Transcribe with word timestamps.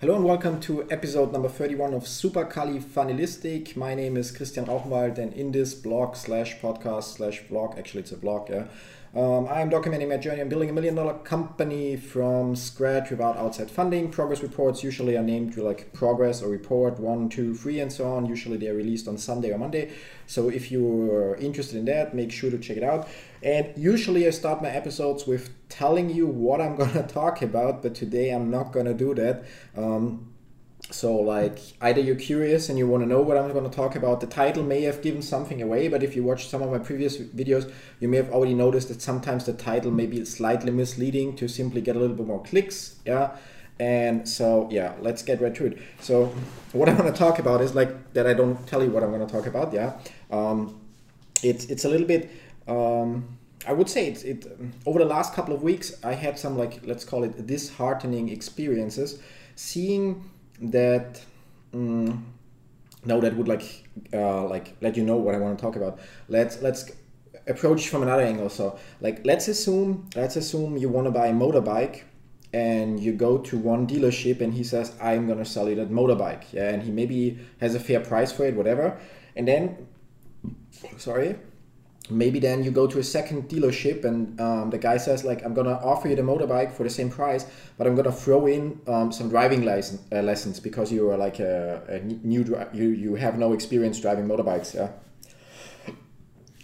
Hello 0.00 0.14
and 0.14 0.24
welcome 0.24 0.60
to 0.60 0.88
episode 0.92 1.32
number 1.32 1.48
31 1.48 1.92
of 1.92 2.06
Super 2.06 2.44
Funnelistic. 2.44 3.74
My 3.74 3.96
name 3.96 4.16
is 4.16 4.30
Christian 4.30 4.66
Rauchenwald 4.66 5.18
and 5.18 5.32
in 5.32 5.50
this 5.50 5.74
blog 5.74 6.14
slash 6.14 6.56
podcast 6.60 7.16
slash 7.16 7.42
vlog, 7.50 7.76
actually 7.76 8.02
it's 8.02 8.12
a 8.12 8.16
blog, 8.16 8.48
yeah, 8.48 8.68
um, 9.16 9.48
I'm 9.48 9.70
documenting 9.70 10.08
my 10.08 10.18
journey 10.18 10.40
on 10.40 10.48
building 10.48 10.70
a 10.70 10.72
million 10.72 10.94
dollar 10.94 11.14
company 11.14 11.96
from 11.96 12.54
scratch 12.54 13.10
without 13.10 13.36
outside 13.38 13.72
funding. 13.72 14.10
Progress 14.10 14.40
reports 14.40 14.84
usually 14.84 15.16
are 15.16 15.22
named 15.22 15.56
like 15.56 15.92
progress 15.94 16.42
or 16.42 16.48
report 16.48 17.00
one, 17.00 17.28
two, 17.28 17.54
three, 17.56 17.80
and 17.80 17.92
so 17.92 18.08
on. 18.12 18.26
Usually 18.26 18.56
they're 18.56 18.74
released 18.74 19.08
on 19.08 19.18
Sunday 19.18 19.50
or 19.50 19.58
Monday. 19.58 19.90
So 20.26 20.48
if 20.48 20.70
you're 20.70 21.34
interested 21.36 21.76
in 21.76 21.86
that, 21.86 22.14
make 22.14 22.30
sure 22.30 22.50
to 22.50 22.58
check 22.58 22.76
it 22.76 22.84
out. 22.84 23.08
And 23.42 23.72
usually 23.76 24.28
I 24.28 24.30
start 24.30 24.62
my 24.62 24.68
episodes 24.70 25.26
with 25.26 25.50
telling 25.68 26.10
you 26.10 26.26
what 26.26 26.60
I'm 26.60 26.76
gonna 26.82 27.06
talk 27.06 27.42
about, 27.42 27.82
but 27.82 27.94
today 27.94 28.30
I'm 28.30 28.50
not 28.50 28.72
gonna 28.72 28.94
do 28.94 29.14
that. 29.14 29.44
Um, 29.76 30.34
so 30.90 31.16
like 31.16 31.58
either 31.82 32.00
you're 32.00 32.16
curious 32.16 32.68
and 32.68 32.78
you 32.78 32.86
want 32.86 33.02
to 33.02 33.08
know 33.08 33.20
what 33.20 33.36
I'm 33.36 33.52
going 33.52 33.68
to 33.68 33.76
talk 33.76 33.94
about. 33.94 34.20
The 34.20 34.26
title 34.26 34.62
may 34.62 34.82
have 34.82 35.02
given 35.02 35.20
something 35.20 35.60
away, 35.60 35.88
but 35.88 36.02
if 36.02 36.16
you 36.16 36.24
watch 36.24 36.48
some 36.48 36.62
of 36.62 36.70
my 36.70 36.78
previous 36.78 37.18
videos, 37.18 37.70
you 38.00 38.08
may 38.08 38.16
have 38.16 38.30
already 38.30 38.54
noticed 38.54 38.88
that 38.88 39.02
sometimes 39.02 39.44
the 39.44 39.52
title 39.52 39.90
may 39.90 40.06
be 40.06 40.24
slightly 40.24 40.70
misleading 40.70 41.36
to 41.36 41.48
simply 41.48 41.82
get 41.82 41.96
a 41.96 41.98
little 41.98 42.16
bit 42.16 42.26
more 42.26 42.42
clicks. 42.42 42.96
Yeah. 43.04 43.36
And 43.78 44.26
so 44.28 44.68
yeah, 44.70 44.94
let's 45.00 45.22
get 45.22 45.42
right 45.42 45.54
to 45.56 45.66
it. 45.66 45.78
So 46.00 46.32
what 46.72 46.88
I 46.88 46.94
want 46.94 47.14
to 47.14 47.18
talk 47.18 47.38
about 47.38 47.60
is 47.60 47.74
like 47.74 48.14
that 48.14 48.26
I 48.26 48.32
don't 48.32 48.66
tell 48.66 48.82
you 48.82 48.90
what 48.90 49.02
I'm 49.02 49.10
going 49.10 49.26
to 49.26 49.32
talk 49.32 49.46
about. 49.46 49.72
Yeah. 49.74 49.98
Um, 50.30 50.80
it's 51.42 51.66
it's 51.66 51.84
a 51.84 51.88
little 51.88 52.06
bit. 52.06 52.30
Um, 52.66 53.37
I 53.68 53.72
would 53.72 53.88
say 53.90 54.06
it's 54.08 54.22
it 54.22 54.46
over 54.86 54.98
the 54.98 55.04
last 55.04 55.34
couple 55.34 55.54
of 55.54 55.62
weeks 55.62 55.92
I 56.02 56.14
had 56.14 56.38
some 56.38 56.56
like 56.56 56.80
let's 56.86 57.04
call 57.04 57.22
it 57.22 57.46
disheartening 57.46 58.30
experiences 58.30 59.20
seeing 59.56 60.30
that 60.62 61.20
um, 61.74 62.32
no 63.04 63.20
that 63.20 63.36
would 63.36 63.46
like 63.46 63.86
uh, 64.14 64.44
like 64.46 64.74
let 64.80 64.96
you 64.96 65.04
know 65.04 65.16
what 65.16 65.34
I 65.34 65.38
want 65.38 65.58
to 65.58 65.62
talk 65.62 65.76
about. 65.76 65.98
Let's 66.28 66.62
let's 66.62 66.90
approach 67.46 67.88
from 67.88 68.02
another 68.02 68.22
angle. 68.22 68.48
So 68.48 68.78
like 69.02 69.20
let's 69.26 69.48
assume 69.48 70.08
let's 70.16 70.36
assume 70.36 70.78
you 70.78 70.88
want 70.88 71.06
to 71.06 71.10
buy 71.10 71.26
a 71.26 71.34
motorbike 71.34 72.04
and 72.54 72.98
you 72.98 73.12
go 73.12 73.36
to 73.36 73.58
one 73.58 73.86
dealership 73.86 74.40
and 74.40 74.54
he 74.54 74.64
says 74.64 74.94
I'm 74.98 75.28
gonna 75.28 75.44
sell 75.44 75.68
you 75.68 75.74
that 75.74 75.90
motorbike. 75.90 76.44
Yeah, 76.52 76.70
and 76.70 76.82
he 76.82 76.90
maybe 76.90 77.38
has 77.60 77.74
a 77.74 77.80
fair 77.80 78.00
price 78.00 78.32
for 78.32 78.46
it, 78.46 78.54
whatever. 78.54 78.98
And 79.36 79.46
then 79.46 79.86
sorry 80.96 81.36
maybe 82.10 82.38
then 82.38 82.62
you 82.64 82.70
go 82.70 82.86
to 82.86 82.98
a 82.98 83.04
second 83.04 83.48
dealership 83.48 84.04
and 84.04 84.40
um, 84.40 84.70
the 84.70 84.78
guy 84.78 84.96
says 84.96 85.24
like 85.24 85.44
i'm 85.44 85.54
gonna 85.54 85.78
offer 85.82 86.08
you 86.08 86.16
the 86.16 86.22
motorbike 86.22 86.72
for 86.72 86.82
the 86.82 86.90
same 86.90 87.10
price 87.10 87.46
but 87.76 87.86
i'm 87.86 87.94
gonna 87.94 88.12
throw 88.12 88.46
in 88.46 88.80
um, 88.86 89.12
some 89.12 89.28
driving 89.28 89.64
license, 89.64 90.00
uh, 90.12 90.22
lessons 90.22 90.58
because 90.60 90.90
you 90.90 91.10
are 91.10 91.16
like 91.16 91.38
a, 91.38 91.82
a 91.88 91.98
new 92.00 92.44
you 92.72 92.88
you 92.88 93.14
have 93.14 93.38
no 93.38 93.52
experience 93.52 94.00
driving 94.00 94.26
motorbikes 94.26 94.74
yeah? 94.74 94.88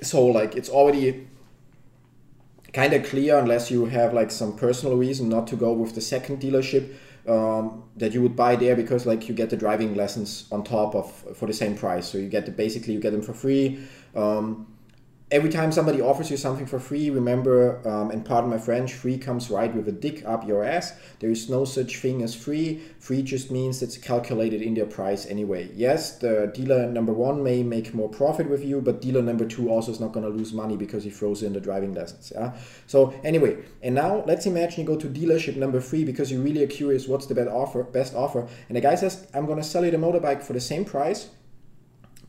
So 0.02 0.26
like 0.26 0.54
it's 0.54 0.68
already 0.68 1.28
kind 2.72 2.92
of 2.92 3.04
clear 3.04 3.38
unless 3.38 3.70
you 3.70 3.86
have 3.86 4.12
like 4.12 4.30
some 4.30 4.56
personal 4.56 4.96
reason 4.96 5.28
not 5.28 5.46
to 5.46 5.56
go 5.56 5.72
with 5.72 5.94
the 5.94 6.00
second 6.00 6.40
dealership 6.40 6.94
um, 7.28 7.84
that 7.96 8.12
you 8.12 8.20
would 8.20 8.36
buy 8.36 8.56
there 8.56 8.76
because 8.76 9.06
like 9.06 9.28
you 9.28 9.34
get 9.34 9.48
the 9.50 9.56
driving 9.56 9.94
lessons 9.94 10.46
on 10.52 10.62
top 10.64 10.94
of 10.94 11.10
for 11.36 11.46
the 11.46 11.52
same 11.52 11.76
price. 11.76 12.08
So 12.08 12.18
you 12.18 12.28
get 12.28 12.44
the 12.46 12.52
basically 12.52 12.92
you 12.92 13.00
get 13.00 13.12
them 13.12 13.22
for 13.22 13.32
free 13.32 13.78
um, 14.14 14.66
every 15.34 15.50
time 15.50 15.72
somebody 15.72 16.00
offers 16.00 16.30
you 16.30 16.36
something 16.36 16.64
for 16.64 16.78
free, 16.78 17.10
remember, 17.10 17.86
um, 17.88 18.12
and 18.12 18.24
pardon 18.24 18.48
my 18.48 18.56
French, 18.56 18.94
free 18.94 19.18
comes 19.18 19.50
right 19.50 19.74
with 19.74 19.88
a 19.88 19.92
dick 19.92 20.24
up 20.24 20.46
your 20.46 20.62
ass. 20.62 20.92
There 21.18 21.28
is 21.28 21.50
no 21.50 21.64
such 21.64 21.96
thing 21.96 22.22
as 22.22 22.36
free. 22.36 22.80
Free 23.00 23.20
just 23.20 23.50
means 23.50 23.82
it's 23.82 23.98
calculated 23.98 24.62
in 24.62 24.74
their 24.74 24.86
price 24.86 25.26
anyway. 25.26 25.70
Yes, 25.74 26.18
the 26.18 26.52
dealer 26.54 26.88
number 26.88 27.12
one 27.12 27.42
may 27.42 27.64
make 27.64 27.92
more 27.92 28.08
profit 28.08 28.48
with 28.48 28.64
you, 28.64 28.80
but 28.80 29.00
dealer 29.00 29.22
number 29.22 29.44
two 29.44 29.70
also 29.70 29.90
is 29.90 29.98
not 29.98 30.12
going 30.12 30.24
to 30.24 30.30
lose 30.30 30.52
money 30.52 30.76
because 30.76 31.02
he 31.02 31.10
throws 31.10 31.42
in 31.42 31.52
the 31.52 31.60
driving 31.60 31.94
lessons. 31.94 32.32
Yeah. 32.32 32.52
So 32.86 33.12
anyway, 33.24 33.56
and 33.82 33.96
now 33.96 34.22
let's 34.26 34.46
imagine 34.46 34.82
you 34.82 34.86
go 34.86 34.96
to 34.96 35.08
dealership 35.08 35.56
number 35.56 35.80
three 35.80 36.04
because 36.04 36.30
you 36.30 36.40
really 36.42 36.62
are 36.62 36.68
curious 36.68 37.08
what's 37.08 37.26
the 37.26 37.34
best 37.34 37.50
offer, 37.50 37.82
best 37.82 38.14
offer, 38.14 38.46
and 38.68 38.76
the 38.76 38.80
guy 38.80 38.94
says, 38.94 39.26
"I'm 39.34 39.46
going 39.46 39.58
to 39.58 39.64
sell 39.64 39.84
you 39.84 39.90
the 39.90 39.96
motorbike 39.96 40.44
for 40.44 40.52
the 40.52 40.60
same 40.60 40.84
price, 40.84 41.30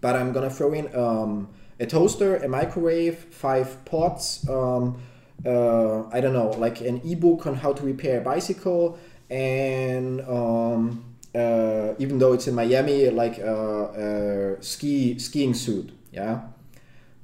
but 0.02 0.16
I'm 0.16 0.34
going 0.34 0.50
to 0.50 0.56
throw 0.56 0.74
in." 0.74 0.94
Um, 0.96 1.50
a 1.80 1.86
toaster, 1.86 2.38
a 2.38 2.48
microwave, 2.48 3.18
five 3.18 3.84
pots. 3.86 4.48
Um, 4.50 5.02
uh, 5.46 6.08
I 6.10 6.22
don't 6.22 6.34
know, 6.34 6.50
like 6.58 6.82
an 6.82 7.02
ebook 7.06 7.46
on 7.46 7.56
how 7.56 7.74
to 7.74 7.84
repair 7.84 8.20
a 8.20 8.22
bicycle, 8.22 8.98
and 9.30 10.22
um, 10.22 11.16
uh, 11.36 11.94
even 12.00 12.18
though 12.18 12.34
it's 12.34 12.48
in 12.48 12.56
Miami, 12.56 13.10
like 13.10 13.38
a, 13.38 14.58
a 14.58 14.64
ski 14.64 15.20
skiing 15.20 15.54
suit, 15.54 15.92
yeah. 16.12 16.42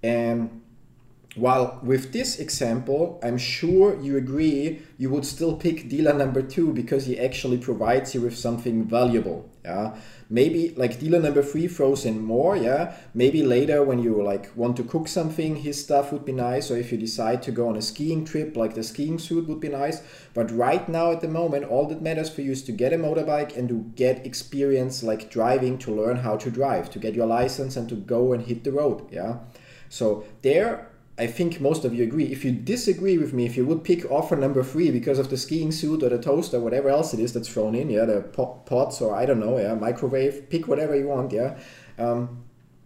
And 0.04 0.62
while 1.36 1.80
with 1.82 2.12
this 2.12 2.40
example, 2.40 3.20
I'm 3.24 3.38
sure 3.38 4.00
you 4.02 4.18
agree 4.18 4.82
you 4.98 5.10
would 5.10 5.26
still 5.26 5.56
pick 5.56 5.88
dealer 5.88 6.14
number 6.14 6.42
two 6.42 6.74
because 6.74 7.06
he 7.06 7.18
actually 7.18 7.58
provides 7.58 8.14
you 8.14 8.22
with 8.22 8.38
something 8.38 8.84
valuable. 8.84 9.50
Yeah, 9.64 9.96
maybe 10.32 10.74
like 10.78 11.00
dealer 11.00 11.20
number 11.20 11.44
three 11.44 11.68
throws 11.68 12.06
in 12.06 12.24
more. 12.24 12.56
Yeah, 12.56 12.96
maybe 13.14 13.44
later 13.44 13.84
when 13.84 14.00
you 14.00 14.24
like 14.24 14.50
want 14.56 14.78
to 14.78 14.84
cook 14.84 15.08
something, 15.08 15.58
his 15.58 15.80
stuff 15.80 16.12
would 16.12 16.26
be 16.26 16.32
nice. 16.32 16.72
Or 16.72 16.78
if 16.78 16.92
you 16.92 16.98
decide 16.98 17.44
to 17.44 17.52
go 17.52 17.68
on 17.68 17.76
a 17.76 17.82
skiing 17.82 18.26
trip, 18.26 18.56
like 18.56 18.74
the 18.74 18.84
skiing 18.84 19.20
suit 19.20 19.48
would 19.48 19.60
be 19.60 19.70
nice. 19.70 20.02
But 20.34 20.50
right 20.50 20.88
now 20.88 21.12
at 21.12 21.22
the 21.22 21.28
moment, 21.28 21.66
all 21.66 21.86
that 21.88 22.02
matters 22.02 22.30
for 22.30 22.42
you 22.42 22.52
is 22.52 22.64
to 22.64 22.72
get 22.72 22.94
a 22.94 22.98
motorbike 22.98 23.58
and 23.58 23.68
to 23.70 23.92
get 23.96 24.26
experience 24.26 25.04
like 25.04 25.30
driving 25.30 25.78
to 25.80 25.94
learn 25.94 26.18
how 26.18 26.38
to 26.38 26.50
drive, 26.50 26.90
to 26.92 27.00
get 27.00 27.14
your 27.14 27.28
license 27.28 27.76
and 27.76 27.90
to 27.90 27.96
go 27.96 28.32
and 28.32 28.46
hit 28.46 28.64
the 28.64 28.72
road. 28.72 29.08
Yeah, 29.12 29.40
so 29.90 30.24
there 30.42 30.91
I 31.18 31.28
think 31.28 31.60
most 31.60 31.86
of 31.86 31.94
you 31.94 32.04
agree. 32.04 32.26
If 32.32 32.44
you 32.46 32.52
disagree 32.52 33.18
with 33.18 33.34
me, 33.34 33.46
if 33.46 33.58
you 33.58 33.66
would 33.66 33.84
pick 33.84 34.10
offer 34.10 34.36
number 34.36 34.64
three 34.64 34.92
because 34.92 35.20
of 35.20 35.30
the 35.30 35.38
skiing 35.38 35.72
suit 35.72 36.04
or 36.04 36.10
the 36.10 36.18
toaster, 36.18 36.60
whatever 36.60 36.90
else 36.90 37.14
it 37.14 37.20
is 37.20 37.34
that's 37.34 37.50
thrown 37.50 37.76
in, 37.76 37.90
yeah, 37.90 38.06
the 38.06 38.22
pots 38.22 39.02
or 39.02 39.16
I 39.16 39.26
don't 39.26 39.40
know, 39.40 39.60
yeah, 39.60 39.76
microwave, 39.76 40.50
pick 40.50 40.68
whatever 40.68 40.96
you 40.96 41.08
want, 41.08 41.32
yeah. 41.32 41.60
Um, 42.00 42.44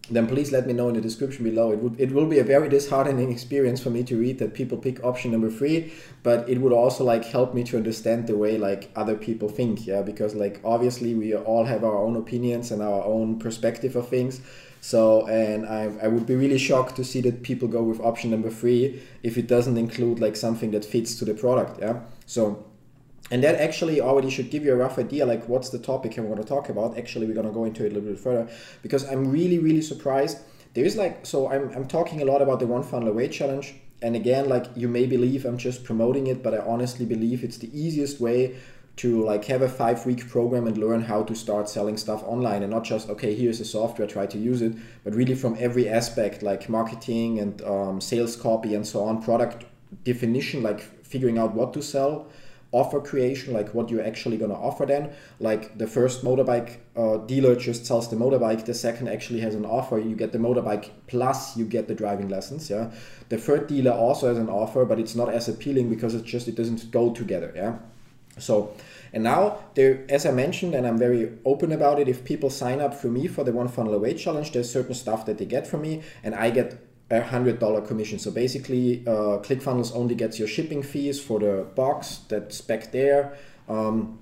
then 0.10 0.28
please 0.28 0.52
let 0.52 0.68
me 0.68 0.74
know 0.74 0.90
in 0.90 0.96
the 0.96 1.02
description 1.02 1.44
below. 1.44 1.72
It 1.72 1.80
would 1.80 2.00
it 2.00 2.12
will 2.12 2.28
be 2.28 2.40
a 2.40 2.44
very 2.44 2.70
disheartening 2.70 3.32
experience 3.32 3.82
for 3.82 3.90
me 3.90 4.04
to 4.04 4.18
read 4.18 4.38
that 4.40 4.54
people 4.54 4.78
pick 4.78 5.04
option 5.04 5.32
number 5.32 5.50
three, 5.50 5.94
but 6.22 6.48
it 6.48 6.60
would 6.60 6.74
also 6.74 7.04
like 7.04 7.26
help 7.26 7.54
me 7.56 7.64
to 7.66 7.78
understand 7.78 8.28
the 8.28 8.38
way 8.38 8.58
like 8.58 8.92
other 8.96 9.16
people 9.16 9.50
think, 9.50 9.88
yeah, 9.88 10.02
because 10.02 10.36
like 10.36 10.60
obviously 10.64 11.16
we 11.16 11.36
all 11.36 11.66
have 11.66 11.84
our 11.84 11.98
own 11.98 12.16
opinions 12.16 12.72
and 12.72 12.82
our 12.82 13.04
own 13.04 13.40
perspective 13.40 13.96
of 13.96 14.08
things. 14.08 14.42
So, 14.86 15.26
and 15.26 15.66
I, 15.66 15.92
I 16.04 16.08
would 16.08 16.28
be 16.28 16.36
really 16.36 16.60
shocked 16.60 16.96
to 16.98 17.04
see 17.04 17.20
that 17.22 17.42
people 17.42 17.68
go 17.68 17.82
with 17.82 18.00
option 18.02 18.30
number 18.30 18.52
three 18.52 19.02
if 19.24 19.36
it 19.36 19.48
doesn't 19.48 19.78
include 19.80 20.20
like 20.20 20.36
something 20.36 20.70
that 20.74 20.86
fits 20.86 21.16
to 21.16 21.26
the 21.26 21.34
product. 21.34 21.80
Yeah. 21.82 22.02
So, 22.28 22.68
and 23.32 23.44
that 23.44 23.56
actually 23.56 24.00
already 24.00 24.30
should 24.30 24.52
give 24.52 24.64
you 24.64 24.74
a 24.74 24.76
rough 24.76 25.00
idea 25.00 25.26
like 25.26 25.50
what's 25.50 25.70
the 25.72 25.80
topic 25.80 26.16
I'm 26.20 26.28
going 26.28 26.38
to 26.38 26.48
talk 26.48 26.70
about. 26.70 27.00
Actually, 27.00 27.26
we're 27.26 27.34
going 27.34 27.48
to 27.48 27.52
go 27.52 27.66
into 27.66 27.84
it 27.84 27.94
a 27.94 27.96
little 27.96 28.12
bit 28.12 28.20
further 28.20 28.48
because 28.84 29.04
I'm 29.06 29.32
really, 29.32 29.58
really 29.58 29.82
surprised. 29.82 30.38
There 30.76 30.86
is 30.86 30.96
like, 30.96 31.26
so 31.26 31.50
I'm, 31.52 31.72
I'm 31.72 31.88
talking 31.88 32.22
a 32.22 32.26
lot 32.26 32.44
about 32.44 32.60
the 32.60 32.68
one 32.68 32.84
funnel 32.84 33.10
away 33.10 33.28
challenge. 33.30 33.74
And 34.04 34.16
again, 34.16 34.48
like 34.48 34.68
you 34.76 34.88
may 34.88 35.08
believe 35.08 35.46
I'm 35.46 35.58
just 35.58 35.84
promoting 35.84 36.28
it, 36.28 36.44
but 36.44 36.54
I 36.54 36.60
honestly 36.60 37.08
believe 37.08 37.44
it's 37.44 37.58
the 37.58 37.72
easiest 37.74 38.22
way 38.22 38.58
to 38.98 39.24
like 39.24 39.46
have 39.46 39.62
a 39.62 39.70
five 39.70 40.06
week 40.06 40.28
program 40.30 40.68
and 40.68 40.78
learn 40.78 41.02
how 41.02 41.22
to 41.24 41.36
start 41.36 41.68
selling 41.68 41.98
stuff 41.98 42.24
online 42.24 42.64
and 42.64 42.72
not 42.72 42.84
just 42.84 43.10
okay 43.10 43.36
here's 43.36 43.60
the 43.60 43.66
software 43.66 44.08
try 44.08 44.26
to 44.26 44.38
use 44.38 44.62
it 44.62 44.74
but 45.04 45.14
really 45.14 45.36
from 45.36 45.56
every 45.60 45.90
aspect 45.90 46.42
like 46.42 46.70
marketing 46.70 47.40
and 47.40 47.62
um, 47.64 48.00
sales 48.00 48.36
copy 48.36 48.74
and 48.74 48.88
so 48.88 49.04
on 49.04 49.22
product 49.22 49.66
definition 50.04 50.64
like 50.64 50.82
figuring 51.06 51.38
out 51.38 51.54
what 51.54 51.74
to 51.74 51.82
sell 51.82 52.28
offer 52.76 53.00
creation 53.00 53.54
like 53.54 53.74
what 53.74 53.90
you're 53.90 54.04
actually 54.04 54.36
going 54.36 54.52
to 54.52 54.58
offer 54.58 54.86
then. 54.86 55.10
Like 55.40 55.78
the 55.78 55.88
first 55.88 56.26
motorbike 56.26 56.78
uh, 56.98 57.18
dealer 57.26 57.56
just 57.56 57.86
sells 57.86 58.10
the 58.10 58.18
motorbike 58.18 58.66
the 58.66 58.74
second 58.74 59.08
actually 59.08 59.40
has 59.40 59.56
an 59.56 59.66
offer 59.66 59.98
you 59.98 60.14
get 60.14 60.34
the 60.34 60.40
motorbike 60.40 60.90
plus 61.08 61.56
you 61.56 61.64
get 61.64 61.88
the 61.88 61.96
driving 61.96 62.28
lessons 62.28 62.70
yeah. 62.70 62.92
The 63.30 63.38
third 63.38 63.68
dealer 63.68 63.92
also 63.92 64.28
has 64.28 64.38
an 64.38 64.50
offer 64.50 64.84
but 64.84 65.00
it's 65.00 65.16
not 65.16 65.30
as 65.30 65.48
appealing 65.48 65.90
because 65.90 66.16
it 66.16 66.26
just 66.26 66.50
it 66.50 66.56
doesn't 66.56 66.92
go 66.92 67.14
together 67.14 67.54
yeah 67.56 67.78
so, 68.38 68.76
and 69.14 69.24
now 69.24 69.60
there, 69.76 70.06
as 70.10 70.26
I 70.26 70.32
mentioned, 70.32 70.76
and 70.76 70.86
I'm 70.86 70.98
very 70.98 71.32
open 71.46 71.72
about 71.72 72.00
it, 72.00 72.08
if 72.08 72.26
people 72.26 72.50
sign 72.50 72.82
up 72.82 72.94
for 72.94 73.08
me 73.08 73.28
for 73.28 73.44
the 73.44 73.52
one 73.52 73.68
funnel 73.68 73.94
away 73.94 74.14
challenge, 74.14 74.52
there's 74.52 74.72
certain 74.72 74.94
stuff 74.94 75.26
that 75.26 75.38
they 75.38 75.46
get 75.46 75.66
from 75.66 75.82
me, 75.82 76.04
and 76.24 76.36
I 76.36 76.50
get 76.50 76.78
a 77.10 77.22
hundred 77.22 77.60
dollar 77.60 77.82
commission. 77.82 78.20
So 78.20 78.32
basically, 78.32 79.04
uh, 79.08 79.40
ClickFunnels 79.40 79.96
only 79.96 80.16
gets 80.16 80.40
your 80.40 80.48
shipping 80.48 80.84
fees 80.84 81.22
for 81.22 81.40
the 81.40 81.68
box 81.76 82.22
that's 82.28 82.62
back 82.62 82.92
there, 82.92 83.38
um, 83.70 84.20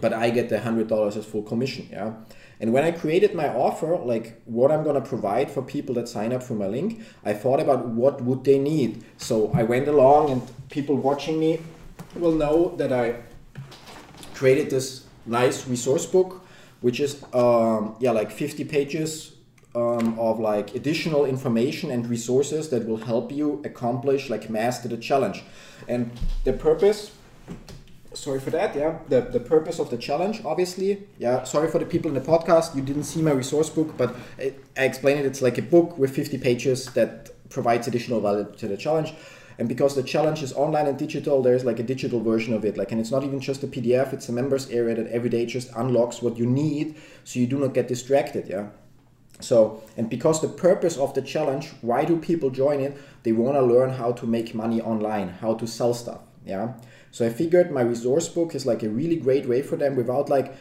but 0.00 0.12
I 0.12 0.30
get 0.30 0.48
the 0.48 0.60
hundred 0.60 0.88
dollars 0.88 1.16
as 1.16 1.26
full 1.26 1.42
commission. 1.42 1.88
Yeah. 1.90 2.14
And 2.60 2.72
when 2.72 2.84
I 2.84 2.92
created 2.92 3.34
my 3.34 3.48
offer, 3.48 3.96
like 3.96 4.40
what 4.44 4.70
I'm 4.70 4.84
gonna 4.84 5.00
provide 5.00 5.50
for 5.50 5.62
people 5.62 5.96
that 5.96 6.08
sign 6.08 6.32
up 6.32 6.44
for 6.44 6.54
my 6.54 6.68
link, 6.68 7.02
I 7.24 7.32
thought 7.32 7.58
about 7.58 7.88
what 7.88 8.22
would 8.22 8.44
they 8.44 8.58
need. 8.58 9.04
So 9.18 9.50
I 9.52 9.64
went 9.64 9.88
along, 9.88 10.30
and 10.30 10.42
people 10.70 10.96
watching 10.96 11.40
me 11.40 11.60
will 12.14 12.32
know 12.32 12.76
that 12.76 12.92
I 12.92 13.16
created 14.42 14.70
this 14.70 15.04
nice 15.24 15.68
resource 15.68 16.04
book, 16.04 16.30
which 16.80 16.98
is 16.98 17.22
um, 17.32 17.94
yeah 18.00 18.10
like 18.10 18.30
50 18.32 18.64
pages 18.64 19.08
um, 19.76 20.18
of 20.18 20.40
like 20.40 20.74
additional 20.74 21.24
information 21.26 21.92
and 21.92 22.10
resources 22.10 22.68
that 22.70 22.82
will 22.88 23.02
help 23.12 23.30
you 23.30 23.62
accomplish 23.64 24.30
like 24.30 24.50
master 24.50 24.88
the 24.88 24.96
challenge. 24.96 25.44
And 25.86 26.10
the 26.42 26.52
purpose 26.52 27.12
sorry 28.14 28.40
for 28.40 28.50
that 28.50 28.76
yeah 28.76 28.98
the, 29.08 29.22
the 29.36 29.40
purpose 29.40 29.78
of 29.78 29.88
the 29.88 29.96
challenge 29.96 30.42
obviously 30.44 30.90
yeah 31.18 31.44
sorry 31.44 31.66
for 31.70 31.78
the 31.78 31.86
people 31.86 32.08
in 32.10 32.14
the 32.14 32.26
podcast 32.32 32.74
you 32.76 32.82
didn't 32.82 33.04
see 33.12 33.22
my 33.22 33.30
resource 33.42 33.70
book 33.70 33.96
but 33.96 34.14
i, 34.38 34.52
I 34.76 34.84
explained 34.84 35.20
it 35.20 35.24
it's 35.24 35.40
like 35.40 35.56
a 35.56 35.62
book 35.62 35.96
with 35.96 36.10
50 36.14 36.36
pages 36.36 36.78
that 36.92 37.30
provides 37.48 37.88
additional 37.88 38.20
value 38.20 38.46
to 38.58 38.68
the 38.68 38.76
challenge 38.76 39.14
and 39.58 39.68
because 39.68 39.94
the 39.94 40.02
challenge 40.02 40.42
is 40.42 40.52
online 40.52 40.86
and 40.86 40.98
digital 40.98 41.42
there's 41.42 41.64
like 41.64 41.78
a 41.78 41.82
digital 41.82 42.20
version 42.20 42.52
of 42.54 42.64
it 42.64 42.76
like 42.76 42.92
and 42.92 43.00
it's 43.00 43.10
not 43.10 43.24
even 43.24 43.40
just 43.40 43.62
a 43.62 43.66
pdf 43.66 44.12
it's 44.12 44.28
a 44.28 44.32
members 44.32 44.68
area 44.70 44.94
that 44.94 45.06
every 45.08 45.30
day 45.30 45.44
just 45.44 45.70
unlocks 45.76 46.22
what 46.22 46.36
you 46.36 46.46
need 46.46 46.94
so 47.24 47.38
you 47.38 47.46
do 47.46 47.58
not 47.58 47.74
get 47.74 47.88
distracted 47.88 48.48
yeah 48.48 48.68
so, 49.42 49.82
and 49.96 50.08
because 50.08 50.40
the 50.40 50.48
purpose 50.48 50.96
of 50.96 51.14
the 51.14 51.22
challenge, 51.22 51.70
why 51.80 52.04
do 52.04 52.16
people 52.16 52.50
join 52.50 52.80
it? 52.80 52.96
They 53.22 53.32
want 53.32 53.56
to 53.56 53.62
learn 53.62 53.90
how 53.90 54.12
to 54.12 54.26
make 54.26 54.54
money 54.54 54.80
online, 54.80 55.28
how 55.28 55.54
to 55.54 55.66
sell 55.66 55.94
stuff. 55.94 56.20
Yeah. 56.46 56.74
So 57.10 57.26
I 57.26 57.30
figured 57.30 57.70
my 57.70 57.82
resource 57.82 58.28
book 58.28 58.54
is 58.54 58.66
like 58.66 58.82
a 58.82 58.88
really 58.88 59.16
great 59.16 59.46
way 59.46 59.62
for 59.62 59.76
them 59.76 59.96
without 59.96 60.28
like 60.28 60.54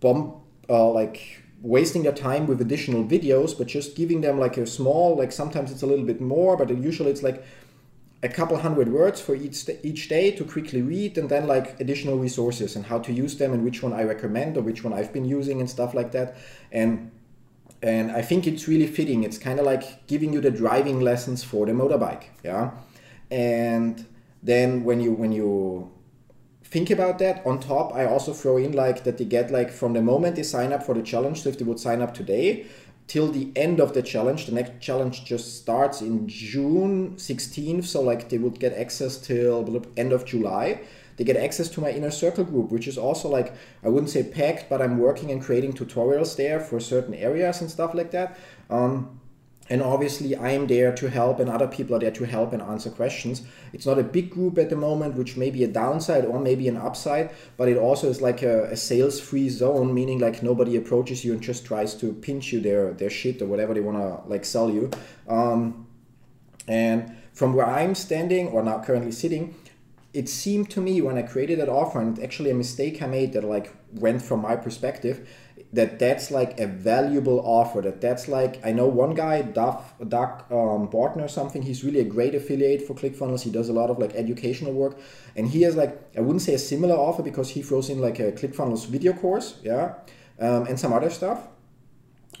bomb, 0.00 0.40
uh, 0.68 0.90
like 0.90 1.42
wasting 1.62 2.02
their 2.02 2.12
time 2.12 2.46
with 2.46 2.60
additional 2.60 3.04
videos, 3.04 3.56
but 3.56 3.66
just 3.66 3.96
giving 3.96 4.20
them 4.20 4.38
like 4.38 4.56
a 4.58 4.66
small, 4.66 5.16
like 5.16 5.32
sometimes 5.32 5.70
it's 5.72 5.82
a 5.82 5.86
little 5.86 6.04
bit 6.04 6.20
more, 6.20 6.56
but 6.56 6.68
usually 6.70 7.10
it's 7.10 7.22
like 7.22 7.44
a 8.24 8.28
couple 8.28 8.56
hundred 8.56 8.88
words 8.88 9.20
for 9.20 9.34
each 9.34 9.68
each 9.82 10.08
day 10.08 10.30
to 10.30 10.44
quickly 10.44 10.80
read, 10.80 11.18
and 11.18 11.28
then 11.28 11.46
like 11.46 11.78
additional 11.78 12.16
resources 12.16 12.74
and 12.74 12.86
how 12.86 12.98
to 12.98 13.12
use 13.12 13.36
them 13.36 13.52
and 13.52 13.62
which 13.62 13.82
one 13.82 13.92
I 13.92 14.02
recommend 14.04 14.56
or 14.56 14.62
which 14.62 14.82
one 14.82 14.94
I've 14.94 15.12
been 15.12 15.26
using 15.26 15.60
and 15.60 15.68
stuff 15.68 15.92
like 15.94 16.10
that. 16.12 16.36
And 16.72 17.12
and 17.82 18.10
I 18.10 18.22
think 18.22 18.46
it's 18.46 18.66
really 18.66 18.86
fitting. 18.86 19.24
It's 19.24 19.36
kind 19.36 19.60
of 19.60 19.66
like 19.66 20.06
giving 20.06 20.32
you 20.32 20.40
the 20.40 20.50
driving 20.50 21.00
lessons 21.00 21.44
for 21.44 21.66
the 21.66 21.72
motorbike, 21.72 22.24
yeah. 22.42 22.70
And 23.30 24.06
then 24.42 24.84
when 24.84 25.00
you 25.00 25.12
when 25.12 25.32
you 25.32 25.92
think 26.64 26.88
about 26.90 27.18
that 27.18 27.46
on 27.46 27.60
top, 27.60 27.94
I 27.94 28.06
also 28.06 28.32
throw 28.32 28.56
in 28.56 28.72
like 28.72 29.04
that 29.04 29.18
they 29.18 29.26
get 29.26 29.50
like 29.50 29.70
from 29.70 29.92
the 29.92 30.02
moment 30.02 30.36
they 30.36 30.42
sign 30.42 30.72
up 30.72 30.82
for 30.82 30.94
the 30.94 31.02
challenge. 31.02 31.42
So 31.42 31.50
if 31.50 31.58
they 31.58 31.64
would 31.64 31.78
sign 31.78 32.00
up 32.00 32.14
today, 32.14 32.66
till 33.06 33.30
the 33.30 33.52
end 33.54 33.80
of 33.80 33.94
the 33.94 34.02
challenge. 34.02 34.46
The 34.46 34.52
next 34.52 34.80
challenge 34.80 35.24
just 35.24 35.56
starts 35.60 36.00
in 36.00 36.28
June 36.28 37.16
16th, 37.16 37.84
so 37.84 38.00
like 38.00 38.28
they 38.28 38.38
would 38.38 38.58
get 38.58 38.72
access 38.72 39.18
till 39.18 39.82
end 39.96 40.12
of 40.12 40.24
July 40.24 40.80
they 41.16 41.24
get 41.24 41.36
access 41.36 41.68
to 41.70 41.80
my 41.80 41.90
inner 41.90 42.10
circle 42.10 42.44
group, 42.44 42.70
which 42.70 42.88
is 42.88 42.98
also 42.98 43.28
like, 43.28 43.52
I 43.82 43.88
wouldn't 43.88 44.10
say 44.10 44.22
packed, 44.22 44.68
but 44.68 44.82
I'm 44.82 44.98
working 44.98 45.30
and 45.30 45.40
creating 45.40 45.74
tutorials 45.74 46.36
there 46.36 46.60
for 46.60 46.80
certain 46.80 47.14
areas 47.14 47.60
and 47.60 47.70
stuff 47.70 47.94
like 47.94 48.10
that. 48.10 48.38
Um, 48.68 49.20
and 49.70 49.80
obviously 49.80 50.36
i 50.36 50.50
am 50.50 50.66
there 50.66 50.94
to 50.94 51.08
help 51.08 51.40
and 51.40 51.48
other 51.48 51.66
people 51.66 51.96
are 51.96 51.98
there 51.98 52.10
to 52.10 52.24
help 52.24 52.52
and 52.52 52.62
answer 52.62 52.90
questions. 52.90 53.42
It's 53.72 53.86
not 53.86 53.98
a 53.98 54.02
big 54.02 54.30
group 54.30 54.58
at 54.58 54.70
the 54.70 54.76
moment 54.76 55.16
which 55.16 55.36
may 55.36 55.50
be 55.50 55.64
a 55.64 55.68
downside 55.68 56.24
or 56.24 56.38
maybe 56.38 56.68
an 56.68 56.76
upside 56.76 57.30
but 57.56 57.68
it 57.68 57.76
also 57.76 58.08
is 58.08 58.20
like 58.20 58.42
a, 58.42 58.64
a 58.64 58.76
sales 58.76 59.20
free 59.20 59.48
zone 59.48 59.94
meaning 59.94 60.18
like 60.18 60.42
nobody 60.42 60.76
approaches 60.76 61.24
you 61.24 61.32
and 61.32 61.42
just 61.42 61.64
tries 61.64 61.94
to 61.94 62.12
pinch 62.12 62.52
you 62.52 62.60
their 62.60 62.92
their 62.92 63.10
shit 63.10 63.42
or 63.42 63.46
whatever 63.46 63.74
they 63.74 63.80
want 63.80 63.98
to 63.98 64.28
like 64.28 64.44
sell 64.44 64.70
you. 64.70 64.90
Um, 65.28 65.86
and 66.68 67.16
from 67.32 67.52
where 67.52 67.66
i'm 67.66 67.94
standing 67.94 68.48
or 68.48 68.62
now 68.62 68.82
currently 68.82 69.12
sitting 69.12 69.54
it 70.14 70.28
seemed 70.28 70.70
to 70.70 70.80
me 70.80 71.00
when 71.02 71.18
I 71.18 71.22
created 71.22 71.58
that 71.58 71.68
offer, 71.68 72.00
and 72.00 72.18
actually 72.22 72.50
a 72.50 72.54
mistake 72.54 73.02
I 73.02 73.06
made 73.06 73.32
that 73.32 73.42
like 73.42 73.74
went 73.92 74.22
from 74.22 74.40
my 74.40 74.54
perspective, 74.54 75.28
that 75.74 75.98
that's 75.98 76.30
like 76.30 76.58
a 76.60 76.66
valuable 76.66 77.40
offer. 77.40 77.80
That 77.80 78.00
that's 78.00 78.28
like 78.28 78.64
I 78.64 78.72
know 78.72 78.86
one 78.86 79.14
guy, 79.14 79.42
Duff, 79.42 79.94
Doug 80.08 80.44
um, 80.50 80.88
or 80.92 81.28
something. 81.28 81.62
He's 81.62 81.84
really 81.84 82.00
a 82.00 82.04
great 82.04 82.34
affiliate 82.34 82.82
for 82.82 82.94
ClickFunnels. 82.94 83.42
He 83.42 83.50
does 83.50 83.68
a 83.68 83.72
lot 83.72 83.90
of 83.90 83.98
like 83.98 84.14
educational 84.14 84.72
work, 84.72 84.98
and 85.36 85.48
he 85.48 85.62
has 85.62 85.74
like 85.74 86.00
I 86.16 86.20
wouldn't 86.20 86.42
say 86.42 86.54
a 86.54 86.58
similar 86.58 86.94
offer 86.94 87.22
because 87.22 87.50
he 87.50 87.62
throws 87.62 87.90
in 87.90 88.00
like 88.00 88.20
a 88.20 88.32
ClickFunnels 88.32 88.86
video 88.86 89.12
course, 89.12 89.58
yeah, 89.62 89.94
um, 90.40 90.66
and 90.66 90.78
some 90.78 90.92
other 90.92 91.10
stuff 91.10 91.48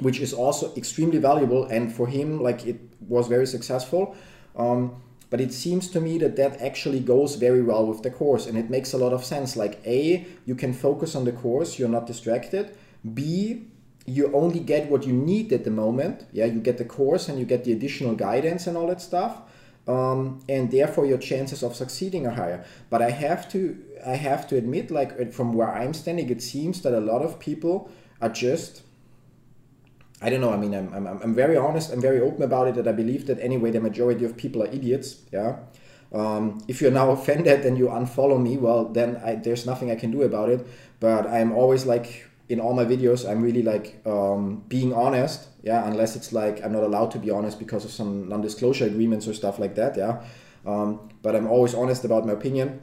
which 0.00 0.20
is 0.20 0.32
also 0.32 0.74
extremely 0.74 1.18
valuable 1.18 1.66
and 1.66 1.94
for 1.94 2.08
him 2.08 2.42
like 2.42 2.66
it 2.66 2.80
was 3.08 3.28
very 3.28 3.46
successful 3.46 4.16
um, 4.56 5.00
but 5.30 5.40
it 5.40 5.52
seems 5.52 5.88
to 5.88 6.00
me 6.00 6.18
that 6.18 6.36
that 6.36 6.60
actually 6.60 7.00
goes 7.00 7.36
very 7.36 7.62
well 7.62 7.86
with 7.86 8.02
the 8.02 8.10
course 8.10 8.46
and 8.46 8.58
it 8.58 8.70
makes 8.70 8.92
a 8.92 8.98
lot 8.98 9.12
of 9.12 9.24
sense 9.24 9.56
like 9.56 9.80
a 9.86 10.26
you 10.44 10.54
can 10.54 10.72
focus 10.72 11.14
on 11.14 11.24
the 11.24 11.32
course 11.32 11.78
you're 11.78 11.88
not 11.88 12.06
distracted 12.06 12.76
b 13.12 13.66
you 14.06 14.30
only 14.34 14.60
get 14.60 14.90
what 14.90 15.06
you 15.06 15.12
need 15.12 15.52
at 15.52 15.64
the 15.64 15.70
moment 15.70 16.26
yeah 16.32 16.44
you 16.44 16.60
get 16.60 16.78
the 16.78 16.84
course 16.84 17.28
and 17.28 17.38
you 17.38 17.44
get 17.44 17.64
the 17.64 17.72
additional 17.72 18.14
guidance 18.14 18.66
and 18.66 18.76
all 18.76 18.86
that 18.86 19.00
stuff 19.00 19.42
um, 19.86 20.40
and 20.48 20.70
therefore 20.70 21.04
your 21.04 21.18
chances 21.18 21.62
of 21.62 21.74
succeeding 21.74 22.26
are 22.26 22.32
higher 22.32 22.64
but 22.90 23.02
i 23.02 23.10
have 23.10 23.48
to 23.50 23.82
i 24.06 24.14
have 24.14 24.46
to 24.46 24.56
admit 24.56 24.90
like 24.90 25.32
from 25.32 25.52
where 25.52 25.70
i'm 25.70 25.92
standing 25.94 26.28
it 26.30 26.42
seems 26.42 26.82
that 26.82 26.94
a 26.94 27.00
lot 27.00 27.22
of 27.22 27.38
people 27.38 27.90
are 28.20 28.28
just 28.28 28.82
I 30.22 30.30
don't 30.30 30.40
know. 30.40 30.52
I 30.52 30.56
mean, 30.56 30.74
I'm, 30.74 30.92
I'm, 30.94 31.06
I'm 31.06 31.34
very 31.34 31.56
honest. 31.56 31.92
I'm 31.92 32.00
very 32.00 32.20
open 32.20 32.42
about 32.42 32.68
it. 32.68 32.76
That 32.76 32.88
I 32.88 32.92
believe 32.92 33.26
that 33.26 33.38
anyway, 33.40 33.70
the 33.70 33.80
majority 33.80 34.24
of 34.24 34.36
people 34.38 34.62
are 34.62 34.68
idiots. 34.68 35.20
Yeah. 35.30 35.56
Um, 36.14 36.64
if 36.66 36.80
you're 36.80 36.90
now 36.90 37.10
offended 37.18 37.66
and 37.66 37.76
you 37.76 37.88
unfollow 37.88 38.40
me, 38.40 38.56
well, 38.56 38.86
then 38.86 39.20
I, 39.22 39.34
there's 39.34 39.66
nothing 39.66 39.90
I 39.90 39.96
can 39.96 40.10
do 40.10 40.22
about 40.22 40.48
it. 40.48 40.66
But 40.98 41.26
I'm 41.26 41.52
always 41.52 41.84
like 41.84 42.26
in 42.48 42.60
all 42.60 42.74
my 42.74 42.84
videos, 42.84 43.28
I'm 43.28 43.42
really 43.42 43.62
like 43.62 44.00
um, 44.06 44.64
being 44.68 44.92
honest. 44.92 45.48
Yeah, 45.62 45.86
unless 45.86 46.14
it's 46.14 46.32
like 46.32 46.62
I'm 46.62 46.72
not 46.72 46.82
allowed 46.82 47.10
to 47.12 47.18
be 47.18 47.30
honest 47.30 47.58
because 47.58 47.84
of 47.84 47.90
some 47.90 48.28
non-disclosure 48.28 48.86
agreements 48.86 49.26
or 49.26 49.34
stuff 49.34 49.58
like 49.58 49.74
that. 49.76 49.96
Yeah. 49.96 50.22
Um, 50.66 51.08
but 51.22 51.34
I'm 51.34 51.46
always 51.46 51.74
honest 51.74 52.04
about 52.04 52.26
my 52.26 52.32
opinion. 52.32 52.80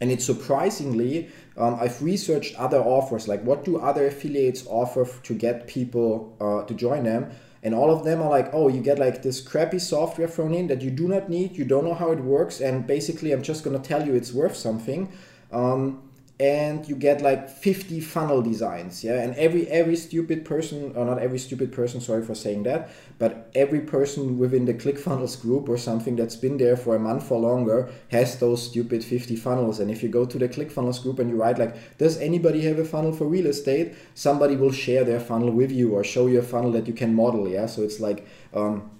And 0.00 0.10
it's 0.10 0.24
surprisingly, 0.24 1.28
um, 1.56 1.78
I've 1.80 2.02
researched 2.02 2.56
other 2.56 2.80
offers, 2.80 3.28
like 3.28 3.42
what 3.44 3.64
do 3.64 3.78
other 3.78 4.06
affiliates 4.08 4.66
offer 4.66 5.06
to 5.22 5.34
get 5.34 5.68
people 5.68 6.36
uh, 6.40 6.66
to 6.66 6.74
join 6.74 7.04
them? 7.04 7.30
And 7.62 7.72
all 7.74 7.92
of 7.92 8.02
them 8.04 8.20
are 8.20 8.28
like, 8.28 8.50
oh, 8.52 8.66
you 8.66 8.80
get 8.80 8.98
like 8.98 9.22
this 9.22 9.40
crappy 9.40 9.78
software 9.78 10.26
thrown 10.26 10.54
in 10.54 10.66
that 10.66 10.82
you 10.82 10.90
do 10.90 11.06
not 11.06 11.30
need, 11.30 11.56
you 11.56 11.64
don't 11.64 11.84
know 11.84 11.94
how 11.94 12.10
it 12.10 12.18
works, 12.18 12.60
and 12.60 12.84
basically 12.84 13.30
I'm 13.30 13.42
just 13.42 13.62
gonna 13.62 13.78
tell 13.78 14.04
you 14.04 14.14
it's 14.14 14.32
worth 14.32 14.56
something. 14.56 15.12
Um, 15.52 16.02
and 16.42 16.88
you 16.88 16.96
get 16.96 17.22
like 17.22 17.48
50 17.48 18.00
funnel 18.00 18.42
designs 18.42 19.04
yeah? 19.04 19.22
And 19.22 19.32
every 19.36 19.68
every 19.68 19.94
stupid 19.94 20.44
person 20.44 20.92
or 20.96 21.04
not 21.04 21.20
every 21.20 21.38
stupid 21.38 21.70
person 21.72 22.00
sorry 22.00 22.24
for 22.24 22.34
saying 22.34 22.64
that 22.64 22.90
but 23.20 23.48
every 23.54 23.80
person 23.80 24.38
within 24.38 24.64
the 24.64 24.74
clickfunnels 24.74 25.40
group 25.40 25.68
or 25.68 25.78
something 25.78 26.16
that's 26.16 26.34
been 26.34 26.56
there 26.56 26.76
for 26.76 26.96
a 26.96 26.98
month 26.98 27.30
or 27.30 27.38
longer 27.38 27.88
has 28.10 28.40
those 28.40 28.66
stupid 28.66 29.04
50 29.04 29.36
funnels. 29.36 29.78
And 29.78 29.88
if 29.88 30.02
you 30.02 30.08
go 30.08 30.24
to 30.24 30.36
the 30.36 30.48
clickfunnels 30.48 31.00
group 31.00 31.20
and 31.20 31.30
you 31.30 31.36
write 31.36 31.58
like 31.58 31.76
does 31.98 32.18
anybody 32.18 32.62
have 32.62 32.80
a 32.80 32.84
funnel 32.84 33.12
for 33.12 33.26
real 33.26 33.46
estate? 33.46 33.94
somebody 34.14 34.56
will 34.56 34.72
share 34.72 35.04
their 35.04 35.20
funnel 35.20 35.52
with 35.52 35.70
you 35.70 35.94
or 35.94 36.02
show 36.02 36.26
you 36.26 36.40
a 36.40 36.42
funnel 36.42 36.72
that 36.72 36.88
you 36.88 36.94
can 36.94 37.14
model 37.14 37.48
yeah? 37.48 37.66
So 37.66 37.82
it's 37.82 38.00
like 38.00 38.26
um, 38.52 38.90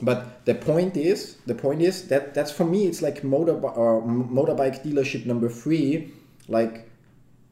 but 0.00 0.44
the 0.44 0.54
point 0.54 0.96
is 0.96 1.38
the 1.46 1.56
point 1.56 1.82
is 1.82 2.06
that 2.06 2.34
that's 2.34 2.52
for 2.52 2.64
me 2.64 2.86
it's 2.86 3.02
like 3.02 3.24
motor 3.24 3.54
or 3.54 4.00
motorbike 4.02 4.84
dealership 4.84 5.26
number 5.26 5.48
three 5.48 6.12
like 6.48 6.90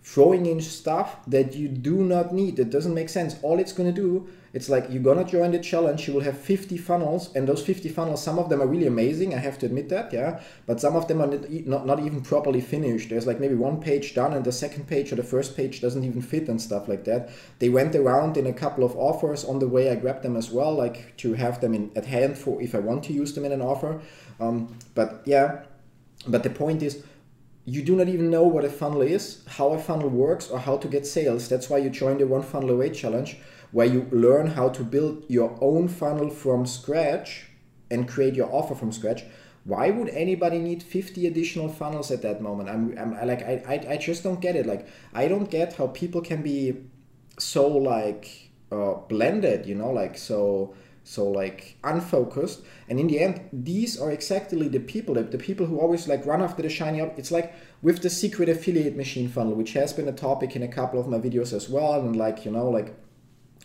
throwing 0.02 0.46
in 0.46 0.60
stuff 0.60 1.24
that 1.26 1.54
you 1.54 1.68
do 1.68 1.96
not 1.96 2.32
need. 2.32 2.56
That 2.56 2.70
doesn't 2.70 2.94
make 2.94 3.08
sense. 3.08 3.36
All 3.42 3.58
it's 3.58 3.72
to 3.72 3.92
do 3.92 4.28
it's 4.56 4.70
like 4.70 4.86
you're 4.88 5.14
to 5.14 5.24
join 5.24 5.50
the 5.52 5.58
challenge 5.58 6.08
you 6.08 6.14
will 6.14 6.22
have 6.22 6.38
50 6.38 6.78
funnels 6.78 7.30
and 7.34 7.46
those 7.46 7.62
50 7.62 7.90
funnels 7.90 8.22
some 8.22 8.38
of 8.38 8.48
them 8.48 8.62
are 8.62 8.66
really 8.66 8.86
amazing 8.86 9.34
i 9.34 9.36
have 9.36 9.58
to 9.58 9.66
admit 9.66 9.90
that 9.90 10.10
yeah? 10.14 10.40
But 10.64 10.80
some 10.80 10.96
of 10.96 11.08
them 11.08 11.20
are 11.20 11.26
not, 11.26 11.84
not 11.86 12.00
even 12.00 12.22
properly 12.22 12.62
finished. 12.62 13.10
There's 13.10 13.26
like 13.26 13.38
maybe 13.38 13.54
one 13.54 13.80
page 13.82 14.14
done 14.14 14.32
and 14.32 14.44
the 14.44 14.52
second 14.52 14.88
page 14.88 15.12
or 15.12 15.16
the 15.16 15.22
first 15.22 15.56
page 15.58 15.82
doesn't 15.82 16.04
even 16.04 16.22
fit 16.22 16.48
and 16.48 16.60
stuff 16.60 16.88
like 16.88 17.04
that. 17.04 17.28
They 17.58 17.68
went 17.68 17.94
around 17.94 18.38
in 18.38 18.46
a 18.46 18.52
couple 18.52 18.82
of 18.82 18.96
offers 18.96 19.44
on 19.44 19.58
the 19.58 19.68
way 19.68 19.90
i 19.90 19.94
grabbed 19.94 20.22
them 20.22 20.36
as 20.36 20.50
well 20.50 20.72
like 20.74 21.16
to 21.18 21.34
have 21.34 21.60
them 21.60 21.74
in 21.74 21.90
at 21.94 22.06
hand 22.06 22.38
for 22.38 22.62
if 22.62 22.74
i 22.74 22.78
want 22.78 23.04
to 23.04 23.12
use 23.12 23.34
them 23.34 23.44
in 23.44 23.52
an 23.52 23.60
offer. 23.60 24.00
Um, 24.40 24.74
but 24.94 25.22
yeah. 25.26 25.64
But 26.26 26.42
the 26.42 26.50
point 26.50 26.82
is 26.82 27.04
you 27.66 27.82
do 27.82 27.96
not 27.96 28.08
even 28.08 28.30
know 28.30 28.44
what 28.44 28.64
a 28.64 28.70
funnel 28.70 29.02
is, 29.02 29.42
how 29.46 29.70
a 29.70 29.78
funnel 29.78 30.08
works, 30.08 30.48
or 30.48 30.60
how 30.60 30.76
to 30.76 30.86
get 30.86 31.04
sales. 31.04 31.48
That's 31.48 31.68
why 31.68 31.78
you 31.78 31.90
join 31.90 32.18
the 32.18 32.26
One 32.26 32.42
Funnel 32.42 32.70
Away 32.70 32.90
Challenge, 32.90 33.36
where 33.72 33.86
you 33.86 34.06
learn 34.12 34.46
how 34.46 34.68
to 34.68 34.84
build 34.84 35.24
your 35.28 35.58
own 35.60 35.88
funnel 35.88 36.30
from 36.30 36.64
scratch 36.64 37.48
and 37.90 38.08
create 38.08 38.34
your 38.34 38.48
offer 38.52 38.76
from 38.76 38.92
scratch. 38.92 39.24
Why 39.64 39.90
would 39.90 40.08
anybody 40.10 40.58
need 40.60 40.80
50 40.80 41.26
additional 41.26 41.68
funnels 41.68 42.12
at 42.12 42.22
that 42.22 42.40
moment? 42.40 42.68
I'm, 42.68 42.96
I'm 42.96 43.26
like, 43.26 43.42
I, 43.42 43.62
I, 43.66 43.94
I 43.94 43.96
just 43.96 44.22
don't 44.22 44.40
get 44.40 44.54
it. 44.54 44.64
Like, 44.64 44.86
I 45.12 45.26
don't 45.26 45.50
get 45.50 45.72
how 45.72 45.88
people 45.88 46.20
can 46.20 46.42
be 46.42 46.84
so 47.36 47.66
like 47.66 48.50
uh, 48.70 48.94
blended, 49.08 49.66
you 49.66 49.74
know, 49.74 49.90
like 49.90 50.16
so 50.16 50.74
so 51.06 51.24
like 51.24 51.76
unfocused. 51.84 52.62
And 52.88 52.98
in 52.98 53.06
the 53.06 53.20
end 53.20 53.48
these 53.52 53.98
are 53.98 54.10
exactly 54.10 54.68
the 54.68 54.80
people 54.80 55.14
the, 55.14 55.22
the 55.22 55.38
people 55.38 55.66
who 55.66 55.78
always 55.78 56.08
like 56.08 56.26
run 56.26 56.42
after 56.42 56.62
the 56.62 56.68
shiny 56.68 57.00
up 57.00 57.16
it's 57.16 57.30
like 57.30 57.54
with 57.80 58.02
the 58.02 58.10
secret 58.10 58.48
affiliate 58.48 58.96
machine 58.96 59.28
funnel 59.28 59.54
which 59.54 59.72
has 59.74 59.92
been 59.92 60.08
a 60.08 60.12
topic 60.12 60.56
in 60.56 60.62
a 60.64 60.68
couple 60.68 60.98
of 60.98 61.06
my 61.06 61.18
videos 61.18 61.52
as 61.52 61.68
well. 61.68 62.00
And 62.00 62.16
like 62.16 62.44
you 62.44 62.50
know 62.50 62.68
like 62.68 62.94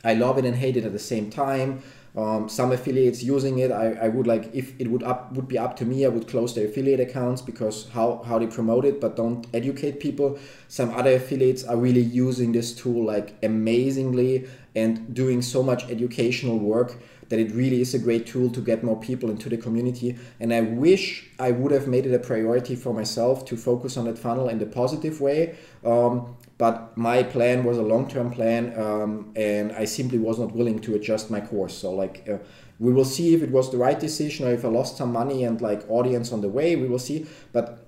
i 0.04 0.14
love 0.14 0.38
it 0.38 0.46
and 0.46 0.56
hate 0.56 0.78
it 0.78 0.86
at 0.86 0.94
the 0.94 1.00
same 1.00 1.30
time. 1.32 1.82
Um, 2.16 2.50
some 2.50 2.74
affiliates 2.74 3.24
using 3.24 3.58
it 3.60 3.72
I, 3.72 3.94
I 3.94 4.08
would 4.10 4.28
like 4.28 4.54
if 4.54 4.80
it 4.80 4.92
would 4.92 5.02
up 5.02 5.32
would 5.32 5.48
be 5.48 5.58
up 5.58 5.78
to 5.78 5.86
me 5.86 6.06
i 6.06 6.10
would 6.10 6.28
close 6.28 6.54
their 6.54 6.66
affiliate 6.66 7.00
accounts 7.00 7.42
because 7.42 7.88
how 7.90 8.22
how 8.28 8.38
they 8.38 8.48
promote 8.48 8.84
it 8.84 9.00
but 9.02 9.16
don't 9.16 9.48
educate 9.54 10.00
people. 10.00 10.38
Some 10.68 10.92
other 10.92 11.14
affiliates 11.16 11.64
are 11.64 11.78
really 11.78 12.02
using 12.02 12.52
this 12.52 12.74
tool 12.74 13.06
like 13.06 13.34
amazingly 13.42 14.48
and 14.76 15.14
doing 15.14 15.42
so 15.42 15.64
much 15.64 15.90
educational 15.90 16.60
work 16.60 16.98
that 17.32 17.40
it 17.40 17.52
really 17.54 17.80
is 17.80 17.94
a 17.94 18.00
great 18.00 18.28
tool 18.28 18.50
to 18.52 18.62
get 18.62 18.84
more 18.84 19.00
people 19.00 19.30
into 19.30 19.48
the 19.48 19.56
community. 19.56 20.18
And 20.42 20.54
I 20.54 20.62
wish 20.62 21.30
I 21.40 21.52
would 21.52 21.72
have 21.72 21.88
made 21.88 22.06
it 22.06 22.14
a 22.14 22.20
priority 22.20 22.76
for 22.76 22.94
myself 22.94 23.46
to 23.46 23.56
focus 23.56 23.96
on 23.96 24.04
that 24.06 24.20
funnel 24.20 24.50
in 24.50 24.60
the 24.60 24.66
positive 24.66 25.22
way. 25.22 25.56
Um, 25.86 26.36
but 26.58 26.96
my 26.98 27.24
plan 27.24 27.64
was 27.64 27.78
a 27.78 27.82
long-term 27.82 28.32
plan, 28.32 28.78
um, 28.78 29.32
and 29.36 29.72
I 29.72 29.86
simply 29.86 30.20
was 30.20 30.38
not 30.38 30.52
willing 30.52 30.80
to 30.82 30.94
adjust 30.96 31.32
my 31.32 31.42
course. 31.42 31.76
So 31.76 31.92
like. 31.92 32.28
Uh, 32.30 32.38
we 32.82 32.92
will 32.92 33.06
see 33.06 33.36
if 33.36 33.44
it 33.44 33.52
was 33.52 33.70
the 33.70 33.78
right 33.78 34.00
decision 34.00 34.48
or 34.48 34.54
if 34.54 34.66
I 34.66 34.68
lost 34.68 34.98
some 34.98 35.14
money 35.14 35.44
and 35.44 35.62
like 35.62 35.88
audience 35.88 36.32
on 36.32 36.42
the 36.42 36.50
way. 36.50 36.76
We 36.76 36.88
will 36.88 36.98
see. 36.98 37.28
But 37.54 37.88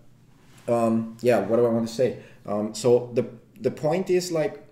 um, 0.68 1.18
yeah, 1.22 1.40
what 1.40 1.58
do 1.58 1.66
I 1.66 1.70
want 1.70 1.88
to 1.88 1.94
say? 1.94 2.20
Um, 2.46 2.76
so 2.76 3.10
the 3.16 3.26
the 3.60 3.72
point 3.72 4.12
is 4.12 4.32
like 4.32 4.64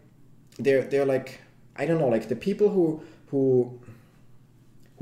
they're 0.60 0.84
they're 0.84 1.06
like 1.06 1.40
I 1.76 1.88
don't 1.88 2.00
know 2.00 2.08
like 2.08 2.28
the 2.30 2.36
people 2.36 2.70
who 2.70 3.02
who 3.32 3.80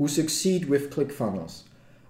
who 0.00 0.08
succeed 0.08 0.64
with 0.64 0.90
ClickFunnels 0.90 1.64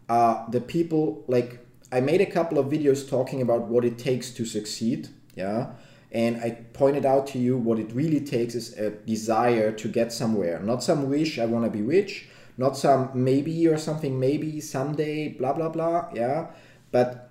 are 0.08 0.46
the 0.48 0.60
people 0.60 1.24
like 1.26 1.58
I 1.90 1.98
made 2.00 2.20
a 2.20 2.26
couple 2.26 2.56
of 2.56 2.66
videos 2.66 3.10
talking 3.10 3.42
about 3.42 3.62
what 3.62 3.84
it 3.84 3.98
takes 3.98 4.30
to 4.30 4.44
succeed, 4.44 5.08
yeah. 5.34 5.72
And 6.12 6.36
I 6.36 6.50
pointed 6.72 7.04
out 7.04 7.26
to 7.28 7.38
you 7.40 7.56
what 7.56 7.80
it 7.80 7.90
really 7.92 8.20
takes 8.20 8.54
is 8.54 8.78
a 8.78 8.90
desire 8.90 9.72
to 9.72 9.88
get 9.88 10.12
somewhere, 10.12 10.60
not 10.60 10.84
some 10.84 11.10
wish 11.10 11.40
I 11.40 11.46
want 11.46 11.64
to 11.64 11.70
be 11.70 11.82
rich, 11.82 12.28
not 12.56 12.76
some 12.76 13.10
maybe 13.12 13.66
or 13.66 13.76
something 13.76 14.20
maybe 14.20 14.60
someday, 14.60 15.26
blah 15.30 15.52
blah 15.52 15.68
blah, 15.68 16.10
yeah. 16.14 16.46
But 16.92 17.28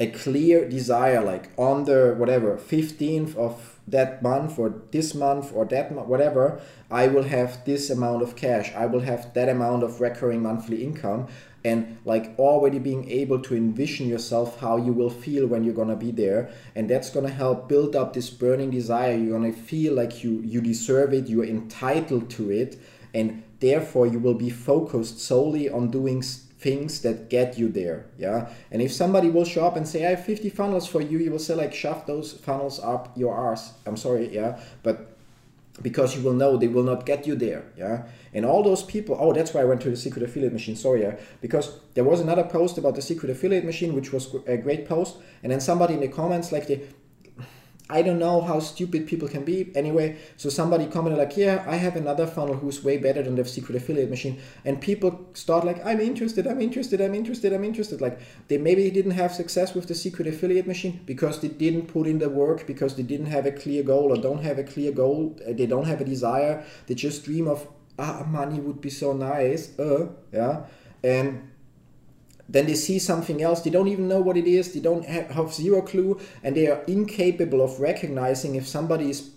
a 0.00 0.08
clear 0.08 0.68
desire, 0.68 1.22
like 1.22 1.50
on 1.56 1.84
the 1.84 2.16
whatever 2.18 2.56
15th 2.56 3.36
of 3.36 3.75
that 3.88 4.22
month 4.22 4.58
or 4.58 4.82
this 4.90 5.14
month 5.14 5.52
or 5.52 5.64
that 5.66 5.94
month, 5.94 6.08
whatever, 6.08 6.60
I 6.90 7.06
will 7.08 7.24
have 7.24 7.64
this 7.64 7.90
amount 7.90 8.22
of 8.22 8.36
cash. 8.36 8.72
I 8.74 8.86
will 8.86 9.00
have 9.00 9.32
that 9.34 9.48
amount 9.48 9.82
of 9.82 10.00
recurring 10.00 10.42
monthly 10.42 10.82
income. 10.84 11.28
And 11.64 11.98
like 12.04 12.38
already 12.38 12.78
being 12.78 13.10
able 13.10 13.40
to 13.40 13.56
envision 13.56 14.08
yourself 14.08 14.60
how 14.60 14.76
you 14.76 14.92
will 14.92 15.10
feel 15.10 15.48
when 15.48 15.64
you're 15.64 15.74
gonna 15.74 15.96
be 15.96 16.12
there, 16.12 16.48
and 16.76 16.88
that's 16.88 17.10
gonna 17.10 17.28
help 17.28 17.68
build 17.68 17.96
up 17.96 18.12
this 18.12 18.30
burning 18.30 18.70
desire. 18.70 19.16
You're 19.16 19.36
gonna 19.36 19.52
feel 19.52 19.94
like 19.94 20.22
you 20.22 20.42
you 20.44 20.60
deserve 20.60 21.12
it, 21.12 21.28
you're 21.28 21.44
entitled 21.44 22.30
to 22.30 22.52
it, 22.52 22.78
and 23.12 23.42
therefore 23.58 24.06
you 24.06 24.20
will 24.20 24.34
be 24.34 24.48
focused 24.48 25.18
solely 25.18 25.68
on 25.68 25.90
doing 25.90 26.22
things 26.66 27.00
that 27.02 27.30
get 27.30 27.56
you 27.56 27.68
there 27.68 28.06
yeah? 28.18 28.48
And 28.72 28.82
if 28.82 28.92
somebody 28.92 29.28
will 29.30 29.44
show 29.44 29.64
up 29.68 29.76
and 29.76 29.86
say 29.86 30.04
i 30.04 30.10
have 30.10 30.24
50 30.24 30.50
funnels 30.50 30.86
for 30.92 31.00
you 31.00 31.18
you 31.24 31.30
will 31.30 31.44
say 31.48 31.54
like 31.54 31.72
shove 31.72 32.02
those 32.06 32.32
funnels 32.46 32.80
up 32.92 33.02
your 33.16 33.34
arse. 33.34 33.64
I'm 33.86 33.96
sorry 33.96 34.34
yeah? 34.34 34.58
But 34.82 34.96
because 35.82 36.16
you 36.16 36.22
will 36.24 36.38
know 36.42 36.56
they 36.56 36.72
will 36.76 36.88
not 36.92 37.06
get 37.06 37.20
you 37.28 37.36
there 37.36 37.62
yeah? 37.82 37.96
And 38.34 38.44
all 38.44 38.62
those 38.64 38.82
people 38.82 39.16
oh 39.20 39.32
that's 39.32 39.54
why 39.54 39.60
i 39.60 39.68
went 39.70 39.80
to 39.82 39.90
the 39.90 40.00
secret 40.06 40.24
affiliate 40.28 40.52
machine 40.58 40.76
sorry 40.76 41.02
yeah? 41.02 41.14
Because 41.40 41.66
there 41.94 42.08
was 42.12 42.20
another 42.20 42.46
post 42.58 42.78
about 42.78 42.96
the 42.96 43.02
secret 43.10 43.30
affiliate 43.30 43.64
machine 43.64 43.94
which 43.94 44.12
was 44.12 44.24
a 44.46 44.56
great 44.56 44.88
post 44.88 45.12
and 45.42 45.52
then 45.52 45.60
somebody 45.60 45.94
in 45.94 46.00
the 46.00 46.08
comments 46.20 46.50
like 46.50 46.66
they 46.66 46.80
I 47.88 48.02
don't 48.02 48.18
know 48.18 48.40
how 48.40 48.58
stupid 48.58 49.06
people 49.06 49.28
can 49.28 49.44
be. 49.44 49.70
Anyway, 49.76 50.16
so 50.36 50.48
somebody 50.48 50.86
commented 50.86 51.18
like, 51.18 51.36
"Yeah, 51.36 51.64
I 51.68 51.76
have 51.76 51.94
another 51.94 52.26
funnel 52.26 52.56
who's 52.56 52.82
way 52.82 52.98
better 52.98 53.22
than 53.22 53.36
the 53.36 53.44
secret 53.44 53.76
affiliate 53.76 54.10
machine," 54.10 54.38
and 54.64 54.80
people 54.80 55.20
start 55.34 55.64
like, 55.64 55.84
"I'm 55.86 56.00
interested, 56.00 56.48
I'm 56.48 56.60
interested, 56.60 57.00
I'm 57.00 57.14
interested, 57.14 57.52
I'm 57.52 57.62
interested." 57.62 58.00
Like 58.00 58.18
they 58.48 58.58
maybe 58.58 58.90
didn't 58.90 59.12
have 59.12 59.32
success 59.32 59.74
with 59.74 59.86
the 59.86 59.94
secret 59.94 60.26
affiliate 60.26 60.66
machine 60.66 61.00
because 61.06 61.40
they 61.40 61.48
didn't 61.48 61.86
put 61.86 62.08
in 62.08 62.18
the 62.18 62.28
work, 62.28 62.66
because 62.66 62.96
they 62.96 63.04
didn't 63.04 63.26
have 63.26 63.46
a 63.46 63.52
clear 63.52 63.84
goal 63.84 64.12
or 64.12 64.16
don't 64.16 64.42
have 64.42 64.58
a 64.58 64.64
clear 64.64 64.90
goal. 64.90 65.36
Uh, 65.46 65.52
they 65.52 65.66
don't 65.66 65.86
have 65.86 66.00
a 66.00 66.04
desire. 66.04 66.64
They 66.88 66.94
just 66.94 67.24
dream 67.24 67.46
of, 67.46 67.68
"Ah, 67.98 68.26
money 68.28 68.58
would 68.58 68.80
be 68.80 68.90
so 68.90 69.12
nice." 69.12 69.78
Uh, 69.78 70.08
yeah, 70.32 70.64
and 71.04 71.42
then 72.48 72.66
they 72.66 72.74
see 72.74 72.98
something 72.98 73.42
else. 73.42 73.62
They 73.62 73.70
don't 73.70 73.88
even 73.88 74.08
know 74.08 74.20
what 74.20 74.36
it 74.36 74.46
is. 74.46 74.72
They 74.72 74.80
don't 74.80 75.04
have, 75.04 75.30
have 75.30 75.52
zero 75.52 75.82
clue. 75.82 76.20
And 76.42 76.56
they 76.56 76.68
are 76.68 76.82
incapable 76.86 77.60
of 77.60 77.80
recognizing 77.80 78.54
if 78.54 78.66
somebody 78.66 79.10
is 79.10 79.30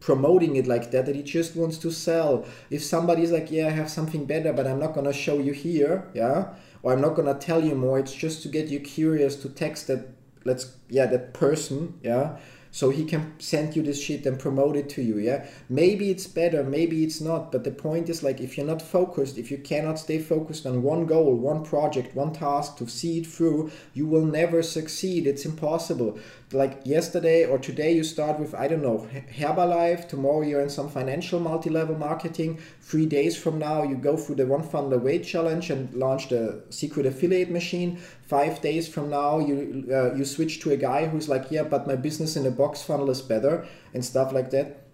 promoting 0.00 0.56
it 0.56 0.66
like 0.66 0.90
that 0.92 1.06
that 1.06 1.16
he 1.16 1.22
just 1.22 1.56
wants 1.56 1.76
to 1.78 1.90
sell. 1.90 2.46
If 2.70 2.84
somebody's 2.84 3.32
like 3.32 3.50
yeah 3.50 3.66
i 3.66 3.70
have 3.70 3.90
something 3.90 4.26
better 4.26 4.52
but 4.52 4.66
i'm 4.66 4.78
not 4.78 4.94
to 4.94 5.12
show 5.12 5.38
you 5.38 5.52
here 5.52 6.08
yeah? 6.14 6.54
Or 6.82 6.92
i'm 6.92 7.00
not 7.00 7.16
to 7.16 7.34
tell 7.34 7.64
you 7.64 7.74
more. 7.74 7.98
It's 7.98 8.14
just 8.14 8.42
to 8.42 8.48
get 8.48 8.68
you 8.68 8.80
curious 8.80 9.34
to 9.36 9.48
text 9.48 9.88
that 9.88 10.08
let's 10.44 10.76
yeah 10.88 11.06
that 11.06 11.34
person 11.34 11.98
yeah 12.02 12.38
so 12.70 12.90
he 12.90 13.04
can 13.04 13.32
send 13.38 13.74
you 13.74 13.82
this 13.82 14.02
shit 14.02 14.26
and 14.26 14.38
promote 14.38 14.76
it 14.76 14.88
to 14.88 15.02
you 15.02 15.18
yeah? 15.18 15.46
Maybe 15.68 16.10
it's 16.10 16.26
better 16.26 16.62
maybe 16.62 17.04
it's 17.04 17.20
not 17.20 17.50
but 17.52 17.64
the 17.64 17.70
point 17.70 18.08
is 18.08 18.22
like 18.22 18.40
if 18.40 18.56
you're 18.56 18.66
not 18.66 18.82
focused 18.82 19.38
if 19.38 19.50
you 19.50 19.58
cannot 19.58 19.98
stay 19.98 20.18
focused 20.18 20.66
on 20.66 20.82
one 20.82 21.06
goal 21.06 21.34
one 21.34 21.64
project 21.64 22.14
one 22.14 22.32
task 22.32 22.76
to 22.76 22.88
see 22.88 23.18
it 23.18 23.26
through 23.26 23.70
you 23.94 24.06
will 24.06 24.24
never 24.24 24.62
succeed. 24.62 25.26
It's 25.26 25.44
impossible 25.44 26.18
like 26.52 26.80
yesterday 26.84 27.44
or 27.44 27.58
today 27.58 27.92
you 27.92 28.02
start 28.02 28.38
with 28.40 28.54
i 28.54 28.66
don't 28.66 28.82
know 28.82 29.06
herbalife 29.36 30.08
tomorrow 30.08 30.40
you're 30.40 30.62
in 30.62 30.70
some 30.70 30.88
financial 30.88 31.38
multi-level 31.38 31.94
marketing 31.96 32.58
three 32.80 33.04
days 33.04 33.36
from 33.36 33.58
now 33.58 33.82
you 33.82 33.94
go 33.94 34.16
through 34.16 34.34
the 34.34 34.46
one 34.46 34.62
funnel 34.62 34.94
away 34.94 35.18
challenge 35.18 35.68
and 35.70 35.92
launch 35.94 36.28
the 36.28 36.62
secret 36.70 37.06
affiliate 37.06 37.50
machine. 37.50 37.98
Five 38.26 38.60
days 38.60 38.88
from 38.88 39.10
now 39.10 39.38
you 39.38 39.86
uh, 39.92 40.14
you 40.14 40.24
switch 40.24 40.60
to 40.60 40.70
a 40.70 40.76
guy 40.76 41.06
who's 41.06 41.28
like 41.28 41.50
yeah 41.50 41.62
but 41.62 41.86
my 41.86 41.96
business 41.96 42.36
in 42.36 42.46
a 42.46 42.50
box 42.50 42.82
funnel 42.82 43.10
is 43.10 43.20
better 43.20 43.66
and 43.94 44.04
stuff 44.04 44.32
like 44.32 44.50
that 44.50 44.87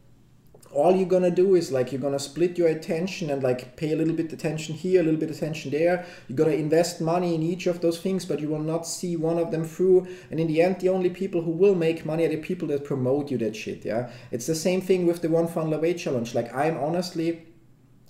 all 0.74 0.94
you're 0.94 1.08
gonna 1.08 1.30
do 1.30 1.54
is 1.54 1.72
like 1.72 1.92
you're 1.92 2.00
gonna 2.00 2.18
split 2.18 2.58
your 2.58 2.68
attention 2.68 3.30
and 3.30 3.42
like 3.42 3.76
pay 3.76 3.92
a 3.92 3.96
little 3.96 4.14
bit 4.14 4.32
attention 4.32 4.74
here, 4.74 5.00
a 5.00 5.04
little 5.04 5.20
bit 5.20 5.30
attention 5.30 5.70
there. 5.70 6.04
You're 6.28 6.36
gonna 6.36 6.56
invest 6.56 7.00
money 7.00 7.34
in 7.34 7.42
each 7.42 7.66
of 7.66 7.80
those 7.80 7.98
things, 7.98 8.24
but 8.24 8.40
you 8.40 8.48
will 8.48 8.58
not 8.58 8.86
see 8.86 9.16
one 9.16 9.38
of 9.38 9.50
them 9.50 9.64
through. 9.64 10.06
And 10.30 10.40
in 10.40 10.48
the 10.48 10.60
end, 10.62 10.80
the 10.80 10.88
only 10.88 11.10
people 11.10 11.42
who 11.42 11.52
will 11.52 11.74
make 11.74 12.04
money 12.04 12.24
are 12.24 12.28
the 12.28 12.36
people 12.36 12.68
that 12.68 12.84
promote 12.84 13.30
you 13.30 13.38
that 13.38 13.56
shit. 13.56 13.84
Yeah, 13.84 14.10
it's 14.30 14.46
the 14.46 14.54
same 14.54 14.80
thing 14.80 15.06
with 15.06 15.22
the 15.22 15.28
one 15.28 15.48
funnel 15.48 15.74
away 15.74 15.94
challenge. 15.94 16.34
Like 16.34 16.54
I'm 16.54 16.76
honestly 16.76 17.46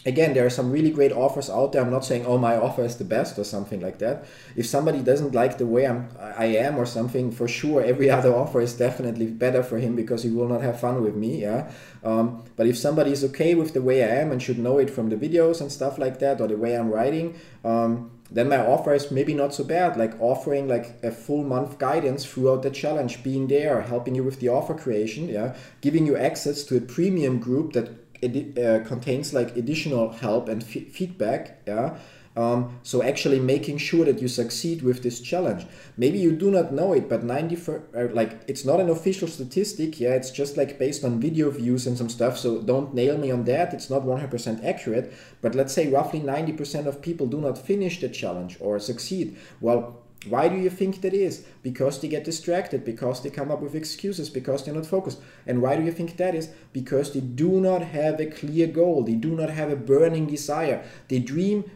again 0.07 0.35
there 0.35 0.47
are 0.47 0.51
some 0.51 0.71
really 0.71 0.91
great 0.91 1.13
offers 1.13 1.49
out 1.51 1.73
there. 1.73 1.83
I'm 1.83 1.91
not 1.91 2.05
saying 2.05 2.27
oh 2.27 2.39
my 2.39 2.57
offer 2.57 2.85
is 2.85 2.97
the 2.97 3.05
best 3.05 3.39
or 3.39 3.45
something 3.45 3.81
like 3.81 3.99
that. 3.99 4.25
If 4.57 4.67
somebody 4.67 5.01
doesn't 5.01 5.35
like 5.35 5.59
the 5.59 5.67
way 5.67 5.87
i'm 5.87 6.09
i 6.21 6.47
am 6.47 6.79
or 6.79 6.87
something 6.87 7.31
for 7.31 7.47
sure 7.49 7.83
every 7.83 8.09
other 8.19 8.35
offer 8.35 8.61
is 8.61 8.75
definitely 8.75 9.27
better 9.27 9.63
for 9.63 9.79
him 9.79 9.95
because 9.97 10.23
he 10.23 10.31
will 10.31 10.49
not 10.49 10.63
have 10.63 10.81
fun 10.81 11.03
with 11.03 11.15
me 11.15 11.43
yeah? 11.43 11.71
Um, 12.03 12.45
but 12.57 12.67
if 12.67 12.77
somebody 12.77 13.13
is 13.13 13.25
okay 13.25 13.55
with 13.55 13.75
the 13.75 13.83
way 13.83 14.03
i 14.03 14.09
am 14.23 14.33
and 14.33 14.43
should 14.43 14.59
know 14.59 14.79
it 14.79 14.91
from 14.91 15.11
the 15.11 15.17
videos 15.17 15.61
and 15.61 15.71
stuff 15.71 15.99
like 15.99 16.19
that 16.21 16.41
or 16.41 16.49
the 16.49 16.57
way 16.57 16.77
i'm 16.77 16.91
writing 16.91 17.39
um, 17.65 18.11
then 18.31 18.49
my 18.49 18.59
offer 18.59 18.95
is 18.95 19.11
maybe 19.11 19.35
not 19.35 19.55
so 19.55 19.65
bad 19.65 19.97
like 19.97 20.19
offering 20.21 20.67
like 20.69 20.99
a 21.03 21.11
full 21.11 21.45
month 21.45 21.79
guidance 21.79 22.25
throughout 22.25 22.63
the 22.63 22.71
challenge 22.71 23.23
being 23.23 23.47
there 23.49 23.83
helping 23.83 24.15
you 24.15 24.25
with 24.25 24.41
the 24.41 24.49
offer 24.49 24.75
creation 24.75 25.29
yeah? 25.29 25.55
Giving 25.81 26.07
you 26.07 26.17
access 26.17 26.65
to 26.65 26.77
a 26.77 26.81
premium 26.81 27.39
group 27.39 27.73
that 27.75 28.04
uh, 28.25 28.85
contains 28.85 29.33
like 29.33 29.57
additional 29.57 30.11
help 30.11 30.49
and 30.49 30.63
feedback 30.65 31.63
yeah? 31.67 31.97
Um, 32.37 32.81
so 32.83 33.01
actually 33.01 33.39
making 33.39 33.79
sure 33.79 34.05
that 34.07 34.21
you 34.21 34.27
succeed 34.27 34.83
with 34.83 35.05
this 35.05 35.21
challenge. 35.21 35.67
Maybe 35.97 36.19
you 36.19 36.33
do 36.33 36.51
not 36.51 36.73
know 36.73 36.93
it 36.93 37.09
but 37.09 37.23
90 37.23 37.55
for, 37.57 37.83
uh, 37.97 38.13
like 38.13 38.41
it's 38.49 38.65
not 38.65 38.81
an 38.81 38.91
official 38.91 39.29
statistic 39.29 40.01
yeah? 40.01 40.15
It's 40.15 40.31
just 40.31 40.57
like 40.57 40.79
based 40.79 41.05
on 41.05 41.21
video 41.21 41.51
views 41.51 41.87
and 41.87 41.97
some 41.97 42.09
stuff 42.09 42.37
so 42.37 42.61
don't 42.61 42.93
nail 42.95 43.17
me 43.19 43.31
on 43.31 43.45
that. 43.45 43.73
It's 43.73 43.89
not 43.89 44.03
100% 44.03 44.65
accurate. 44.65 45.13
But 45.43 45.55
let's 45.55 45.73
say 45.73 45.89
roughly 45.89 46.21
90% 46.21 46.87
of 46.87 47.01
people 47.01 47.27
do 47.27 47.41
not 47.41 47.57
finish 47.57 48.01
the 48.01 48.09
challenge 48.09 48.57
or 48.61 48.79
succeed. 48.81 49.37
Well 49.61 50.04
why 50.27 50.49
do 50.49 50.57
you 50.57 50.71
think 50.71 51.01
that 51.03 51.15
is? 51.15 51.45
Because 51.63 52.01
they 52.01 52.09
get 52.09 52.25
distracted, 52.25 52.85
because 52.85 53.23
they 53.23 53.31
come 53.31 53.51
up 53.51 53.61
with 53.61 53.75
excuses, 53.75 54.31
because 54.31 54.65
they're 54.65 54.75
not 54.75 54.87
focused. 54.87 55.21
And 55.47 55.63
why 55.63 55.77
do 55.77 55.83
you 55.83 55.93
think 55.93 56.17
that 56.17 56.35
is? 56.35 56.49
Because 56.73 57.13
they 57.13 57.21
do 57.21 57.61
not 57.61 57.83
have 57.83 58.21
a 58.21 58.27
clear 58.27 58.67
goal, 58.67 59.03
they 59.03 59.15
do 59.15 59.35
not 59.35 59.51
have 59.51 59.71
a 59.71 59.77
burning 59.77 60.27
desire. 60.27 60.85
They 61.09 61.19
dream. 61.19 61.71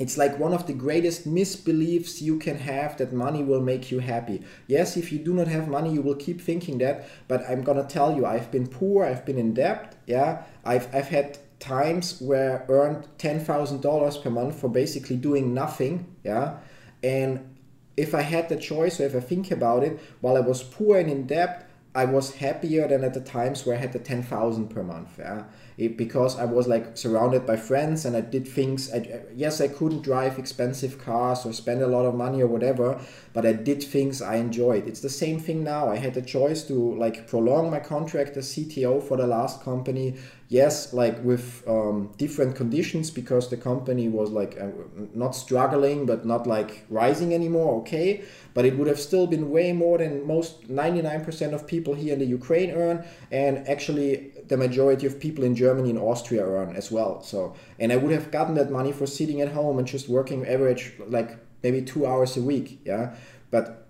It's 0.00 0.18
like 0.18 0.40
one 0.40 0.52
of 0.52 0.66
the 0.66 0.72
greatest 0.72 1.24
misbeliefs 1.24 2.20
you 2.20 2.38
can 2.40 2.58
have 2.58 2.96
that 2.96 3.12
money 3.12 3.44
will 3.44 3.60
make 3.60 3.92
you 3.92 4.00
happy. 4.00 4.42
Yes, 4.66 4.96
if 4.96 5.12
you 5.12 5.20
do 5.20 5.32
not 5.32 5.46
have 5.46 5.68
money, 5.68 5.92
you 5.92 6.02
will 6.02 6.16
keep 6.16 6.40
thinking 6.40 6.78
that, 6.78 7.08
but 7.28 7.48
I'm 7.48 7.62
gonna 7.62 7.84
tell 7.84 8.16
you, 8.16 8.26
I've 8.26 8.50
been 8.50 8.66
poor, 8.66 9.04
I've 9.04 9.24
been 9.24 9.38
in 9.38 9.54
debt, 9.54 9.94
yeah, 10.06 10.42
I've, 10.64 10.92
I've 10.92 11.06
had 11.06 11.38
times 11.60 12.20
where 12.20 12.62
I 12.68 12.72
earned 12.72 13.06
ten 13.18 13.38
thousand 13.38 13.82
dollars 13.82 14.16
per 14.18 14.30
month 14.30 14.58
for 14.60 14.68
basically 14.68 15.16
doing 15.16 15.54
nothing. 15.54 16.06
Yeah, 16.24 16.56
and 17.04 17.53
if 17.96 18.14
I 18.14 18.22
had 18.22 18.48
the 18.48 18.56
choice, 18.56 19.00
or 19.00 19.04
if 19.04 19.14
I 19.14 19.20
think 19.20 19.50
about 19.50 19.84
it, 19.84 19.98
while 20.20 20.36
I 20.36 20.40
was 20.40 20.62
poor 20.62 20.98
and 20.98 21.10
in 21.10 21.26
debt, 21.26 21.68
I 21.94 22.06
was 22.06 22.36
happier 22.36 22.88
than 22.88 23.04
at 23.04 23.14
the 23.14 23.20
times 23.20 23.64
where 23.64 23.76
I 23.76 23.80
had 23.80 23.92
the 23.92 23.98
ten 23.98 24.22
thousand 24.22 24.68
per 24.68 24.82
month. 24.82 25.18
Yeah, 25.18 25.44
it, 25.76 25.96
because 25.96 26.38
I 26.38 26.44
was 26.44 26.66
like 26.66 26.96
surrounded 26.96 27.46
by 27.46 27.56
friends 27.56 28.04
and 28.04 28.16
I 28.16 28.20
did 28.20 28.46
things. 28.46 28.92
I, 28.92 29.22
yes, 29.34 29.60
I 29.60 29.68
couldn't 29.68 30.02
drive 30.02 30.38
expensive 30.38 30.98
cars 30.98 31.44
or 31.44 31.52
spend 31.52 31.82
a 31.82 31.86
lot 31.86 32.04
of 32.04 32.14
money 32.14 32.42
or 32.42 32.46
whatever, 32.46 33.00
but 33.32 33.44
I 33.44 33.52
did 33.52 33.82
things 33.82 34.22
I 34.22 34.36
enjoyed. 34.36 34.86
It's 34.86 35.00
the 35.00 35.10
same 35.10 35.40
thing 35.40 35.64
now. 35.64 35.90
I 35.90 35.96
had 35.96 36.14
the 36.14 36.22
choice 36.22 36.62
to 36.64 36.94
like 36.96 37.26
prolong 37.28 37.70
my 37.70 37.80
contract 37.80 38.36
as 38.36 38.54
CTO 38.54 39.02
for 39.02 39.16
the 39.16 39.26
last 39.26 39.62
company 39.62 40.16
yes, 40.48 40.92
like 40.92 41.22
with 41.24 41.64
um, 41.66 42.12
different 42.16 42.54
conditions 42.54 43.10
because 43.10 43.50
the 43.50 43.56
company 43.56 44.08
was 44.08 44.30
like 44.30 44.56
uh, 44.60 44.68
not 45.12 45.34
struggling 45.34 46.06
but 46.06 46.24
not 46.24 46.46
like 46.46 46.84
rising 46.88 47.34
anymore. 47.34 47.80
Okay, 47.80 48.22
but 48.54 48.64
it 48.64 48.76
would 48.76 48.86
have 48.86 49.00
still 49.00 49.26
been 49.26 49.50
way 49.50 49.72
more 49.72 49.98
than 49.98 50.26
most 50.26 50.68
99% 50.68 51.52
of 51.52 51.66
people 51.66 51.94
here 51.94 52.12
in 52.12 52.18
the 52.18 52.26
Ukraine 52.26 52.70
earn, 52.70 53.04
and 53.32 53.66
actually 53.68 54.32
the 54.48 54.56
majority 54.56 55.06
of 55.06 55.20
people 55.20 55.44
in 55.44 55.54
Germany 55.54 55.90
and 55.90 55.98
Austria 55.98 56.44
earn 56.46 56.76
as 56.76 56.90
well. 56.90 57.22
So, 57.22 57.54
and 57.78 57.92
I 57.92 57.96
would 57.96 58.12
have 58.12 58.30
gotten 58.30 58.54
that 58.54 58.70
money 58.70 58.92
for 58.92 59.06
sitting 59.06 59.40
at 59.40 59.52
home 59.52 59.78
and 59.78 59.86
just 59.86 60.08
working 60.08 60.46
average 60.46 60.92
like 61.06 61.38
maybe 61.62 61.82
two 61.82 62.06
hours 62.06 62.36
a 62.36 62.42
week. 62.42 62.80
Yeah, 62.84 63.14
but 63.50 63.86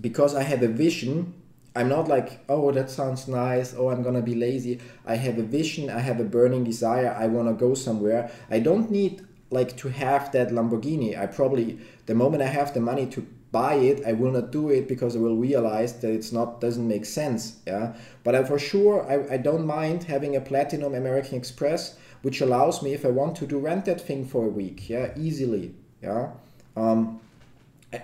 because 0.00 0.34
I 0.34 0.42
have 0.42 0.62
a 0.62 0.68
vision 0.68 1.34
I'm 1.76 1.90
not 1.90 2.08
like, 2.08 2.40
oh, 2.48 2.72
that 2.72 2.88
sounds 2.88 3.28
nice. 3.28 3.74
Oh, 3.76 3.90
I'm 3.90 4.02
gonna 4.02 4.22
be 4.22 4.34
lazy. 4.34 4.80
I 5.04 5.16
have 5.16 5.38
a 5.38 5.42
vision. 5.42 5.90
I 5.90 5.98
have 5.98 6.18
a 6.18 6.24
burning 6.24 6.64
desire. 6.64 7.14
I 7.16 7.26
wanna 7.26 7.52
go 7.52 7.74
somewhere. 7.74 8.30
I 8.50 8.60
don't 8.60 8.90
need 8.90 9.26
like 9.50 9.76
to 9.76 9.88
have 9.88 10.32
that 10.32 10.48
Lamborghini. 10.48 11.18
I 11.18 11.26
probably 11.26 11.78
the 12.06 12.14
moment 12.14 12.42
I 12.42 12.46
have 12.46 12.72
the 12.72 12.80
money 12.80 13.04
to 13.08 13.26
buy 13.52 13.74
it, 13.74 14.04
I 14.06 14.12
will 14.12 14.32
not 14.32 14.50
do 14.50 14.70
it 14.70 14.88
because 14.88 15.16
I 15.16 15.18
will 15.18 15.36
realize 15.36 16.00
that 16.00 16.10
it's 16.10 16.32
not 16.32 16.60
doesn't 16.60 16.86
make 16.86 17.04
sense. 17.04 17.56
Yeah, 17.66 17.94
but 18.24 18.34
I, 18.34 18.44
for 18.44 18.58
sure 18.58 19.06
I, 19.08 19.34
I 19.34 19.36
don't 19.36 19.66
mind 19.66 20.04
having 20.04 20.36
a 20.36 20.40
platinum 20.40 20.94
American 20.94 21.38
Express, 21.38 21.96
which 22.22 22.40
allows 22.40 22.82
me 22.82 22.92
if 22.92 23.04
I 23.04 23.10
want 23.10 23.36
to 23.36 23.46
do 23.46 23.58
rent 23.58 23.84
that 23.86 24.00
thing 24.00 24.24
for 24.24 24.44
a 24.46 24.50
week. 24.50 24.88
Yeah, 24.88 25.12
easily. 25.16 25.74
Yeah. 26.02 26.30
Um, 26.76 27.20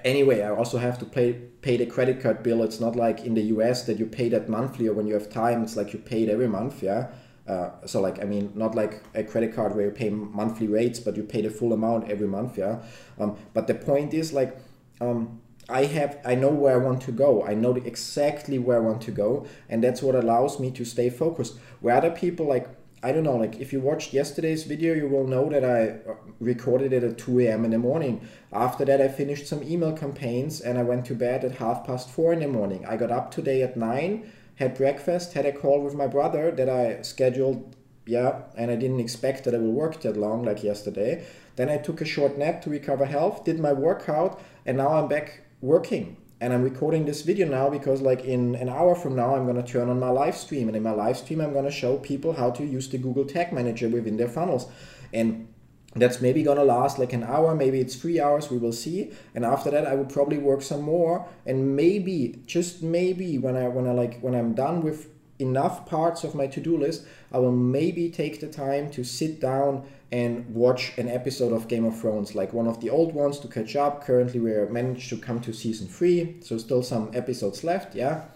anyway, 0.04 0.42
I 0.42 0.50
also 0.50 0.78
have 0.78 0.98
to 1.00 1.04
pay 1.04 1.34
pay 1.60 1.76
the 1.76 1.86
credit 1.86 2.20
card 2.20 2.42
bill. 2.42 2.62
It's 2.62 2.80
not 2.80 2.96
like 2.96 3.24
in 3.24 3.34
the 3.34 3.42
US 3.56 3.84
that 3.84 3.98
you 3.98 4.06
pay 4.06 4.28
that 4.30 4.48
monthly 4.48 4.88
or 4.88 4.94
when 4.94 5.06
you 5.06 5.14
have 5.14 5.30
time. 5.30 5.62
It's 5.62 5.76
like 5.76 5.92
you 5.92 5.98
pay 5.98 6.24
it 6.24 6.28
every 6.28 6.48
month. 6.48 6.82
Yeah. 6.82 7.08
Uh, 7.46 7.70
so 7.86 8.00
like 8.00 8.22
I 8.22 8.24
mean, 8.24 8.52
not 8.54 8.74
like 8.74 9.02
a 9.14 9.24
credit 9.24 9.54
card 9.54 9.74
where 9.74 9.86
you 9.86 9.90
pay 9.90 10.10
monthly 10.10 10.68
rates, 10.68 11.00
but 11.00 11.16
you 11.16 11.24
pay 11.24 11.42
the 11.42 11.50
full 11.50 11.72
amount 11.72 12.10
every 12.10 12.28
month. 12.28 12.56
Yeah. 12.56 12.82
Um, 13.18 13.36
but 13.54 13.66
the 13.66 13.74
point 13.74 14.14
is 14.14 14.32
like. 14.32 14.56
Um, 15.02 15.40
I 15.68 15.84
have 15.84 16.18
I 16.24 16.34
know 16.34 16.50
where 16.50 16.74
I 16.74 16.84
want 16.84 17.02
to 17.02 17.12
go. 17.12 17.44
I 17.44 17.54
know 17.54 17.74
exactly 17.76 18.58
where 18.58 18.76
I 18.76 18.80
want 18.80 19.02
to 19.02 19.10
go, 19.10 19.46
and 19.68 19.82
that's 19.82 20.02
what 20.02 20.14
allows 20.14 20.60
me 20.60 20.70
to 20.72 20.84
stay 20.84 21.10
focused. 21.10 21.58
Where 21.80 21.96
other 21.96 22.10
people 22.10 22.46
like 22.46 22.68
I 23.04 23.10
don't 23.10 23.24
know, 23.24 23.36
like 23.36 23.58
if 23.58 23.72
you 23.72 23.80
watched 23.80 24.12
yesterday's 24.12 24.62
video, 24.62 24.94
you 24.94 25.08
will 25.08 25.26
know 25.26 25.48
that 25.50 25.64
I 25.64 26.08
uh, 26.08 26.14
recorded 26.38 26.92
it 26.92 27.02
at 27.02 27.18
2 27.18 27.40
a.m. 27.40 27.64
in 27.64 27.72
the 27.72 27.78
morning. 27.78 28.28
After 28.52 28.84
that, 28.84 29.00
I 29.00 29.08
finished 29.08 29.48
some 29.48 29.62
email 29.64 29.92
campaigns 29.92 30.60
and 30.60 30.78
I 30.78 30.84
went 30.84 31.04
to 31.06 31.14
bed 31.16 31.44
at 31.44 31.56
half 31.56 31.84
past 31.84 32.08
4 32.10 32.34
in 32.34 32.40
the 32.40 32.48
morning. 32.48 32.86
I 32.86 32.96
got 32.96 33.10
up 33.10 33.32
today 33.32 33.62
at 33.62 33.76
9, 33.76 34.30
had 34.54 34.76
breakfast, 34.76 35.32
had 35.32 35.46
a 35.46 35.50
call 35.50 35.80
with 35.82 35.94
my 35.94 36.06
brother 36.06 36.52
that 36.52 36.68
I 36.68 37.02
scheduled, 37.02 37.74
yeah, 38.06 38.42
and 38.56 38.70
I 38.70 38.76
didn't 38.76 39.00
expect 39.00 39.42
that 39.44 39.54
I 39.56 39.58
will 39.58 39.72
work 39.72 40.00
that 40.02 40.16
long 40.16 40.44
like 40.44 40.62
yesterday. 40.62 41.24
Then 41.56 41.68
I 41.68 41.78
took 41.78 42.00
a 42.00 42.04
short 42.04 42.38
nap 42.38 42.62
to 42.62 42.70
recover 42.70 43.04
health, 43.04 43.44
did 43.44 43.58
my 43.58 43.72
workout, 43.72 44.40
and 44.64 44.76
now 44.78 44.88
I'm 44.88 45.08
back 45.08 45.42
working. 45.60 46.16
And 46.40 46.52
I'm 46.52 46.64
recording 46.64 47.04
this 47.04 47.22
video 47.22 47.46
now 47.46 47.70
because 47.70 48.02
like 48.02 48.24
in 48.24 48.56
an 48.56 48.68
hour 48.68 48.96
from 48.96 49.14
now 49.14 49.36
I'm 49.36 49.46
to 49.54 49.62
turn 49.62 49.88
on 49.88 50.00
my 50.00 50.08
live 50.08 50.36
stream. 50.36 50.66
And 50.66 50.76
in 50.76 50.82
my 50.82 50.90
live 50.90 51.16
stream 51.16 51.40
I'm 51.40 51.54
to 51.54 51.70
show 51.70 51.98
people 51.98 52.32
how 52.32 52.50
to 52.50 52.64
use 52.64 52.88
the 52.88 52.98
Google 52.98 53.24
Tag 53.24 53.52
Manager 53.52 53.88
within 53.88 54.16
their 54.16 54.26
funnels. 54.26 54.66
And 55.12 55.46
that's 55.94 56.20
maybe 56.20 56.42
gonna 56.42 56.64
last 56.64 56.98
like 56.98 57.12
an 57.12 57.22
hour 57.22 57.54
maybe 57.54 57.78
it's 57.78 57.94
three 57.94 58.18
hours 58.18 58.50
we 58.50 58.58
will 58.58 58.72
see. 58.72 59.12
And 59.36 59.44
after 59.44 59.70
that 59.70 59.86
i 59.86 59.94
will 59.94 60.06
probably 60.06 60.38
work 60.38 60.62
some 60.62 60.82
more. 60.82 61.28
And 61.46 61.76
maybe 61.76 62.42
just 62.46 62.82
maybe 62.82 63.38
when 63.38 63.56
i 63.56 63.68
when 63.68 63.86
i 63.86 63.92
like 63.92 64.18
when 64.20 64.34
i'm 64.34 64.52
done 64.52 64.82
with 64.82 65.10
enough 65.38 65.86
parts 65.86 66.24
of 66.24 66.34
my 66.34 66.46
to-do 66.46 66.76
list 66.76 67.04
i 67.32 67.38
will 67.38 67.52
maybe 67.52 68.10
take 68.10 68.38
the 68.40 68.46
time 68.46 68.88
to 68.90 69.02
sit 69.02 69.40
down 69.40 69.84
and 70.12 70.54
watch 70.54 70.92
an 70.98 71.08
episode 71.08 71.54
of 71.54 71.68
Game 71.68 71.86
of 71.86 71.98
Thrones, 71.98 72.34
like 72.34 72.52
one 72.52 72.66
of 72.66 72.80
the 72.80 72.90
old 72.90 73.14
ones 73.14 73.38
to 73.40 73.48
catch 73.48 73.74
up. 73.74 74.04
Currently, 74.04 74.38
we're 74.38 74.68
managed 74.68 75.08
to 75.08 75.16
come 75.16 75.40
to 75.40 75.54
season 75.54 75.88
three, 75.88 76.36
so 76.42 76.58
still 76.58 76.82
some 76.82 77.10
episodes 77.14 77.64
left, 77.64 77.94
yeah. 77.94 78.26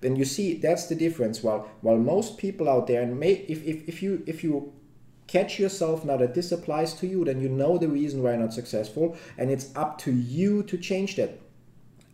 Then 0.00 0.16
you 0.16 0.24
see, 0.24 0.54
that's 0.54 0.86
the 0.86 0.94
difference. 0.94 1.42
While 1.42 1.68
while 1.82 1.98
most 1.98 2.38
people 2.38 2.68
out 2.68 2.86
there, 2.86 3.02
and 3.02 3.20
may, 3.20 3.32
if, 3.48 3.62
if, 3.64 3.86
if 3.86 4.02
you 4.02 4.22
if 4.26 4.42
you 4.42 4.72
catch 5.26 5.58
yourself 5.58 6.04
now 6.04 6.16
that 6.16 6.34
this 6.34 6.52
applies 6.52 6.94
to 6.94 7.06
you, 7.06 7.24
then 7.24 7.40
you 7.40 7.48
know 7.48 7.76
the 7.76 7.88
reason 7.88 8.22
why 8.22 8.30
you're 8.30 8.40
not 8.40 8.54
successful, 8.54 9.16
and 9.36 9.50
it's 9.50 9.74
up 9.76 9.98
to 9.98 10.12
you 10.12 10.62
to 10.64 10.78
change 10.78 11.16
that. 11.16 11.38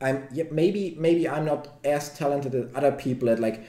I'm 0.00 0.26
yeah, 0.32 0.44
maybe 0.50 0.96
maybe 0.98 1.28
I'm 1.28 1.44
not 1.44 1.68
as 1.84 2.16
talented 2.16 2.54
as 2.56 2.66
other 2.74 2.92
people 2.92 3.28
at 3.28 3.38
like 3.38 3.64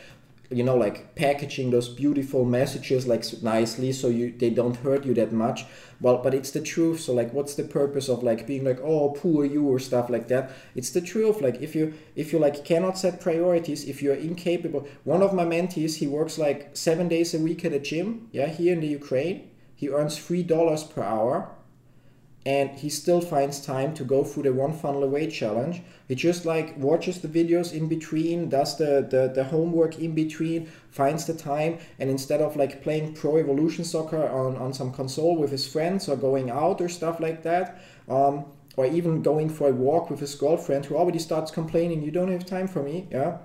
you 0.50 0.64
know 0.64 0.76
like 0.76 1.16
packaging 1.16 1.72
those 1.72 1.90
beautiful 1.90 2.46
messages 2.46 3.08
like 3.08 3.24
nicely 3.42 3.92
so 3.92 4.08
you 4.08 4.32
they 4.38 4.50
don't 4.50 4.78
hurt 4.78 5.06
you 5.06 5.14
that 5.14 5.32
much. 5.32 5.66
Well 6.02 6.18
but 6.18 6.34
it's 6.34 6.52
the 6.52 6.62
truth. 6.62 7.00
So 7.00 7.14
like 7.14 7.34
what's 7.34 7.56
the 7.56 7.64
purpose 7.64 8.10
of 8.10 8.24
like 8.24 8.46
being 8.46 8.64
like 8.64 8.80
oh 8.82 9.12
poor 9.12 9.46
you 9.46 9.68
or 9.68 9.80
stuff 9.80 10.10
like 10.10 10.28
that? 10.28 10.52
It's 10.76 10.92
the 10.92 11.02
truth. 11.02 11.42
Like 11.42 11.62
if 11.62 11.76
you 11.76 11.94
if 12.16 12.34
you 12.34 12.40
like 12.40 12.66
cannot 12.66 12.98
set 12.98 13.22
priorities 13.22 13.86
if 13.86 14.02
you're 14.02 14.16
incapable 14.16 14.88
one 15.04 15.22
of 15.22 15.34
my 15.34 15.46
mentees 15.46 15.98
he 15.98 16.08
works 16.08 16.38
like 16.38 16.76
seven 16.76 17.08
days 17.08 17.34
a 17.34 17.40
week 17.40 17.64
at 17.66 17.74
a 17.74 17.80
gym 17.80 18.28
yeah 18.32 18.48
here 18.48 18.74
in 18.74 18.82
the 18.82 18.88
ukraine. 18.88 19.50
He 19.76 19.90
earns 19.90 20.18
three 20.18 20.44
dollars 20.44 20.84
per 20.84 21.04
hour 21.04 21.50
and 22.46 22.72
he 22.72 22.90
still 22.90 23.22
finds 23.22 23.66
time 23.66 23.94
to 23.94 24.04
go 24.04 24.24
through 24.24 24.44
the 24.44 24.54
one 24.54 24.74
funnel 24.74 25.04
away 25.04 25.28
challenge. 25.28 25.82
He 26.08 26.16
just 26.16 26.46
like 26.46 26.78
watches 26.78 27.22
the 27.22 27.28
videos 27.28 27.74
in 27.74 27.88
between 27.88 28.50
does 28.50 28.78
the, 28.78 29.08
the 29.10 29.32
the 29.34 29.46
homework 29.46 30.00
in 30.00 30.14
between 30.14 30.68
finds 30.92 31.26
the 31.26 31.34
time 31.34 31.78
and 32.00 32.10
instead 32.10 32.42
of 32.42 32.56
like 32.56 32.84
playing 32.84 33.14
pro 33.14 33.38
evolution 33.38 33.86
soccer 33.86 34.28
on 34.28 34.58
on 34.58 34.74
some 34.74 34.92
console 34.92 35.38
with 35.38 35.52
his 35.52 35.66
friends 35.66 36.10
or 36.10 36.18
going 36.18 36.50
out 36.50 36.82
or 36.82 36.90
stuff 36.90 37.20
like 37.20 37.44
that 37.44 37.82
um, 38.10 38.46
or 38.76 38.86
even 38.86 39.22
going 39.22 39.50
for 39.50 39.70
a 39.70 39.74
walk 39.74 40.10
with 40.10 40.20
his 40.20 40.36
girlfriend 40.36 40.86
who 40.86 40.96
already 40.96 41.20
starts 41.20 41.50
complaining 41.50 42.04
you 42.04 42.12
don't 42.12 42.32
have 42.32 42.46
time 42.46 42.68
for 42.68 42.84
me 42.84 43.08
yeah 43.10 43.38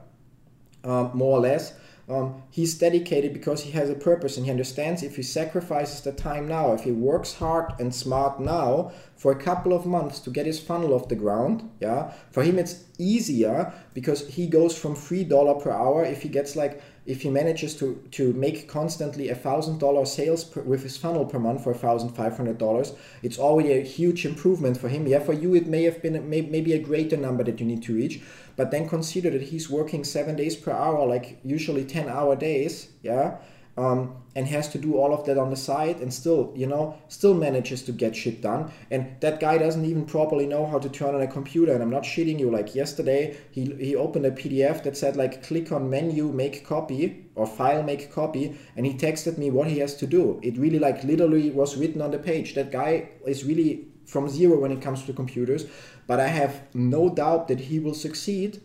um, 0.84 1.11
more 1.14 1.38
or 1.38 1.40
less 1.40 1.72
um, 2.09 2.42
he's 2.51 2.79
dedicated 2.79 3.35
because 3.35 3.62
he 3.62 3.73
has 3.73 3.90
a 3.90 3.94
purpose 3.94 4.37
and 4.37 4.47
he 4.47 4.51
understands 4.51 5.03
if 5.03 5.16
he 5.16 5.23
sacrifices 5.23 6.01
the 6.01 6.12
time 6.12 6.49
now, 6.49 6.73
if 6.73 6.85
he 6.85 6.92
works 6.92 7.35
hard 7.35 7.73
and 7.79 7.94
smart 7.94 8.40
now 8.40 8.92
for 9.14 9.31
a 9.31 9.37
couple 9.37 9.75
of 9.75 9.85
months 9.85 10.18
to 10.21 10.31
get 10.31 10.47
his 10.47 10.59
funnel 10.59 10.94
off 10.94 11.09
the 11.09 11.16
ground, 11.16 11.68
yeah, 11.81 12.12
for 12.31 12.42
him 12.42 12.59
it's 12.59 12.85
easier 12.99 13.73
because 13.92 14.27
he 14.27 14.47
goes 14.47 14.77
from 14.77 14.94
three 14.94 15.23
dollar 15.23 15.55
per 15.61 15.71
hour 15.71 16.05
if 16.05 16.23
he 16.23 16.29
gets 16.29 16.57
like 16.57 16.81
if 17.05 17.23
he 17.23 17.31
manages 17.31 17.75
to 17.77 18.03
to 18.11 18.33
make 18.33 18.68
constantly 18.68 19.29
a 19.29 19.35
thousand 19.35 19.79
dollar 19.79 20.07
sales 20.07 20.44
per, 20.44 20.62
with 20.62 20.83
his 20.83 20.97
funnel 20.97 21.27
per 21.27 21.38
month 21.38 21.62
for 21.62 21.75
thousand 21.75 22.11
five 22.11 22.37
hundred 22.37 22.59
dollars 22.59 22.94
it's 23.23 23.38
already 23.38 23.73
a 23.73 23.83
huge 23.83 24.25
improvement 24.25 24.77
for 24.77 24.88
him. 24.88 25.07
Yeah 25.07 25.21
for 25.21 25.33
you 25.33 25.55
it 25.55 25.66
may 25.66 25.85
have 25.85 26.03
been 26.03 26.29
may, 26.29 26.40
maybe 26.40 26.73
a 26.73 26.79
greater 26.79 27.16
number 27.16 27.44
that 27.44 27.61
you 27.61 27.66
need 27.66 27.83
to 27.85 27.94
reach 27.94 28.21
but 28.59 28.71
then 28.71 28.88
consider 28.88 29.31
that 29.31 29.42
he's 29.42 29.71
working 29.71 30.05
seven 30.05 30.37
days 30.37 30.57
per 30.57 30.73
hour 30.73 31.07
like 31.07 31.38
usually 31.42 31.85
10 31.85 32.09
hour 32.09 32.37
days 32.37 32.88
yeah 33.03 33.38
um, 33.79 34.16
and 34.35 34.47
has 34.49 34.68
to 34.71 34.79
do 34.79 34.97
all 34.97 35.14
of 35.14 35.25
that 35.27 35.38
on 35.38 35.51
the 35.51 35.57
side 35.57 36.01
and 36.01 36.12
still 36.12 36.53
you 36.57 36.66
know 36.66 36.99
still 37.09 37.35
manages 37.35 37.83
to 37.83 37.92
get 37.92 38.16
shit 38.16 38.42
done. 38.42 38.73
And 38.90 39.16
that 39.21 39.40
guy 39.40 39.57
doesn't 39.57 39.85
even 39.85 40.05
properly 40.05 40.47
know 40.47 40.66
how 40.66 40.79
to 40.81 40.88
turn 40.88 41.14
on 41.14 41.23
a 41.23 41.27
computer. 41.27 41.73
And 41.73 41.83
i'm 41.83 41.90
not 41.90 42.03
shitting 42.03 42.40
you 42.40 42.51
like 42.51 42.75
yesterday 42.75 43.37
he, 43.53 43.66
he 43.77 43.94
opened 43.94 44.27
a 44.27 44.33
pdf 44.33 44.83
that 44.83 44.97
said 44.97 45.16
like 45.16 45.44
click 45.47 45.71
on 45.71 45.88
menu 45.88 46.29
make 46.33 46.66
copy 46.66 47.27
or 47.37 47.47
file 47.47 47.83
make 47.85 48.12
copy. 48.12 48.59
And 48.77 48.85
he 48.85 48.94
texted 48.94 49.38
me 49.38 49.51
what 49.51 49.68
he 49.68 49.79
has 49.79 49.94
to 49.97 50.07
do. 50.07 50.40
It 50.42 50.59
really 50.59 50.81
like 50.81 51.05
literally 51.05 51.51
was 51.51 51.77
written 51.77 52.03
on 52.03 52.11
the 52.11 52.18
page. 52.18 52.55
That 52.55 52.73
guy 52.73 53.11
is 53.25 53.44
really 53.44 53.88
from 54.09 54.29
zero 54.29 54.59
when 54.59 54.73
it 54.73 54.83
comes 54.83 55.05
to 55.05 55.12
computers 55.12 55.66
but 56.07 56.18
i 56.18 56.29
have 56.29 56.62
no 56.75 57.09
doubt 57.09 57.49
that 57.49 57.61
he 57.61 57.79
will 57.79 57.94
succeed 57.94 58.61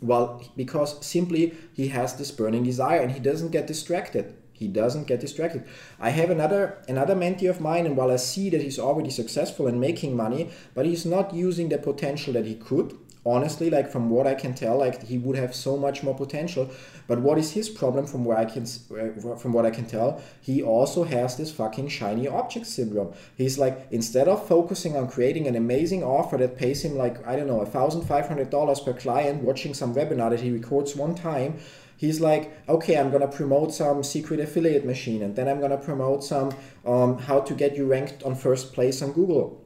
well, 0.00 0.42
because 0.56 1.04
simply 1.04 1.54
he 1.74 1.88
has 1.88 2.16
this 2.16 2.30
burning 2.30 2.64
desire 2.64 3.00
and 3.00 3.12
he 3.12 3.20
doesn't 3.20 3.50
get 3.50 3.66
distracted. 3.66 4.34
He 4.52 4.66
doesn't 4.68 5.06
get 5.06 5.20
distracted. 5.20 5.64
I 5.98 6.10
have 6.10 6.30
another 6.30 6.82
another 6.88 7.14
mentee 7.14 7.48
of 7.48 7.60
mine, 7.60 7.86
and 7.86 7.96
while 7.96 8.10
I 8.10 8.16
see 8.16 8.50
that 8.50 8.60
he's 8.60 8.78
already 8.78 9.10
successful 9.10 9.66
and 9.66 9.80
making 9.80 10.16
money, 10.16 10.50
but 10.74 10.86
he's 10.86 11.06
not 11.06 11.34
using 11.34 11.68
the 11.68 11.78
potential 11.78 12.34
that 12.34 12.46
he 12.46 12.54
could, 12.54 12.96
honestly 13.26 13.68
like 13.68 13.90
from 13.90 14.08
what 14.08 14.26
i 14.26 14.34
can 14.34 14.54
tell 14.54 14.78
like 14.78 15.02
he 15.02 15.18
would 15.18 15.36
have 15.36 15.54
so 15.54 15.76
much 15.76 16.02
more 16.02 16.14
potential. 16.14 16.70
But 17.06 17.20
what 17.20 17.38
is 17.38 17.52
his 17.52 17.68
problem 17.68 18.06
from 18.06 18.24
where 18.24 18.38
i 18.38 18.44
can 18.44 18.62
uh, 18.64 19.36
from 19.36 19.52
what 19.52 19.66
i 19.66 19.70
can 19.70 19.86
tell 19.86 20.22
he 20.40 20.62
also 20.62 21.04
has 21.04 21.36
this 21.36 21.50
fucking 21.52 21.88
shiny 21.88 22.28
object 22.28 22.66
syndrome. 22.66 23.12
He's 23.36 23.58
like 23.58 23.88
instead 23.90 24.28
of 24.28 24.46
focusing 24.46 24.96
on 24.96 25.08
creating 25.08 25.46
an 25.46 25.56
amazing 25.56 26.02
offer 26.02 26.36
that 26.38 26.56
pays 26.56 26.84
him 26.84 26.96
like 26.96 27.26
i 27.26 27.36
don't 27.36 27.46
know 27.46 27.60
$1500 27.60 28.84
per 28.84 28.92
client 28.94 29.42
watching 29.42 29.74
some 29.74 29.94
webinar 29.94 30.30
that 30.30 30.40
he 30.40 30.50
records 30.50 30.96
one 30.96 31.14
time 31.14 31.58
he's 31.96 32.20
like 32.20 32.50
okay 32.68 32.96
i'm 32.96 33.10
gonna 33.10 33.28
promote 33.28 33.74
some 33.74 34.02
secret 34.02 34.40
affiliate 34.40 34.84
machine 34.84 35.22
and 35.22 35.36
then 35.36 35.48
i'm 35.48 35.60
gonna 35.60 35.76
promote 35.76 36.24
some 36.24 36.50
um, 36.86 37.18
how 37.18 37.40
to 37.40 37.54
get 37.54 37.76
you 37.76 37.86
ranked 37.86 38.22
on 38.22 38.34
first 38.34 38.72
place 38.72 39.02
on 39.02 39.12
google 39.12 39.62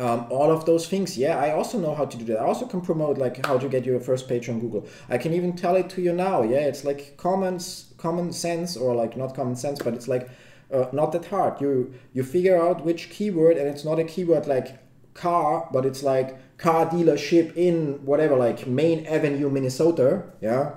um, 0.00 0.26
all 0.30 0.50
of 0.50 0.64
those 0.64 0.88
things. 0.88 1.16
Yeah 1.18 1.38
i 1.38 1.52
also 1.52 1.78
know 1.78 1.94
how 1.94 2.06
to 2.06 2.16
do 2.16 2.24
that. 2.24 2.38
I 2.38 2.44
also 2.44 2.66
can 2.66 2.80
promote 2.80 3.18
like 3.18 3.44
how 3.46 3.58
to 3.58 3.68
get 3.68 3.84
your 3.84 4.00
first 4.00 4.28
page 4.28 4.48
on 4.48 4.58
google. 4.58 4.86
I 5.08 5.18
can 5.18 5.32
even 5.34 5.52
tell 5.54 5.76
it 5.76 5.88
to 5.90 6.00
you 6.02 6.12
now. 6.12 6.42
Yeah 6.42 6.64
it's 6.70 6.84
like 6.84 7.16
common 7.16 7.60
common 7.98 8.32
sense 8.32 8.76
or 8.76 8.94
like 8.94 9.16
not 9.16 9.34
common 9.34 9.56
sense 9.56 9.78
but 9.80 9.94
it's 9.94 10.08
like 10.08 10.28
uh, 10.72 10.86
not 10.92 11.12
that 11.12 11.26
hard. 11.26 11.60
You 11.60 11.92
you 12.12 12.22
figure 12.22 12.60
out 12.60 12.84
which 12.84 13.10
keyword 13.10 13.56
and 13.56 13.68
it's 13.68 13.84
not 13.84 13.98
a 13.98 14.04
keyword 14.04 14.46
like 14.46 14.78
car 15.14 15.68
but 15.72 15.84
it's 15.84 16.02
like 16.02 16.28
car 16.56 16.86
dealership 16.86 17.54
in 17.56 18.04
whatever 18.06 18.36
like 18.36 18.66
main 18.66 19.06
avenue 19.06 19.50
minnesota. 19.50 20.24
Yeah 20.40 20.76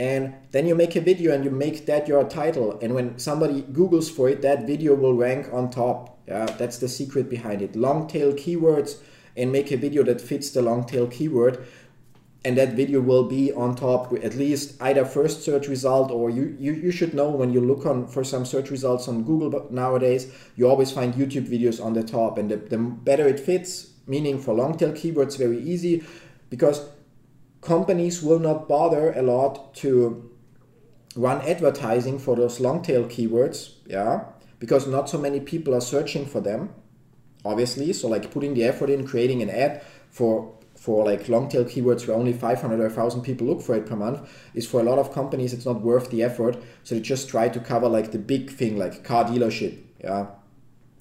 and 0.00 0.34
then 0.52 0.66
you 0.66 0.74
make 0.74 0.94
a 0.94 1.00
video 1.00 1.34
and 1.34 1.44
you 1.44 1.50
make 1.50 1.86
that 1.86 2.06
your 2.06 2.24
title. 2.24 2.78
And 2.80 2.94
when 2.94 3.18
somebody 3.18 3.62
googles 3.62 4.10
for 4.10 4.28
it 4.28 4.42
that 4.42 4.66
video 4.66 4.94
will 4.94 5.14
rank 5.14 5.48
on 5.52 5.70
top. 5.70 6.18
Yeah 6.26 6.46
that's 6.46 6.78
the 6.78 6.88
secret 6.88 7.28
behind 7.28 7.62
it. 7.62 7.74
Long 7.74 8.06
tail 8.06 8.32
keywords 8.32 8.98
and 9.36 9.50
make 9.52 9.70
a 9.70 9.76
video 9.76 10.02
that 10.04 10.20
fits 10.20 10.50
the 10.50 10.62
long 10.62 10.84
tail 10.84 11.06
keyword. 11.08 11.66
And 12.44 12.56
that 12.56 12.74
video 12.74 13.00
will 13.00 13.24
be 13.24 13.52
on 13.52 13.74
top 13.74 14.12
at 14.12 14.36
least 14.36 14.80
either 14.80 15.04
first 15.04 15.42
search 15.42 15.66
result 15.66 16.12
or 16.12 16.30
you, 16.30 16.56
you, 16.58 16.72
you 16.72 16.92
should 16.92 17.12
know 17.12 17.28
when 17.30 17.52
you 17.52 17.60
look 17.60 17.84
on 17.84 18.06
for 18.06 18.22
some 18.22 18.46
search 18.46 18.70
results 18.70 19.08
on 19.08 19.24
google 19.24 19.66
nowadays 19.70 20.32
you 20.54 20.68
always 20.68 20.92
find 20.92 21.14
youtube 21.14 21.48
videos 21.48 21.84
on 21.84 21.94
the 21.94 22.04
top. 22.04 22.38
And 22.38 22.48
the, 22.48 22.56
the 22.56 22.78
better 22.78 23.26
it 23.26 23.40
fits 23.40 23.90
meaning 24.06 24.40
for 24.40 24.54
long 24.54 24.78
tail 24.78 24.92
keywords 24.92 25.36
very 25.36 25.60
easy 25.60 26.04
because 26.50 26.88
companies 27.68 28.22
will 28.22 28.38
not 28.38 28.66
bother 28.66 29.12
a 29.12 29.22
lot 29.22 29.74
to 29.82 30.30
run 31.14 31.40
advertising 31.42 32.18
for 32.18 32.34
those 32.34 32.60
long 32.60 32.82
tail 32.82 33.04
keywords, 33.04 33.74
yeah, 33.86 34.24
because 34.58 34.86
not 34.86 35.10
so 35.10 35.18
many 35.18 35.40
people 35.40 35.74
are 35.74 35.80
searching 35.80 36.24
for 36.24 36.40
them, 36.40 36.70
obviously. 37.44 37.92
So 37.92 38.08
like 38.08 38.30
putting 38.30 38.54
the 38.54 38.64
effort 38.64 38.88
in 38.90 39.06
creating 39.06 39.42
an 39.42 39.50
ad 39.50 39.82
for 40.10 40.54
for 40.76 41.04
like 41.04 41.28
long 41.28 41.48
tail 41.48 41.64
keywords 41.64 42.06
where 42.06 42.16
only 42.16 42.32
500 42.32 42.78
or 42.78 42.84
1000 42.84 43.22
people 43.22 43.48
look 43.48 43.60
for 43.60 43.74
it 43.74 43.84
per 43.84 43.96
month 43.96 44.20
is 44.54 44.64
for 44.64 44.80
a 44.80 44.84
lot 44.84 44.98
of 44.98 45.12
companies 45.12 45.52
it's 45.52 45.66
not 45.66 45.80
worth 45.82 46.10
the 46.10 46.22
effort. 46.22 46.56
So 46.84 46.94
they 46.94 47.00
just 47.00 47.28
try 47.28 47.48
to 47.48 47.60
cover 47.60 47.88
like 47.88 48.12
the 48.12 48.18
big 48.18 48.50
thing 48.50 48.78
like 48.78 49.04
car 49.04 49.24
dealership 49.24 49.76
yeah. 50.02 50.26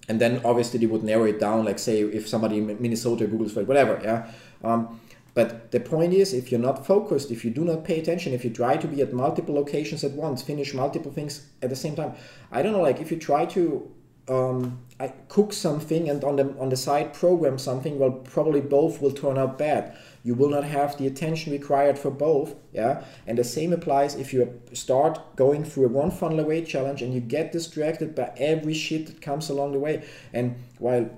And 0.09 0.19
then 0.19 0.41
obviously 0.43 0.79
they 0.79 0.87
would 0.87 1.03
narrow 1.03 1.25
it 1.25 1.39
down 1.39 1.63
like 1.63 1.79
say 1.79 2.01
if 2.01 2.27
somebody 2.27 2.57
in 2.57 2.81
minnesota 2.81 3.25
googles 3.25 3.51
for 3.51 3.61
it 3.61 3.67
whatever 3.67 3.99
yeah. 4.03 4.31
Um, 4.63 4.99
but 5.37 5.69
the 5.69 5.79
point 5.79 6.13
is, 6.15 6.33
if 6.33 6.51
you're 6.51 6.67
not 6.69 6.83
focused, 6.83 7.29
if 7.29 7.45
you 7.45 7.51
do 7.51 7.63
not 7.63 7.83
pay 7.83 7.99
attention, 7.99 8.33
if 8.33 8.43
you 8.43 8.49
try 8.49 8.75
to 8.75 8.87
be 8.87 9.03
at 9.03 9.13
multiple 9.13 9.53
locations 9.53 10.03
at 10.03 10.13
once, 10.13 10.41
finish 10.41 10.73
multiple 10.73 11.11
things 11.11 11.45
at 11.61 11.69
the 11.69 11.75
same 11.75 11.95
time, 11.95 12.13
I 12.51 12.63
don't 12.63 12.71
know, 12.71 12.81
like 12.81 12.99
if 12.99 13.11
you 13.11 13.19
try 13.19 13.45
to 13.57 13.87
um, 14.27 14.79
I 14.99 15.09
cook 15.29 15.53
something 15.53 16.09
and 16.09 16.23
on 16.23 16.37
the 16.37 16.55
on 16.57 16.69
the 16.69 16.75
side 16.75 17.13
program 17.13 17.59
something, 17.59 17.99
well, 17.99 18.11
probably 18.11 18.61
both 18.61 18.99
will 18.99 19.11
turn 19.11 19.37
out 19.37 19.59
bad. 19.59 19.95
You 20.23 20.33
will 20.33 20.49
not 20.49 20.63
have 20.63 20.97
the 20.97 21.05
attention 21.05 21.53
required 21.53 21.99
for 21.99 22.09
both, 22.09 22.55
yeah. 22.73 23.03
And 23.27 23.37
the 23.37 23.43
same 23.43 23.71
applies 23.73 24.15
if 24.15 24.33
you 24.33 24.59
start 24.73 25.35
going 25.35 25.63
through 25.63 25.85
a 25.85 25.89
one 25.89 26.09
funnel 26.09 26.39
away 26.39 26.63
challenge 26.63 27.03
and 27.03 27.13
you 27.13 27.21
get 27.21 27.51
distracted 27.51 28.15
by 28.15 28.33
every 28.37 28.73
shit 28.73 29.05
that 29.05 29.21
comes 29.21 29.51
along 29.51 29.73
the 29.73 29.79
way. 29.79 30.03
And 30.33 30.55
while 30.79 31.11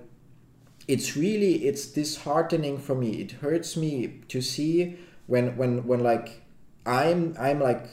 it's 0.90 1.16
really 1.16 1.68
it's 1.68 1.86
disheartening 1.86 2.80
for 2.80 2.96
me. 2.96 3.22
It 3.22 3.34
hurts 3.44 3.78
me 3.78 4.22
to 4.28 4.42
see 4.42 4.98
when 5.28 5.56
when 5.56 5.86
when 5.86 6.00
like 6.04 6.42
i'm 6.88 7.36
i'm 7.40 7.60
like 7.60 7.86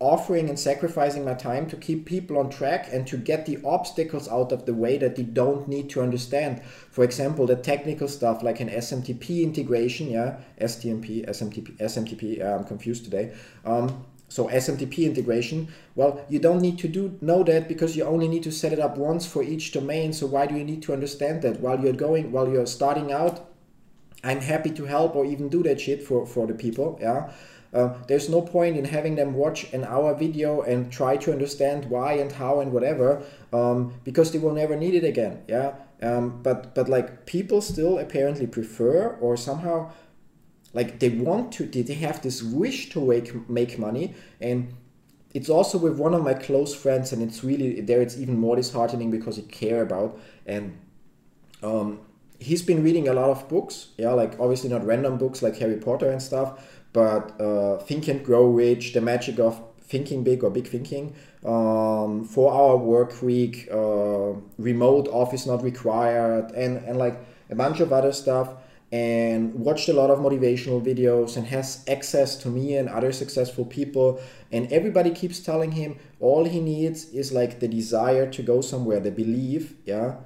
offering 0.00 0.48
and 0.48 0.58
sacrificing 0.58 1.24
my 1.24 1.34
time 1.34 1.64
to 1.68 1.76
keep 1.76 2.04
people 2.04 2.36
on 2.36 2.50
track 2.50 2.88
and 2.92 3.06
to 3.06 3.16
get 3.16 3.46
the 3.46 3.56
obstacles 3.64 4.26
out 4.28 4.50
of 4.50 4.66
the 4.66 4.74
way 4.74 4.98
that 4.98 5.14
they 5.14 5.22
don't 5.22 5.68
need 5.68 5.88
to 5.88 6.02
understand. 6.02 6.60
For 6.90 7.04
example 7.04 7.46
the 7.46 7.54
technical 7.54 8.08
stuff 8.08 8.42
like 8.42 8.58
an 8.58 8.68
smtp 8.68 9.42
integration 9.44 10.10
yeah 10.10 10.38
stmp 10.60 11.28
smtp 11.28 11.76
smtp 11.78 12.44
i'm 12.44 12.64
confused 12.64 13.04
today. 13.04 13.32
Um, 13.64 14.04
so 14.32 14.48
SMTP 14.48 15.04
integration, 15.04 15.68
well, 15.94 16.24
you 16.30 16.38
don't 16.38 16.62
need 16.62 16.78
to 16.78 16.88
do 16.88 17.18
know 17.20 17.42
that 17.42 17.68
because 17.68 17.96
you 17.96 18.04
only 18.04 18.28
need 18.28 18.42
to 18.44 18.50
set 18.50 18.72
it 18.72 18.78
up 18.78 18.96
once 18.96 19.26
for 19.26 19.42
each 19.42 19.72
domain. 19.72 20.14
So 20.14 20.26
why 20.26 20.46
do 20.46 20.54
you 20.54 20.64
need 20.64 20.80
to 20.84 20.94
understand 20.94 21.42
that 21.42 21.60
while 21.60 21.78
you're 21.78 21.92
going, 21.92 22.32
while 22.32 22.48
you're 22.48 22.64
starting 22.64 23.12
out? 23.12 23.46
I'm 24.24 24.40
happy 24.40 24.70
to 24.70 24.86
help 24.86 25.14
or 25.16 25.26
even 25.26 25.50
do 25.50 25.62
that 25.64 25.82
shit 25.82 26.02
for, 26.02 26.24
for 26.24 26.46
the 26.46 26.54
people. 26.54 26.98
Yeah. 26.98 27.30
Uh, 27.74 27.92
there's 28.08 28.30
no 28.30 28.40
point 28.40 28.78
in 28.78 28.86
having 28.86 29.16
them 29.16 29.34
watch 29.34 29.70
an 29.74 29.84
hour 29.84 30.14
video 30.14 30.62
and 30.62 30.90
try 30.90 31.18
to 31.18 31.30
understand 31.30 31.84
why 31.90 32.14
and 32.14 32.32
how 32.32 32.60
and 32.60 32.72
whatever 32.72 33.22
um, 33.52 33.92
because 34.02 34.32
they 34.32 34.38
will 34.38 34.54
never 34.54 34.76
need 34.76 34.94
it 34.94 35.04
again. 35.04 35.42
Yeah. 35.46 35.74
Um, 36.00 36.40
but 36.42 36.74
but 36.74 36.88
like 36.88 37.26
people 37.26 37.60
still 37.60 37.98
apparently 37.98 38.46
prefer 38.46 39.18
or 39.20 39.36
somehow 39.36 39.92
like 40.74 40.98
they 40.98 41.08
want 41.08 41.52
to 41.52 41.66
they 41.66 41.94
have 41.94 42.22
this 42.22 42.42
wish 42.42 42.90
to 42.90 43.00
make 43.00 43.48
make 43.48 43.78
money 43.78 44.14
and 44.40 44.74
it's 45.34 45.48
also 45.48 45.78
with 45.78 45.98
one 45.98 46.14
of 46.14 46.22
my 46.22 46.34
close 46.34 46.74
friends 46.74 47.12
and 47.12 47.22
it's 47.22 47.42
really 47.42 47.80
there 47.80 48.00
it's 48.00 48.18
even 48.18 48.38
more 48.38 48.56
disheartening 48.56 49.10
because 49.10 49.36
he 49.36 49.42
care 49.42 49.82
about 49.82 50.18
and 50.46 50.78
um, 51.62 52.00
he's 52.38 52.62
been 52.62 52.82
reading 52.82 53.08
a 53.08 53.12
lot 53.12 53.30
of 53.30 53.48
books 53.48 53.88
yeah 53.98 54.10
like 54.10 54.38
obviously 54.40 54.68
not 54.68 54.84
random 54.84 55.16
books 55.16 55.42
like 55.42 55.56
harry 55.56 55.76
potter 55.76 56.10
and 56.10 56.22
stuff 56.22 56.80
but 56.92 57.40
uh, 57.40 57.78
think 57.78 58.08
and 58.08 58.24
grow 58.24 58.46
rich 58.46 58.92
the 58.92 59.00
magic 59.00 59.38
of 59.38 59.62
thinking 59.80 60.24
big 60.24 60.42
or 60.42 60.50
big 60.50 60.66
thinking 60.66 61.14
um, 61.44 62.24
four 62.24 62.52
hour 62.52 62.76
work 62.76 63.20
week 63.22 63.68
uh, 63.70 64.32
remote 64.58 65.08
office 65.08 65.46
not 65.46 65.62
required 65.62 66.50
and 66.52 66.78
and 66.78 66.98
like 66.98 67.18
a 67.50 67.54
bunch 67.54 67.80
of 67.80 67.92
other 67.92 68.12
stuff 68.12 68.54
and 68.92 69.54
watched 69.54 69.88
a 69.88 69.92
lot 69.94 70.10
of 70.10 70.18
motivational 70.18 70.84
videos 70.84 71.38
and 71.38 71.46
has 71.46 71.82
access 71.88 72.36
to 72.36 72.48
me 72.48 72.76
and 72.76 72.90
other 72.90 73.10
successful 73.10 73.64
people. 73.64 74.20
And 74.52 74.70
everybody 74.70 75.10
keeps 75.10 75.40
telling 75.40 75.72
him 75.72 75.98
all 76.20 76.44
he 76.44 76.60
needs 76.60 77.06
is 77.06 77.32
like 77.32 77.58
the 77.58 77.68
desire 77.68 78.30
to 78.30 78.42
go 78.42 78.60
somewhere 78.60 79.00
the 79.00 79.10
belief 79.10 79.74
yeah? 79.86 80.16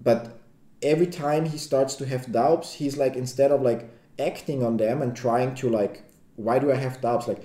But 0.00 0.38
every 0.80 1.08
time 1.08 1.46
he 1.46 1.58
starts 1.58 1.96
to 1.96 2.06
have 2.06 2.30
doubts 2.30 2.74
he's 2.74 2.96
like 2.96 3.16
instead 3.16 3.50
of 3.50 3.60
like 3.62 3.90
acting 4.20 4.62
on 4.62 4.76
them 4.76 5.02
and 5.02 5.16
trying 5.16 5.56
to 5.56 5.68
like 5.68 6.04
why 6.36 6.60
do 6.60 6.70
i 6.70 6.76
have 6.76 7.00
doubts? 7.00 7.26
Like 7.26 7.42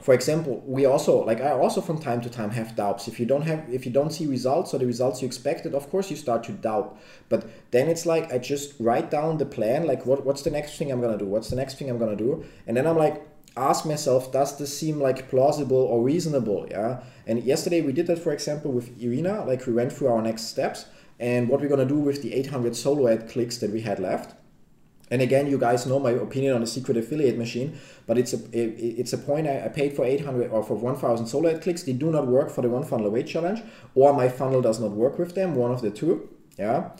for 0.00 0.14
example, 0.14 0.62
we 0.66 0.86
also 0.86 1.24
like 1.24 1.40
I 1.40 1.50
also 1.50 1.80
from 1.80 1.98
time 2.00 2.20
to 2.22 2.30
time 2.30 2.50
have 2.50 2.74
doubts. 2.74 3.06
If 3.06 3.20
you 3.20 3.26
don't 3.26 3.42
have 3.42 3.68
if 3.68 3.84
you 3.84 3.92
don't 3.92 4.10
see 4.10 4.26
results 4.26 4.72
or 4.72 4.78
the 4.78 4.86
results 4.86 5.20
you 5.20 5.26
expected, 5.26 5.74
of 5.74 5.90
course 5.90 6.10
you 6.10 6.16
start 6.16 6.42
to 6.44 6.52
doubt. 6.52 6.98
But 7.28 7.46
then 7.70 7.88
it's 7.88 8.06
like 8.06 8.32
I 8.32 8.38
just 8.38 8.74
write 8.80 9.10
down 9.10 9.38
the 9.38 9.46
plan, 9.46 9.86
like 9.86 10.06
what, 10.06 10.24
what's 10.24 10.42
the 10.42 10.50
next 10.50 10.78
thing 10.78 10.90
I'm 10.90 11.00
gonna 11.00 11.18
do? 11.18 11.26
What's 11.26 11.50
the 11.50 11.56
next 11.56 11.78
thing 11.78 11.90
I'm 11.90 11.98
gonna 11.98 12.16
do? 12.16 12.44
And 12.66 12.76
then 12.76 12.86
I'm 12.86 12.96
like 12.96 13.26
ask 13.56 13.84
myself, 13.84 14.32
does 14.32 14.56
this 14.58 14.76
seem 14.76 15.00
like 15.00 15.28
plausible 15.28 15.76
or 15.76 16.02
reasonable? 16.02 16.66
Yeah. 16.70 17.02
And 17.26 17.42
yesterday 17.42 17.82
we 17.82 17.92
did 17.92 18.06
that 18.06 18.18
for 18.18 18.32
example 18.32 18.72
with 18.72 18.90
Irina, 19.02 19.44
like 19.44 19.66
we 19.66 19.74
went 19.74 19.92
through 19.92 20.08
our 20.08 20.22
next 20.22 20.44
steps 20.44 20.86
and 21.18 21.48
what 21.50 21.60
we're 21.60 21.68
gonna 21.68 21.84
do 21.84 21.98
with 21.98 22.22
the 22.22 22.32
800 22.32 22.74
solo 22.74 23.06
ad 23.06 23.28
clicks 23.28 23.58
that 23.58 23.70
we 23.70 23.82
had 23.82 23.98
left 23.98 24.34
and 25.10 25.20
again, 25.20 25.48
you 25.48 25.58
guys 25.58 25.86
know 25.86 25.98
my 25.98 26.12
opinion 26.12 26.54
on 26.54 26.60
the 26.60 26.66
secret 26.66 26.96
affiliate 26.96 27.36
machine, 27.36 27.78
but 28.06 28.16
it's 28.16 28.32
a 28.32 28.38
it, 28.52 28.98
it's 29.00 29.12
a 29.12 29.18
point 29.18 29.48
I, 29.48 29.64
I 29.64 29.68
paid 29.68 29.94
for 29.94 30.04
800 30.04 30.50
or 30.50 30.62
for 30.62 30.74
1000 30.74 31.26
solo 31.26 31.50
ad 31.50 31.62
clicks. 31.62 31.82
They 31.82 31.92
do 31.92 32.10
not 32.10 32.26
work 32.26 32.50
for 32.50 32.62
the 32.62 32.68
one 32.68 32.84
funnel 32.84 33.06
away 33.06 33.24
challenge, 33.24 33.62
or 33.94 34.12
my 34.12 34.28
funnel 34.28 34.62
does 34.62 34.78
not 34.78 34.92
work 34.92 35.18
with 35.18 35.34
them, 35.34 35.56
one 35.56 35.72
of 35.72 35.82
the 35.82 35.90
two. 35.90 36.28
Yeah. 36.56 36.90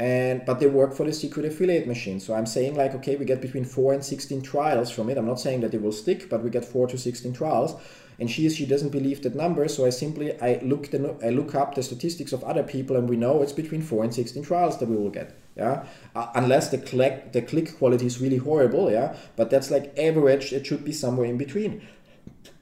And 0.00 0.44
but 0.46 0.58
they 0.60 0.66
work 0.66 0.94
for 0.94 1.04
the 1.04 1.12
secret 1.12 1.44
affiliate 1.44 1.86
machine. 1.86 2.18
So 2.20 2.34
I'm 2.34 2.46
saying 2.46 2.74
like, 2.74 2.94
okay, 2.96 3.16
we 3.16 3.24
get 3.24 3.40
between 3.40 3.64
four 3.64 3.92
and 3.92 4.04
16 4.04 4.42
trials 4.42 4.90
from 4.90 5.10
it. 5.10 5.18
I'm 5.18 5.26
not 5.26 5.38
saying 5.38 5.60
that 5.60 5.72
they 5.72 5.78
will 5.78 5.92
stick, 5.92 6.28
but 6.28 6.42
we 6.42 6.50
get 6.50 6.64
four 6.64 6.86
to 6.88 6.98
16 6.98 7.34
trials 7.34 7.76
and 8.20 8.30
she 8.30 8.48
she 8.50 8.66
doesn't 8.66 8.90
believe 8.90 9.22
that 9.22 9.34
number 9.34 9.66
so 9.66 9.86
i 9.86 9.90
simply 9.90 10.38
i 10.42 10.60
look 10.62 10.90
the 10.90 11.16
i 11.24 11.30
look 11.30 11.54
up 11.54 11.74
the 11.74 11.82
statistics 11.82 12.32
of 12.32 12.44
other 12.44 12.62
people 12.62 12.96
and 12.96 13.08
we 13.08 13.16
know 13.16 13.42
it's 13.42 13.52
between 13.52 13.80
4 13.80 14.04
and 14.04 14.14
16 14.14 14.42
trials 14.42 14.78
that 14.78 14.88
we 14.88 14.96
will 14.96 15.10
get 15.10 15.34
yeah 15.60 15.84
uh, 16.14 16.26
unless 16.34 16.70
the 16.70 16.78
click 16.78 17.32
the 17.32 17.42
click 17.42 17.76
quality 17.78 18.06
is 18.06 18.20
really 18.20 18.38
horrible 18.38 18.90
yeah 18.90 19.14
but 19.36 19.50
that's 19.50 19.70
like 19.70 19.86
average 19.98 20.52
it 20.52 20.66
should 20.66 20.84
be 20.84 20.92
somewhere 20.92 21.26
in 21.26 21.36
between 21.36 21.80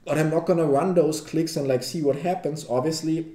but 0.05 0.17
i'm 0.17 0.29
not 0.29 0.45
going 0.45 0.59
to 0.59 0.65
run 0.65 0.93
those 0.93 1.21
clicks 1.21 1.55
and 1.55 1.67
like 1.67 1.81
see 1.81 2.01
what 2.01 2.17
happens 2.17 2.65
obviously 2.69 3.25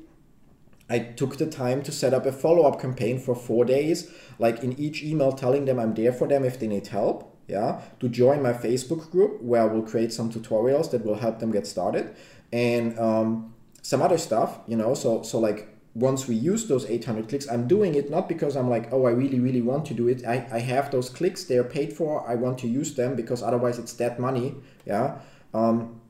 I 0.90 0.98
took 0.98 1.38
the 1.38 1.46
time 1.46 1.82
to 1.84 1.92
set 1.92 2.12
up 2.12 2.26
a 2.26 2.32
follow 2.32 2.64
up 2.64 2.78
campaign 2.78 3.18
for 3.18 3.34
four 3.34 3.64
days, 3.64 4.10
like 4.38 4.62
in 4.62 4.78
each 4.78 5.02
email 5.02 5.32
telling 5.32 5.64
them 5.64 5.78
I'm 5.78 5.94
there 5.94 6.12
for 6.12 6.28
them 6.28 6.44
if 6.44 6.60
they 6.60 6.66
need 6.66 6.86
help. 6.88 7.30
Yeah, 7.46 7.80
to 8.00 8.08
join 8.08 8.42
my 8.42 8.52
Facebook 8.54 9.10
group 9.10 9.42
where 9.42 9.62
I 9.62 9.66
will 9.66 9.82
create 9.82 10.12
some 10.12 10.30
tutorials 10.32 10.90
that 10.90 11.04
will 11.04 11.16
help 11.16 11.40
them 11.40 11.50
get 11.50 11.66
started 11.66 12.14
and 12.52 12.98
um, 12.98 13.54
some 13.82 14.00
other 14.00 14.16
stuff, 14.16 14.60
you 14.66 14.76
know. 14.76 14.94
So, 14.94 15.22
so 15.22 15.38
like 15.38 15.73
once 15.94 16.26
we 16.26 16.34
use 16.34 16.66
those 16.66 16.84
800 16.86 17.28
clicks, 17.28 17.48
I'm 17.48 17.68
doing 17.68 17.94
it 17.94 18.10
not 18.10 18.28
because 18.28 18.56
I'm 18.56 18.68
like, 18.68 18.92
oh, 18.92 19.06
I 19.06 19.10
really, 19.10 19.38
really 19.38 19.62
want 19.62 19.86
to 19.86 19.94
do 19.94 20.08
it. 20.08 20.26
I, 20.26 20.46
I 20.52 20.58
have 20.58 20.90
those 20.90 21.08
clicks, 21.08 21.44
they're 21.44 21.64
paid 21.64 21.92
for. 21.92 22.28
I 22.28 22.34
want 22.34 22.58
to 22.58 22.68
use 22.68 22.94
them 22.94 23.14
because 23.14 23.42
otherwise 23.42 23.78
it's 23.78 23.92
dead 23.92 24.18
money. 24.18 24.56
Yeah. 24.84 25.18
Um, 25.52 26.00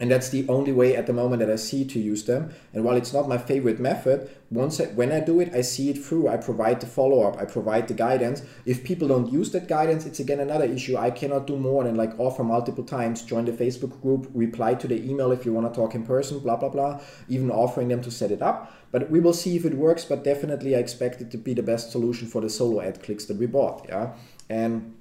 and 0.00 0.10
that's 0.10 0.28
the 0.28 0.48
only 0.48 0.70
way 0.70 0.94
at 0.94 1.06
the 1.06 1.12
moment 1.12 1.40
that 1.40 1.50
I 1.50 1.56
see 1.56 1.84
to 1.84 1.98
use 1.98 2.24
them. 2.24 2.50
And 2.72 2.84
while 2.84 2.96
it's 2.96 3.12
not 3.12 3.28
my 3.28 3.36
favorite 3.36 3.80
method, 3.80 4.30
once 4.50 4.80
I, 4.80 4.84
when 4.86 5.10
I 5.10 5.20
do 5.20 5.40
it, 5.40 5.52
I 5.52 5.62
see 5.62 5.90
it 5.90 5.98
through. 5.98 6.28
I 6.28 6.36
provide 6.36 6.80
the 6.80 6.86
follow 6.86 7.22
up. 7.22 7.36
I 7.36 7.44
provide 7.44 7.88
the 7.88 7.94
guidance. 7.94 8.42
If 8.64 8.84
people 8.84 9.08
don't 9.08 9.32
use 9.32 9.50
that 9.52 9.66
guidance, 9.66 10.06
it's 10.06 10.20
again 10.20 10.38
another 10.38 10.66
issue. 10.66 10.96
I 10.96 11.10
cannot 11.10 11.48
do 11.48 11.56
more 11.56 11.82
than 11.82 11.96
like 11.96 12.18
offer 12.18 12.44
multiple 12.44 12.84
times, 12.84 13.22
join 13.22 13.44
the 13.44 13.52
Facebook 13.52 14.00
group, 14.00 14.30
reply 14.34 14.74
to 14.74 14.86
the 14.86 15.02
email 15.08 15.32
if 15.32 15.44
you 15.44 15.52
want 15.52 15.72
to 15.72 15.76
talk 15.76 15.94
in 15.94 16.04
person, 16.04 16.38
blah 16.38 16.56
blah 16.56 16.68
blah. 16.68 17.00
Even 17.28 17.50
offering 17.50 17.88
them 17.88 18.00
to 18.02 18.10
set 18.10 18.30
it 18.30 18.40
up. 18.40 18.72
But 18.92 19.10
we 19.10 19.18
will 19.20 19.34
see 19.34 19.56
if 19.56 19.64
it 19.64 19.74
works. 19.74 20.04
But 20.04 20.22
definitely, 20.22 20.76
I 20.76 20.78
expect 20.78 21.20
it 21.20 21.30
to 21.32 21.38
be 21.38 21.54
the 21.54 21.62
best 21.62 21.90
solution 21.90 22.28
for 22.28 22.40
the 22.40 22.48
solo 22.48 22.80
ad 22.80 23.02
clicks 23.02 23.24
that 23.26 23.36
we 23.36 23.46
bought. 23.46 23.86
Yeah, 23.88 24.14
and 24.48 24.94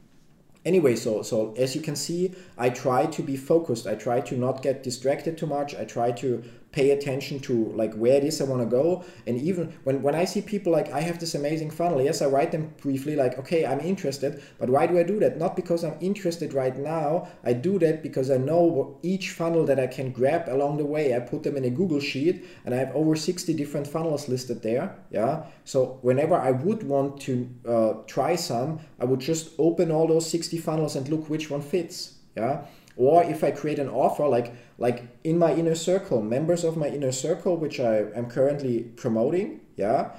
anyway 0.72 0.96
so 0.96 1.22
so 1.22 1.38
as 1.66 1.76
you 1.76 1.82
can 1.88 1.96
see 1.96 2.22
i 2.58 2.70
try 2.70 3.02
to 3.06 3.22
be 3.24 3.38
focused. 3.38 3.88
I 3.88 3.96
try 3.96 4.22
to 4.22 4.36
not 4.38 4.62
get 4.62 4.84
distracted 4.84 5.38
too 5.38 5.48
much. 5.48 5.76
I 5.76 5.86
try 5.86 6.12
to 6.24 6.44
pay 6.78 6.92
attention 6.92 7.40
to 7.40 7.54
like 7.82 7.92
where 7.96 8.18
it 8.18 8.24
is 8.24 8.40
I 8.40 8.44
want 8.44 8.62
to 8.62 8.68
go. 8.68 9.04
And 9.26 9.42
even 9.42 9.74
when, 9.84 10.04
when 10.04 10.13
I 10.13 10.26
see 10.26 10.42
people 10.42 10.72
like 10.72 10.92
I 10.92 11.02
have 11.02 11.18
this 11.20 11.34
amazing 11.34 11.72
funnel, 11.72 12.00
yes, 12.04 12.22
I 12.22 12.28
write 12.28 12.52
them 12.52 12.72
briefly 12.80 13.16
like, 13.16 13.40
okay, 13.40 13.66
I'm 13.66 13.80
interested, 13.80 14.44
but 14.60 14.70
why 14.70 14.86
do 14.86 15.00
I 15.00 15.04
do 15.04 15.20
that? 15.22 15.40
Not 15.40 15.56
because 15.56 15.84
I'm 15.84 15.98
interested 16.02 16.54
right 16.54 16.78
now. 16.78 17.30
I 17.44 17.54
do 17.54 17.80
that 17.80 18.04
because 18.04 18.30
I 18.30 18.38
know 18.38 19.00
each 19.02 19.32
funnel 19.32 19.66
that 19.66 19.80
I 19.80 19.88
can 19.88 20.12
grab 20.12 20.50
along 20.50 20.78
the 20.78 20.86
way. 20.86 21.16
I 21.16 21.20
put 21.20 21.42
them 21.42 21.58
in 21.58 21.66
a 21.66 21.72
Google 21.72 22.00
sheet 22.00 22.46
and 22.63 22.76
I 22.76 22.78
have 22.78 22.96
over 22.96 23.16
60 23.16 23.56
different 23.56 23.88
funnels 23.88 24.30
listed 24.30 24.62
there. 24.62 24.96
Yeah. 25.10 25.46
So 25.66 25.98
whenever 26.04 26.36
I 26.36 26.52
would 26.52 26.84
want 26.84 27.20
to 27.22 27.50
uh, 27.68 27.94
try 28.06 28.36
some, 28.36 28.82
I 29.00 29.06
would 29.06 29.20
just 29.20 29.50
open 29.58 29.90
all 29.90 30.08
those 30.08 30.30
60 30.30 30.60
funnels 30.60 30.96
and 30.96 31.10
look 31.10 31.28
which 31.28 31.50
one 31.50 31.62
fits. 31.62 32.13
Yeah 32.36 32.66
or 32.98 33.24
if 33.24 33.44
I 33.44 33.52
create 33.52 33.80
an 33.80 33.90
offer 33.90 34.28
like 34.28 34.54
like 34.78 35.04
in 35.24 35.38
my 35.38 35.54
inner 35.54 35.76
circle, 35.76 36.22
members 36.22 36.64
of 36.64 36.76
my 36.76 36.88
inner 36.88 37.12
circle, 37.12 37.56
which 37.58 37.80
I 37.80 37.98
am 38.16 38.26
currently 38.26 38.84
promoting, 38.96 39.62
yeah, 39.76 40.12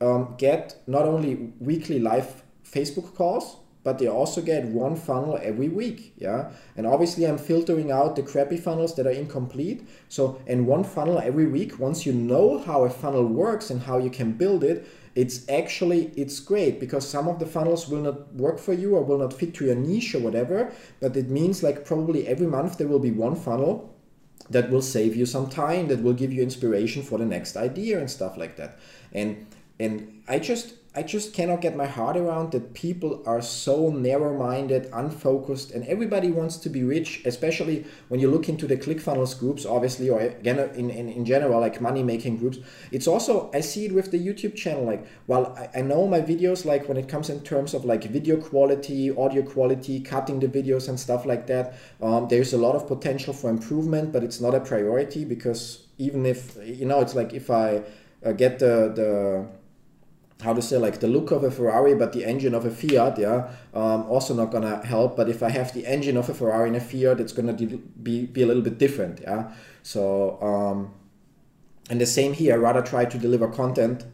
um, 0.00 0.34
get 0.38 0.80
not 0.86 1.02
only 1.02 1.52
weekly 1.60 1.98
live 1.98 2.42
Facebook 2.64 3.14
calls, 3.14 3.56
but 3.82 3.98
they 3.98 4.06
also 4.06 4.40
get 4.42 4.64
one 4.66 4.96
funnel 4.96 5.38
every 5.42 5.68
week 5.68 6.12
yeah? 6.16 6.50
And 6.76 6.86
obviously 6.86 7.24
i'm 7.26 7.38
filtering 7.38 7.90
out 7.90 8.16
the 8.16 8.22
crappy 8.22 8.56
funnels 8.56 8.94
that 8.96 9.06
are 9.06 9.10
incomplete. 9.10 9.86
So 10.08 10.40
in 10.46 10.66
one 10.66 10.84
funnel 10.84 11.18
every 11.18 11.46
week 11.46 11.78
once 11.78 12.06
you 12.06 12.12
know 12.12 12.58
how 12.58 12.84
a 12.84 12.90
funnel 12.90 13.26
works 13.26 13.70
and 13.70 13.82
how 13.82 13.98
you 13.98 14.10
can 14.10 14.32
build 14.32 14.64
it 14.64 14.86
it's 15.16 15.48
actually 15.48 16.12
it's 16.16 16.38
great 16.38 16.78
because 16.78 17.08
some 17.08 17.26
of 17.26 17.40
the 17.40 17.46
funnels 17.46 17.88
will 17.88 18.02
not 18.02 18.32
work 18.34 18.58
for 18.58 18.72
you 18.72 18.94
or 18.94 19.02
will 19.02 19.18
not 19.18 19.32
fit 19.32 19.54
to 19.54 19.64
your 19.64 19.74
niche 19.74 20.14
or 20.14 20.20
whatever 20.20 20.72
but 21.00 21.16
it 21.16 21.28
means 21.28 21.62
like 21.62 21.84
probably 21.84 22.28
every 22.28 22.46
month 22.46 22.78
there 22.78 22.86
will 22.86 23.00
be 23.00 23.10
one 23.10 23.34
funnel 23.34 23.90
that 24.50 24.68
will 24.70 24.82
save 24.82 25.16
you 25.16 25.24
some 25.24 25.48
time 25.48 25.86
that 25.88 26.02
will 26.02 26.12
give 26.12 26.32
you 26.32 26.42
inspiration 26.42 27.02
for 27.02 27.18
the 27.18 27.24
next 27.24 27.56
idea 27.56 27.98
and 27.98 28.10
stuff 28.10 28.36
like 28.36 28.56
that. 28.56 28.78
And 29.12 29.46
and 29.78 30.22
i 30.28 30.38
just 30.38 30.74
I 30.92 31.04
just 31.04 31.32
cannot 31.32 31.60
get 31.60 31.76
my 31.76 31.86
heart 31.86 32.16
around 32.16 32.50
that 32.50 32.74
people 32.74 33.22
are 33.24 33.40
so 33.40 33.90
narrow 33.90 34.36
minded, 34.36 34.90
unfocused, 34.92 35.70
and 35.70 35.86
everybody 35.86 36.32
wants 36.32 36.56
to 36.56 36.68
be 36.68 36.82
rich, 36.82 37.22
especially 37.24 37.86
when 38.08 38.18
you 38.18 38.28
look 38.28 38.48
into 38.48 38.66
the 38.66 38.76
ClickFunnels 38.76 39.38
groups, 39.38 39.64
obviously, 39.64 40.10
or 40.10 40.20
in, 40.20 40.58
in, 40.58 40.90
in 40.90 41.24
general, 41.24 41.60
like 41.60 41.80
money 41.80 42.02
making 42.02 42.38
groups. 42.38 42.58
It's 42.90 43.06
also, 43.06 43.52
I 43.54 43.60
see 43.60 43.86
it 43.86 43.92
with 43.92 44.10
the 44.10 44.18
YouTube 44.18 44.56
channel. 44.56 44.82
Like, 44.82 45.06
while 45.26 45.56
I, 45.56 45.78
I 45.78 45.82
know 45.82 46.08
my 46.08 46.20
videos, 46.20 46.64
like 46.64 46.88
when 46.88 46.96
it 46.96 47.08
comes 47.08 47.30
in 47.30 47.40
terms 47.42 47.72
of 47.72 47.84
like 47.84 48.02
video 48.04 48.36
quality, 48.36 49.16
audio 49.16 49.42
quality, 49.42 50.00
cutting 50.00 50.40
the 50.40 50.48
videos 50.48 50.88
and 50.88 50.98
stuff 50.98 51.24
like 51.24 51.46
that, 51.46 51.74
um, 52.02 52.26
there's 52.26 52.52
a 52.52 52.58
lot 52.58 52.74
of 52.74 52.88
potential 52.88 53.32
for 53.32 53.48
improvement, 53.48 54.12
but 54.12 54.24
it's 54.24 54.40
not 54.40 54.56
a 54.56 54.60
priority 54.60 55.24
because 55.24 55.84
even 55.98 56.26
if, 56.26 56.56
you 56.64 56.86
know, 56.86 57.00
it's 57.00 57.14
like 57.14 57.32
if 57.32 57.48
I 57.48 57.84
uh, 58.26 58.32
get 58.32 58.58
the, 58.58 58.92
the, 58.92 59.59
how 60.40 60.52
to 60.52 60.62
say 60.62 60.76
like 60.78 61.00
the 61.00 61.08
look 61.08 61.30
of 61.30 61.44
a 61.44 61.50
Ferrari 61.50 61.94
but 61.94 62.12
the 62.12 62.24
engine 62.24 62.54
of 62.54 62.64
a 62.64 62.70
Fiat 62.70 63.18
yeah 63.18 63.50
um, 63.74 64.04
also 64.10 64.34
not 64.34 64.50
gonna 64.50 64.84
help. 64.84 65.16
But 65.16 65.28
if 65.28 65.42
I 65.42 65.50
have 65.50 65.72
the 65.72 65.86
engine 65.86 66.16
of 66.16 66.28
a 66.28 66.34
Ferrari 66.34 66.68
and 66.68 66.76
a 66.76 66.80
Fiat 66.80 67.20
it's 67.20 67.32
gonna 67.32 67.52
be, 67.52 68.26
be 68.26 68.42
a 68.42 68.46
little 68.46 68.62
bit 68.62 68.78
different 68.78 69.20
yeah. 69.20 69.52
So 69.82 70.40
um, 70.42 70.92
and 71.88 72.00
the 72.00 72.06
same 72.06 72.32
here 72.32 72.54
I 72.54 72.56
rather 72.56 72.82
try 72.82 73.04
to 73.04 73.18
deliver 73.18 73.48
content 73.48 74.04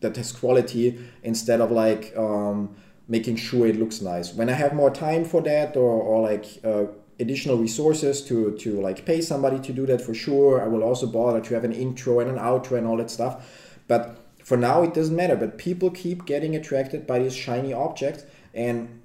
that 0.00 0.16
has 0.16 0.32
quality 0.32 0.98
instead 1.22 1.60
of 1.60 1.70
like 1.70 2.14
um, 2.16 2.74
making 3.08 3.36
sure 3.36 3.66
it 3.66 3.78
looks 3.78 4.00
nice. 4.00 4.32
When 4.32 4.48
I 4.48 4.54
have 4.54 4.72
more 4.72 4.90
time 4.90 5.24
for 5.24 5.42
that 5.42 5.76
or, 5.76 6.00
or 6.02 6.22
like 6.22 6.46
uh, 6.64 6.86
additional 7.20 7.58
resources 7.58 8.22
to 8.22 8.56
to 8.56 8.80
like 8.80 9.04
pay 9.04 9.20
somebody 9.20 9.58
to 9.60 9.72
do 9.72 9.86
that 9.86 10.00
for 10.00 10.14
sure. 10.14 10.62
I 10.62 10.66
will 10.66 10.82
also 10.82 11.06
bother 11.06 11.40
to 11.40 11.54
have 11.54 11.64
an 11.64 11.72
intro 11.72 12.20
and 12.20 12.30
an 12.30 12.38
outro 12.38 12.78
and 12.78 12.86
all 12.86 12.96
that 12.96 13.10
stuff. 13.10 13.76
But 13.86 14.19
for 14.50 14.56
now 14.56 14.82
it 14.82 14.92
doesn't 14.92 15.14
matter 15.14 15.36
but 15.36 15.58
people 15.58 15.90
keep 15.90 16.26
getting 16.26 16.56
attracted 16.56 17.06
by 17.06 17.20
these 17.20 17.36
shiny 17.36 17.72
objects 17.72 18.24
and 18.52 19.00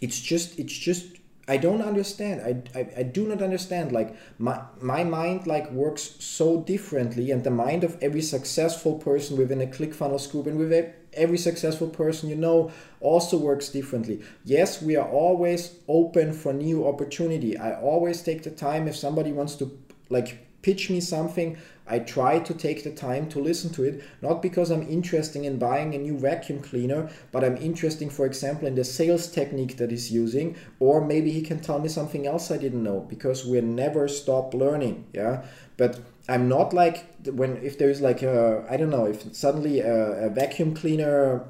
it's 0.00 0.20
just 0.20 0.56
it's 0.60 0.78
just 0.78 1.16
i 1.48 1.56
don't 1.56 1.82
understand. 1.82 2.40
I 2.48 2.78
i, 2.78 2.88
I 2.98 3.02
do 3.02 3.26
not 3.26 3.42
understand 3.42 3.90
like 3.90 4.14
my 4.38 4.60
my 4.80 5.02
mind 5.02 5.48
like 5.48 5.68
works 5.72 6.14
so 6.20 6.60
differently 6.60 7.32
and 7.32 7.42
the 7.42 7.50
mind 7.50 7.82
of 7.82 7.98
every 8.00 8.22
successful 8.22 8.94
person 8.94 9.36
within 9.36 9.60
a 9.60 9.66
clickfunnels 9.66 10.30
group 10.30 10.46
and 10.46 10.56
with 10.56 10.94
every 11.14 11.38
successful 11.38 11.88
person 11.88 12.28
you 12.28 12.36
know 12.36 12.70
also 13.00 13.36
works 13.36 13.68
differently. 13.70 14.22
Yes 14.44 14.80
we 14.80 14.94
are 14.94 15.08
always 15.08 15.74
open 15.88 16.32
for 16.32 16.52
new 16.52 16.86
opportunity. 16.86 17.58
I 17.58 17.72
always 17.74 18.22
take 18.22 18.44
the 18.44 18.52
time 18.52 18.86
if 18.86 18.94
somebody 18.94 19.32
wants 19.32 19.56
to 19.56 19.76
like 20.10 20.47
pitch 20.62 20.90
me 20.90 21.00
something 21.00 21.56
I 21.90 22.00
try 22.00 22.38
to 22.38 22.54
take 22.54 22.84
the 22.84 22.90
time 22.90 23.28
to 23.30 23.40
listen 23.40 23.70
to 23.70 23.84
it, 23.84 24.02
not 24.20 24.42
because 24.42 24.70
I'm 24.70 24.86
interested 24.88 25.42
in 25.42 25.58
buying 25.58 25.94
a 25.94 25.98
new 25.98 26.18
vacuum 26.18 26.60
cleaner, 26.60 27.08
but 27.32 27.42
I'm 27.42 27.56
interested, 27.56 28.12
for 28.12 28.26
example, 28.26 28.68
in 28.68 28.74
the 28.74 28.84
sales 28.84 29.28
technique 29.28 29.78
that 29.78 29.90
he's 29.90 30.12
using, 30.12 30.56
or 30.78 31.04
maybe 31.04 31.30
he 31.30 31.40
can 31.40 31.60
tell 31.60 31.78
me 31.78 31.88
something 31.88 32.26
else 32.26 32.50
I 32.50 32.58
didn't 32.58 32.82
know 32.82 33.00
because 33.00 33.46
we 33.46 33.60
never 33.60 34.06
stop 34.06 34.52
learning. 34.52 35.06
Yeah, 35.14 35.44
but 35.76 36.00
I'm 36.28 36.48
not 36.48 36.74
like 36.74 37.06
when 37.24 37.56
if 37.58 37.78
there's 37.78 38.00
like 38.00 38.22
a 38.22 38.66
I 38.68 38.76
don't 38.76 38.90
know 38.90 39.06
if 39.06 39.34
suddenly 39.34 39.80
a, 39.80 40.26
a 40.26 40.28
vacuum 40.28 40.74
cleaner 40.74 41.46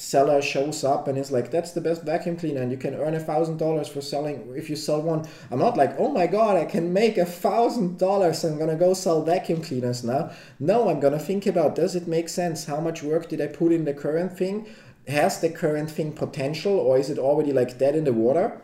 seller 0.00 0.40
shows 0.40 0.82
up 0.82 1.06
and 1.06 1.18
is 1.18 1.30
like 1.30 1.50
that's 1.50 1.72
the 1.72 1.80
best 1.80 2.02
vacuum 2.02 2.36
cleaner 2.36 2.62
and 2.62 2.70
you 2.70 2.78
can 2.78 2.94
earn 2.94 3.14
a 3.14 3.20
thousand 3.20 3.58
dollars 3.58 3.86
for 3.86 4.00
selling 4.00 4.52
if 4.56 4.70
you 4.70 4.76
sell 4.76 5.02
one. 5.02 5.26
I'm 5.50 5.58
not 5.58 5.76
like 5.76 5.94
oh 5.98 6.10
my 6.10 6.26
god 6.26 6.56
i 6.56 6.64
can 6.64 6.92
make 6.92 7.18
a 7.18 7.26
thousand 7.26 7.98
dollars. 7.98 8.42
I'm 8.44 8.58
gonna 8.58 8.76
go 8.76 8.94
sell 8.94 9.22
vacuum 9.22 9.62
cleaners 9.62 10.02
now. 10.02 10.30
No 10.58 10.88
i'm 10.88 11.00
gonna 11.00 11.18
think 11.18 11.46
about 11.46 11.74
does 11.74 11.94
it 11.94 12.08
make 12.08 12.28
sense? 12.28 12.64
How 12.64 12.80
much 12.80 13.02
work 13.02 13.28
did 13.28 13.40
i 13.40 13.46
put 13.46 13.72
in 13.72 13.84
the 13.84 13.94
current 13.94 14.36
thing? 14.36 14.66
Has 15.06 15.40
the 15.40 15.50
current 15.50 15.90
thing 15.90 16.12
potential 16.12 16.72
or 16.72 16.98
is 16.98 17.10
it 17.10 17.18
already 17.18 17.52
like 17.52 17.78
dead 17.78 17.94
in 17.94 18.04
the 18.04 18.12
water? 18.12 18.62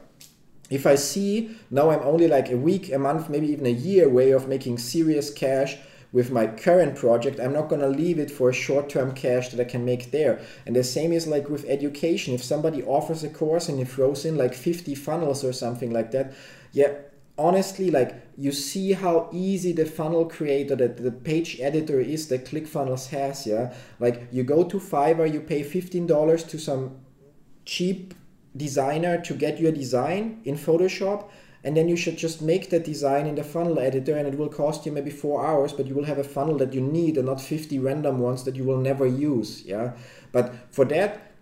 If 0.68 0.86
i 0.86 0.96
see 0.96 1.56
now 1.70 1.90
i'm 1.90 2.02
only 2.02 2.26
like 2.26 2.50
a 2.50 2.56
week 2.56 2.92
a 2.92 2.98
month 2.98 3.28
maybe 3.28 3.52
even 3.52 3.66
a 3.66 3.70
year 3.70 4.08
way 4.08 4.32
of 4.32 4.48
making 4.48 4.78
serious 4.78 5.32
cash 5.32 5.76
with 6.12 6.30
my 6.30 6.46
current 6.46 6.96
project, 6.96 7.40
I'm 7.40 7.52
not 7.52 7.68
going 7.68 7.80
to 7.80 7.88
leave 7.88 8.18
it 8.18 8.30
for 8.30 8.50
a 8.50 8.54
short 8.54 8.88
term 8.88 9.12
cash 9.12 9.50
that 9.50 9.60
I 9.60 9.64
can 9.64 9.84
make 9.84 10.10
there. 10.10 10.40
And 10.64 10.74
the 10.74 10.84
same 10.84 11.12
is 11.12 11.26
like 11.26 11.48
with 11.48 11.64
education. 11.66 12.34
If 12.34 12.42
somebody 12.42 12.82
offers 12.82 13.24
a 13.24 13.28
course 13.28 13.68
and 13.68 13.80
it 13.80 13.88
throws 13.88 14.24
in 14.24 14.36
like 14.36 14.54
50 14.54 14.94
funnels 14.94 15.44
or 15.44 15.52
something 15.52 15.92
like 15.92 16.10
that, 16.12 16.32
yeah, 16.72 16.92
honestly, 17.38 17.90
like 17.90 18.14
you 18.36 18.52
see 18.52 18.92
how 18.92 19.28
easy 19.32 19.72
the 19.72 19.84
funnel 19.84 20.26
creator, 20.26 20.76
that 20.76 20.96
the 20.98 21.12
page 21.12 21.58
editor 21.60 22.00
is 22.00 22.28
that 22.28 22.46
ClickFunnels 22.46 23.08
has, 23.08 23.46
yeah. 23.46 23.74
Like 24.00 24.28
you 24.30 24.42
go 24.42 24.64
to 24.64 24.78
Fiverr, 24.78 25.32
you 25.32 25.40
pay 25.40 25.62
$15 25.62 26.48
to 26.48 26.58
some 26.58 26.96
cheap 27.64 28.14
designer 28.56 29.20
to 29.20 29.34
get 29.34 29.60
your 29.60 29.72
design 29.72 30.40
in 30.44 30.56
Photoshop 30.56 31.28
and 31.66 31.76
then 31.76 31.88
you 31.88 31.96
should 31.96 32.16
just 32.16 32.40
make 32.40 32.70
that 32.70 32.84
design 32.84 33.26
in 33.26 33.34
the 33.34 33.42
funnel 33.42 33.80
editor 33.80 34.16
and 34.16 34.28
it 34.28 34.38
will 34.38 34.48
cost 34.48 34.86
you 34.86 34.92
maybe 34.92 35.10
four 35.10 35.44
hours 35.44 35.72
but 35.72 35.84
you 35.88 35.96
will 35.96 36.04
have 36.04 36.16
a 36.16 36.24
funnel 36.24 36.56
that 36.56 36.72
you 36.72 36.80
need 36.80 37.16
and 37.16 37.26
not 37.26 37.40
50 37.40 37.80
random 37.80 38.20
ones 38.20 38.44
that 38.44 38.54
you 38.54 38.62
will 38.62 38.78
never 38.78 39.04
use 39.04 39.64
yeah? 39.64 39.96
But 40.30 40.54
for 40.70 40.84
that 40.84 41.32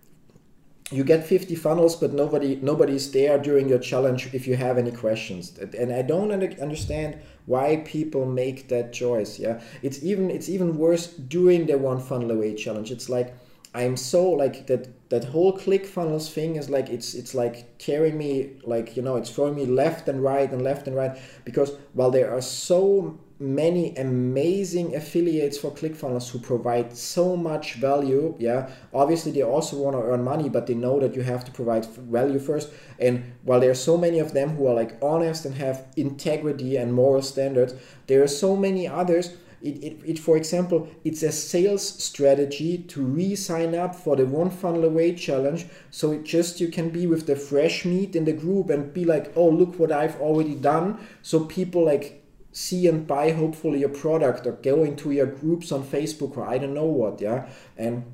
you 0.89 1.03
get 1.03 1.27
50 1.27 1.53
funnels 1.55 1.95
but 1.95 2.11
nobody 2.11 2.55
nobody's 2.55 3.11
there 3.11 3.37
during 3.37 3.69
your 3.69 3.77
challenge 3.77 4.33
if 4.33 4.47
you 4.47 4.55
have 4.55 4.79
any 4.79 4.91
questions. 4.91 5.55
And 5.59 5.93
i 5.93 6.01
don't 6.01 6.31
understand 6.31 7.19
why 7.45 7.83
people 7.85 8.25
make 8.25 8.67
that 8.69 8.93
choice 8.93 9.37
yeah? 9.37 9.61
It's 9.83 10.03
even 10.03 10.31
it's 10.31 10.49
even 10.49 10.79
worse 10.79 11.05
during 11.05 11.67
the 11.67 11.77
one 11.77 11.99
funnel 11.99 12.31
away 12.31 12.55
challenge. 12.55 12.89
It's 12.91 13.09
like 13.09 13.35
i'm 13.75 13.95
so 13.95 14.27
like 14.31 14.65
that 14.65 14.87
that 15.15 15.23
whole 15.23 15.57
ClickFunnels 15.57 16.29
thing 16.29 16.57
is 16.57 16.69
like 16.69 16.89
it's 16.89 17.13
it's 17.13 17.33
like 17.33 17.77
tearing 17.77 18.17
me 18.17 18.31
like 18.63 18.97
you 18.97 19.01
know 19.01 19.15
it's 19.15 19.29
throwing 19.29 19.55
me 19.55 19.65
left 19.65 20.09
and 20.09 20.21
right 20.21 20.51
and 20.51 20.61
left 20.61 20.87
and 20.87 20.95
right 20.95 21.17
because 21.45 21.71
while 21.93 22.11
there 22.11 22.29
are 22.35 22.41
so 22.41 23.17
many 23.39 23.95
amazing 23.95 24.95
affiliates 24.95 25.57
for 25.57 25.71
ClickFunnels 25.71 26.29
who 26.29 26.39
provide 26.39 26.95
so 26.95 27.35
much 27.35 27.75
value. 27.75 28.33
Yeah, 28.39 28.69
obviously 28.93 29.31
they 29.31 29.43
also 29.43 29.77
want 29.77 29.95
to 29.95 30.01
earn 30.01 30.23
money, 30.23 30.47
but 30.47 30.67
they 30.67 30.73
know 30.73 30.99
that 31.01 31.15
you 31.15 31.21
have 31.21 31.43
to 31.45 31.51
provide 31.51 31.85
value 31.85 32.39
first. 32.39 32.71
And 32.99 33.33
while 33.43 33.59
there 33.59 33.71
are 33.71 33.81
so 33.89 33.97
many 33.97 34.19
of 34.19 34.33
them 34.33 34.51
who 34.51 34.67
are 34.67 34.73
like 34.73 34.97
honest 35.01 35.45
and 35.45 35.55
have 35.55 35.85
integrity 35.97 36.77
and 36.77 36.93
moral 36.93 37.21
standards, 37.21 37.73
there 38.07 38.23
are 38.23 38.27
so 38.27 38.55
many 38.55 38.87
others. 38.87 39.35
It, 39.65 39.83
it, 39.83 39.99
it 40.05 40.19
for 40.19 40.37
example, 40.37 40.87
it's 41.03 41.23
a 41.23 41.31
sales 41.31 41.87
strategy 42.03 42.77
to 42.77 43.01
re-sign 43.01 43.73
up 43.73 43.95
for 43.95 44.15
the 44.15 44.25
one 44.25 44.51
funnel 44.51 44.85
away 44.85 45.15
challenge. 45.15 45.65
So 45.89 46.21
just 46.21 46.61
you 46.61 46.67
can 46.67 46.89
be 46.89 47.07
with 47.07 47.25
the 47.25 47.35
fresh 47.35 47.83
meat 47.83 48.15
in 48.15 48.25
the 48.25 48.33
group 48.33 48.69
and 48.69 48.93
be 48.93 49.05
like, 49.05 49.33
oh 49.35 49.49
look 49.49 49.79
what 49.79 49.91
I've 49.91 50.21
already 50.21 50.55
done. 50.55 50.99
So 51.23 51.45
people 51.45 51.83
like 51.85 52.23
see 52.51 52.87
and 52.87 53.05
buy 53.05 53.31
hopefully 53.31 53.79
your 53.79 53.89
product 53.89 54.47
or 54.47 54.53
go 54.53 54.83
into 54.83 55.11
your 55.11 55.25
groups 55.25 55.71
on 55.71 55.83
Facebook 55.83 56.37
or 56.37 56.47
I 56.47 56.57
don't 56.57 56.73
know 56.73 56.85
what, 56.85 57.19
yeah. 57.19 57.49
And 57.75 58.05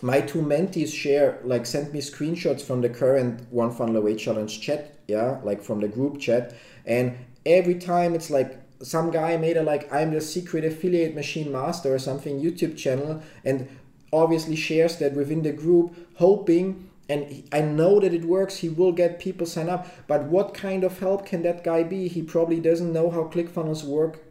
my 0.00 0.20
two 0.20 0.42
mentees 0.42 0.92
share 0.92 1.40
like 1.44 1.66
send 1.66 1.92
me 1.92 2.00
screenshots 2.00 2.62
from 2.62 2.80
the 2.80 2.88
current 2.88 3.42
one 3.50 3.72
funnel 3.72 3.96
away 3.96 4.14
challenge 4.14 4.60
chat, 4.60 4.94
yeah, 5.08 5.40
like 5.42 5.62
from 5.62 5.80
the 5.80 5.88
group 5.88 6.18
chat. 6.20 6.54
And 6.86 7.16
every 7.44 7.74
time 7.74 8.14
it's 8.14 8.30
like 8.30 8.58
some 8.84 9.10
guy 9.10 9.36
made 9.36 9.56
a 9.56 9.62
like 9.62 9.92
I'm 9.92 10.12
the 10.12 10.20
secret 10.20 10.64
affiliate 10.64 11.14
machine 11.14 11.50
master 11.50 11.94
or 11.94 11.98
something 11.98 12.40
YouTube 12.40 12.76
channel 12.76 13.22
and 13.44 13.68
obviously 14.12 14.56
shares 14.56 14.96
that 14.98 15.14
within 15.14 15.42
the 15.42 15.52
group, 15.52 15.94
hoping 16.16 16.90
and 17.08 17.46
I 17.52 17.60
know 17.60 18.00
that 18.00 18.14
it 18.14 18.24
works. 18.24 18.58
He 18.58 18.68
will 18.68 18.92
get 18.92 19.18
people 19.18 19.46
sign 19.46 19.68
up. 19.68 19.86
But 20.06 20.24
what 20.24 20.54
kind 20.54 20.84
of 20.84 21.00
help 21.00 21.26
can 21.26 21.42
that 21.42 21.62
guy 21.62 21.82
be? 21.82 22.08
He 22.08 22.22
probably 22.22 22.60
doesn't 22.60 22.92
know 22.92 23.10
how 23.10 23.24
ClickFunnels 23.24 23.84
work 23.84 24.24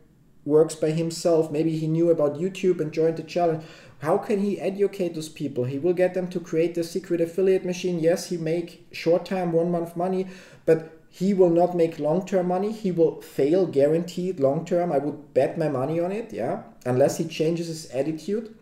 works 0.46 0.76
by 0.76 0.92
himself. 0.92 1.52
Maybe 1.52 1.78
he 1.78 1.88
knew 1.88 2.10
about 2.10 2.36
YouTube 2.36 2.80
and 2.80 2.92
joined 2.92 3.18
the 3.18 3.24
challenge. 3.24 3.64
How 4.00 4.18
can 4.18 4.40
he 4.40 4.60
educate 4.60 5.14
those 5.14 5.30
people? 5.30 5.66
He 5.66 5.80
will 5.80 5.94
get 5.94 6.14
them 6.14 6.28
to 6.30 6.40
create 6.40 6.76
the 6.76 6.84
secret 6.84 7.22
affiliate 7.22 7.64
machine. 7.64 8.00
Yes, 8.00 8.30
he 8.30 8.38
make 8.38 8.86
short 8.92 9.26
time 9.26 9.54
one 9.54 9.72
month 9.72 9.96
money, 9.96 10.28
but 10.66 11.03
he 11.16 11.32
will 11.32 11.52
not 11.52 11.76
make 11.76 12.00
long 12.00 12.26
term 12.26 12.48
money. 12.48 12.72
He 12.72 12.92
will 12.92 13.22
fail 13.22 13.68
guaranteed 13.68 14.40
long 14.40 14.66
term. 14.66 14.92
I 14.92 14.98
would 14.98 15.32
bet 15.36 15.60
my 15.60 15.70
money 15.70 16.00
on 16.00 16.12
it, 16.12 16.34
yeah, 16.34 16.64
unless 16.88 17.20
he 17.20 17.26
changes 17.26 17.68
his 17.68 17.86
attitude. 17.92 18.56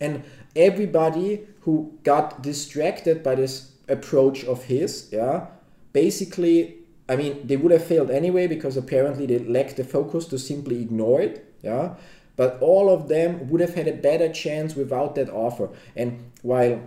And 0.00 0.24
everybody 0.56 1.46
who 1.60 1.98
got 2.02 2.42
distracted 2.42 3.22
by 3.22 3.34
this 3.34 3.72
approach 3.88 4.42
of 4.42 4.64
his, 4.64 5.10
yeah, 5.12 5.48
basically, 5.92 6.76
I 7.10 7.16
mean, 7.16 7.46
they 7.46 7.58
would 7.58 7.72
have 7.72 7.84
failed 7.84 8.10
anyway 8.10 8.46
because 8.46 8.78
apparently 8.78 9.26
they 9.26 9.40
lacked 9.40 9.76
the 9.76 9.84
focus 9.84 10.24
to 10.28 10.38
simply 10.38 10.80
ignore 10.80 11.20
it, 11.20 11.44
yeah. 11.60 11.96
But 12.36 12.56
all 12.62 12.88
of 12.88 13.08
them 13.08 13.50
would 13.50 13.60
have 13.60 13.74
had 13.74 13.86
a 13.86 13.92
better 13.92 14.32
chance 14.32 14.74
without 14.74 15.14
that 15.16 15.28
offer. 15.28 15.68
And 15.94 16.32
while 16.40 16.80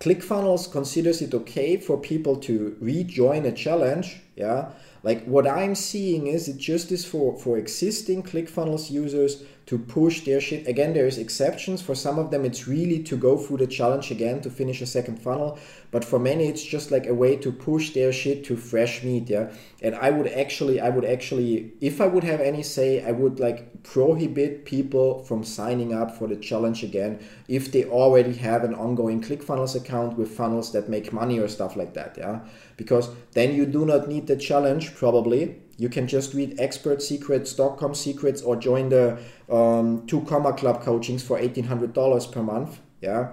ClickFunnels 0.00 0.70
considers 0.70 1.22
it 1.22 1.32
okay 1.34 1.76
for 1.76 1.98
people 1.98 2.36
to 2.36 2.76
rejoin 2.80 3.46
a 3.46 3.52
challenge, 3.52 4.20
yeah, 4.36 4.70
like 5.02 5.24
what 5.24 5.46
I'm 5.46 5.74
seeing 5.74 6.26
is 6.26 6.48
it 6.48 6.58
just 6.58 6.92
is 6.92 7.04
for 7.04 7.38
for 7.38 7.56
existing 7.56 8.22
ClickFunnels 8.22 8.90
users 8.90 9.42
to 9.66 9.78
push 9.78 10.20
their 10.20 10.40
shit. 10.40 10.68
Again, 10.68 10.94
there's 10.94 11.18
exceptions. 11.18 11.82
For 11.82 11.96
some 11.96 12.20
of 12.20 12.30
them, 12.30 12.44
it's 12.44 12.68
really 12.68 13.02
to 13.02 13.16
go 13.16 13.36
through 13.36 13.56
the 13.56 13.66
challenge 13.66 14.12
again 14.12 14.40
to 14.42 14.50
finish 14.50 14.80
a 14.80 14.86
second 14.86 15.20
funnel. 15.20 15.58
But 15.90 16.04
for 16.04 16.20
many, 16.20 16.46
it's 16.46 16.62
just 16.62 16.92
like 16.92 17.06
a 17.06 17.14
way 17.14 17.34
to 17.36 17.50
push 17.50 17.90
their 17.90 18.12
shit 18.12 18.44
to 18.44 18.56
fresh 18.56 19.02
meat. 19.02 19.28
Yeah. 19.28 19.52
And 19.82 19.96
I 19.96 20.10
would 20.10 20.28
actually, 20.28 20.80
I 20.80 20.90
would 20.90 21.04
actually, 21.04 21.72
if 21.80 22.00
I 22.00 22.06
would 22.06 22.22
have 22.22 22.40
any 22.40 22.62
say, 22.62 23.04
I 23.04 23.10
would 23.10 23.40
like 23.40 23.82
prohibit 23.82 24.64
people 24.64 25.24
from 25.24 25.42
signing 25.42 25.92
up 25.92 26.16
for 26.16 26.28
the 26.28 26.36
challenge 26.36 26.84
again 26.84 27.18
if 27.48 27.72
they 27.72 27.84
already 27.84 28.34
have 28.34 28.62
an 28.62 28.74
ongoing 28.74 29.20
ClickFunnels 29.20 29.74
account 29.74 30.16
with 30.16 30.30
funnels 30.30 30.70
that 30.72 30.88
make 30.88 31.12
money 31.12 31.40
or 31.40 31.48
stuff 31.48 31.74
like 31.74 31.94
that. 31.94 32.16
Yeah. 32.16 32.40
Because 32.76 33.10
then 33.32 33.54
you 33.54 33.66
do 33.66 33.84
not 33.84 34.06
need 34.06 34.28
the 34.28 34.36
challenge 34.36 34.94
probably 34.94 35.60
you 35.78 35.88
can 35.88 36.06
just 36.06 36.32
read 36.34 36.56
expertsecrets.com 36.58 37.94
secrets 37.94 38.42
or 38.42 38.56
join 38.56 38.88
the 38.88 39.18
um, 39.50 40.06
two 40.06 40.22
comma 40.22 40.52
club 40.52 40.82
coachings 40.82 41.22
for 41.22 41.38
$1,800 41.38 42.32
per 42.32 42.42
month. 42.42 42.80
Yeah. 43.00 43.32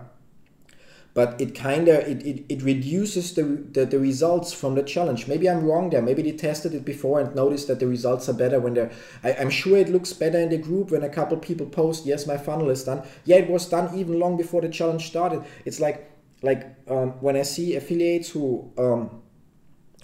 But 1.14 1.40
it 1.40 1.54
kind 1.54 1.88
of 1.90 2.00
it, 2.08 2.26
it, 2.26 2.46
it 2.50 2.64
reduces 2.64 3.36
the, 3.36 3.44
the, 3.44 3.86
the 3.86 4.00
results 4.00 4.52
from 4.52 4.74
the 4.74 4.82
challenge. 4.82 5.28
Maybe 5.28 5.48
I'm 5.48 5.64
wrong 5.64 5.92
there. 5.92 6.02
Maybe 6.02 6.24
they 6.24 6.32
tested 6.32 6.74
it 6.74 6.84
before 6.84 7.20
and 7.20 7.36
noticed 7.36 7.68
that 7.68 7.80
the 7.80 7.86
results 7.86 8.28
are 8.30 8.34
better 8.34 8.60
when 8.60 8.74
they're. 8.74 8.92
I, 9.24 9.34
I'm 9.34 9.52
sure 9.52 9.78
it 9.78 9.90
looks 9.90 10.12
better 10.12 10.40
in 10.40 10.50
the 10.50 10.58
group 10.58 10.90
when 10.90 11.04
a 11.04 11.10
couple 11.10 11.38
people 11.38 11.68
post, 11.68 12.08
yes, 12.08 12.26
my 12.26 12.38
funnel 12.38 12.72
is 12.72 12.84
done. 12.84 13.04
Yeah, 13.26 13.38
it 13.38 13.50
was 13.50 13.68
done 13.68 13.96
even 13.96 14.20
long 14.20 14.38
before 14.38 14.62
the 14.62 14.70
challenge 14.70 15.06
started. 15.06 15.44
It's 15.66 15.80
like 15.80 16.10
like 16.42 16.76
um, 16.90 17.12
when 17.22 17.38
I 17.38 17.44
see 17.44 17.76
affiliates 17.76 18.30
who 18.30 18.72
um, 18.78 19.23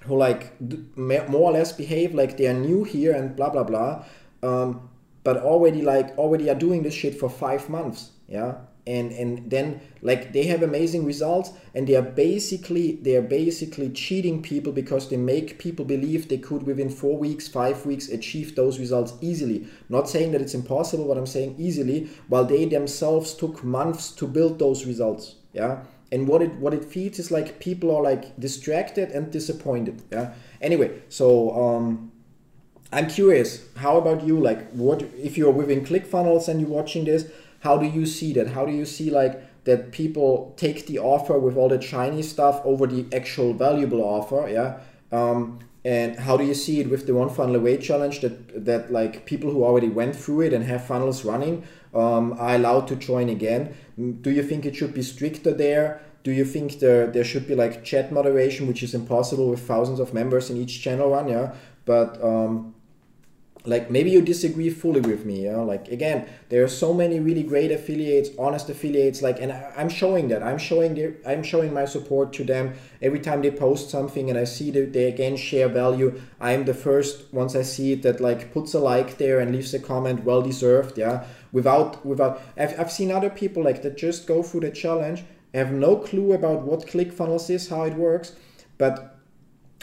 who 0.06 0.18
like 0.18 0.54
more 0.96 1.50
or 1.50 1.52
less 1.52 1.72
behave 1.72 2.14
like 2.14 2.38
they 2.38 2.48
are 2.48 2.54
new 2.54 2.84
here 2.84 3.14
and 3.14 3.36
blah 3.36 3.50
blah 3.50 3.64
blah 3.64 4.04
um, 4.44 4.90
but 5.24 5.38
already 5.38 5.82
like 5.82 6.18
already 6.18 6.50
are 6.50 6.56
doing 6.56 6.84
this 6.84 6.94
shit 6.94 7.20
for 7.20 7.30
five 7.30 7.70
months 7.70 8.12
yeah? 8.30 8.56
And 8.88 9.12
and 9.12 9.52
then 9.52 9.82
like 10.02 10.34
they 10.34 10.44
have 10.46 10.64
amazing 10.64 11.06
results 11.06 11.52
and 11.76 11.86
they 11.86 11.96
are 11.96 12.02
basically 12.02 12.94
they 13.02 13.16
are 13.16 13.22
basically 13.22 13.90
cheating 13.90 14.42
people 14.42 14.72
because 14.72 15.10
they 15.10 15.18
make 15.18 15.60
people 15.60 15.86
believe 15.86 16.28
they 16.28 16.38
could 16.38 16.64
within 16.64 16.90
four 16.90 17.18
weeks 17.18 17.48
five 17.48 17.86
weeks 17.86 18.08
achieve 18.10 18.56
those 18.56 18.80
results 18.80 19.14
easily. 19.22 19.68
Not 19.90 20.10
saying 20.10 20.32
that 20.32 20.42
it's 20.42 20.56
impossible 20.56 21.08
but 21.08 21.18
i'm 21.18 21.28
saying 21.28 21.56
easily 21.60 22.10
while 22.30 22.46
they 22.46 22.66
themselves 22.66 23.34
took 23.34 23.64
months 23.64 24.12
to 24.12 24.28
build 24.28 24.58
those 24.58 24.86
results 24.86 25.36
yeah 25.54 25.84
and 26.12 26.28
what 26.28 26.42
it 26.42 26.54
what 26.56 26.74
it 26.74 26.84
feeds 26.86 27.20
is 27.20 27.32
like 27.32 27.60
people 27.60 27.96
are 27.96 28.02
like 28.02 28.40
distracted 28.40 29.10
and 29.12 29.32
disappointed 29.32 30.02
yeah? 30.12 30.34
Anyway 30.62 31.02
so 31.10 31.52
um 31.62 32.12
i'm 32.92 33.08
curious 33.08 33.66
how 33.78 33.98
about 33.98 34.24
you? 34.24 34.40
Like 34.40 34.70
what 34.72 35.04
if 35.18 35.38
you're 35.38 35.52
within 35.52 35.86
clickfunnels 35.86 36.48
and 36.48 36.60
you're 36.60 36.70
watching 36.70 37.06
this 37.06 37.30
how 37.62 37.78
do 37.78 37.86
you 37.86 38.06
see 38.06 38.34
that? 38.34 38.48
How 38.48 38.66
do 38.66 38.72
you 38.72 38.86
see 38.86 39.10
like 39.10 39.44
that 39.66 39.92
people 39.92 40.54
take 40.58 40.88
the 40.88 40.98
offer 41.00 41.38
with 41.38 41.58
all 41.58 41.70
the 41.70 41.82
shiny 41.82 42.22
stuff 42.22 42.62
over 42.64 42.88
the 42.88 43.06
actual 43.16 43.54
valuable 43.54 44.02
offer 44.02 44.48
yeah? 44.50 44.80
Um, 45.12 45.60
and 45.86 46.20
how 46.20 46.36
do 46.36 46.44
you 46.44 46.54
see 46.54 46.82
it 46.82 46.90
with 46.90 47.08
the 47.08 47.14
one 47.14 47.30
funnel 47.30 47.56
away 47.56 47.78
challenge 47.78 48.20
that 48.22 48.66
that 48.66 48.92
like 48.92 49.26
people 49.26 49.52
who 49.52 49.64
already 49.64 49.88
went 49.88 50.16
through 50.16 50.42
it 50.42 50.54
and 50.54 50.66
have 50.66 50.86
funnels 50.86 51.24
running 51.24 51.64
um, 51.94 52.34
are 52.34 52.56
allowed 52.56 52.88
to 52.90 52.96
join 52.96 53.30
again. 53.30 53.76
Do 53.98 54.32
you 54.32 54.44
think 54.44 54.66
it 54.66 54.76
should 54.76 54.94
be 54.94 55.02
stricter 55.02 55.54
there? 55.54 56.02
Do 56.24 56.32
you 56.32 56.46
think 56.46 56.80
there 56.80 57.08
there 57.08 57.24
should 57.24 57.48
be 57.48 57.56
like 57.56 57.84
chat 57.84 58.12
moderation 58.12 58.68
which 58.68 58.84
is 58.84 58.94
impossible 58.94 59.50
with 59.50 59.62
thousands 59.62 60.00
of 60.00 60.14
members 60.14 60.50
in 60.50 60.58
each 60.58 60.82
channel 60.82 61.10
run 61.10 61.28
yeah? 61.28 61.54
But 61.86 62.22
um, 62.24 62.76
like 63.66 63.90
maybe 63.92 64.10
you 64.10 64.22
disagree 64.22 64.70
fully 64.70 65.02
with 65.02 65.26
me 65.26 65.46
yeah? 65.46 65.58
Like 65.58 65.88
again 65.88 66.28
there 66.50 66.64
are 66.64 66.68
so 66.68 66.94
many 66.94 67.20
really 67.20 67.44
great 67.44 67.72
affiliates 67.72 68.30
honest 68.38 68.70
affiliates 68.70 69.22
like 69.22 69.40
and 69.40 69.52
i'm 69.78 69.90
showing 69.90 70.28
that. 70.30 70.44
I'm 70.44 70.58
showing 70.58 70.96
their, 70.96 71.16
i'm 71.26 71.44
showing 71.44 71.74
my 71.74 71.86
support 71.86 72.34
to 72.34 72.44
them. 72.44 72.74
Every 73.02 73.20
time 73.20 73.42
they 73.42 73.52
post 73.52 73.90
something 73.90 74.30
and 74.30 74.38
i 74.38 74.44
see 74.44 74.72
that 74.72 74.94
they 74.94 75.06
again 75.06 75.36
share 75.38 75.68
value 75.70 76.22
i'm 76.40 76.66
the 76.66 76.74
first 76.74 77.34
once 77.34 77.56
i 77.56 77.62
see 77.62 77.94
it 77.94 78.02
that 78.04 78.20
like 78.22 78.54
puts 78.54 78.74
a 78.74 78.80
like 78.80 79.18
there 79.18 79.40
and 79.40 79.54
leaves 79.54 79.74
a 79.74 79.80
comment 79.80 80.24
well 80.24 80.42
deserved 80.42 80.98
yeah 80.98 81.26
without 81.52 82.06
without 82.06 82.42
I've, 82.58 82.80
I've 82.80 82.92
seen 82.92 83.12
other 83.12 83.30
people 83.30 83.64
like 83.64 83.82
that 83.82 83.98
just 83.98 84.28
go 84.28 84.44
through 84.44 84.62
the 84.62 84.72
challenge 84.72 85.24
have 85.54 85.72
no 85.72 85.96
clue 85.96 86.34
about 86.34 86.62
what 86.62 86.86
ClickFunnels 86.86 87.50
is 87.50 87.70
how 87.70 87.84
it 87.84 87.94
works 87.94 88.34
but 88.78 89.20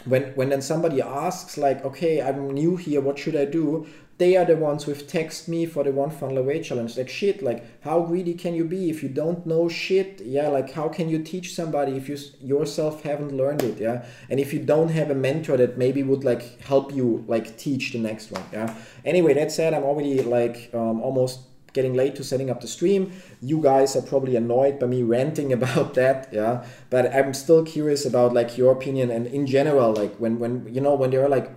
when 0.05 0.23
when 0.35 0.49
then 0.49 0.61
somebody 0.61 1.01
asks 1.01 1.57
like 1.57 1.83
okay 1.83 2.21
i'm 2.21 2.51
new 2.51 2.77
here 2.77 3.01
what 3.01 3.19
should 3.19 3.35
i 3.35 3.45
do? 3.45 3.87
They 4.17 4.35
are 4.35 4.45
the 4.45 4.55
ones 4.55 4.83
who 4.83 4.91
have 4.91 5.05
text 5.05 5.47
me 5.47 5.67
for 5.67 5.83
the 5.83 5.91
one 5.91 6.09
funnel 6.09 6.39
away 6.39 6.63
challenge. 6.63 6.97
Like 6.97 7.09
shit 7.09 7.43
like 7.43 7.63
how 7.83 8.01
greedy 8.01 8.33
can 8.33 8.55
you 8.55 8.63
be 8.63 8.89
if 8.89 9.03
you 9.03 9.09
don't 9.09 9.45
know 9.45 9.69
shit? 9.69 10.21
Yeah 10.21 10.47
like 10.47 10.71
how 10.71 10.89
can 10.89 11.07
you 11.07 11.21
teach 11.21 11.53
somebody 11.53 11.97
if 11.97 12.09
you 12.09 12.17
yourself 12.41 13.03
haven't 13.03 13.31
learned 13.31 13.61
it 13.61 13.79
yeah? 13.79 14.05
And 14.29 14.39
if 14.39 14.53
you 14.53 14.59
don't 14.59 14.89
have 14.89 15.11
a 15.11 15.15
mentor 15.15 15.57
that 15.57 15.77
maybe 15.77 16.01
would 16.01 16.23
like 16.23 16.59
help 16.61 16.95
you 16.95 17.25
like 17.27 17.57
teach 17.57 17.91
the 17.91 17.99
next 17.99 18.31
one 18.31 18.43
yeah? 18.51 18.73
Anyway 19.05 19.35
that 19.35 19.51
said 19.51 19.73
i'm 19.75 19.83
already 19.83 20.21
like 20.23 20.71
um, 20.73 20.99
almost 21.01 21.41
getting 21.77 21.93
late 21.93 22.15
to 22.15 22.23
setting 22.23 22.49
up 22.49 22.59
the 22.61 22.71
stream. 22.77 23.01
You 23.41 23.61
guys 23.61 23.95
are 23.95 24.05
probably 24.11 24.35
annoyed 24.35 24.79
by 24.79 24.87
me 24.87 25.03
ranting 25.15 25.53
about 25.59 25.93
that, 26.01 26.29
yeah. 26.39 26.65
But 26.89 27.03
I'm 27.15 27.33
still 27.33 27.63
curious 27.75 28.05
about 28.11 28.33
like 28.33 28.57
your 28.57 28.71
opinion 28.77 29.11
and 29.11 29.27
in 29.27 29.45
general, 29.45 29.93
like 30.01 30.13
when 30.23 30.39
when 30.41 30.51
you 30.75 30.81
know 30.81 30.95
when 30.95 31.11
there 31.11 31.23
are 31.25 31.33
like, 31.37 31.47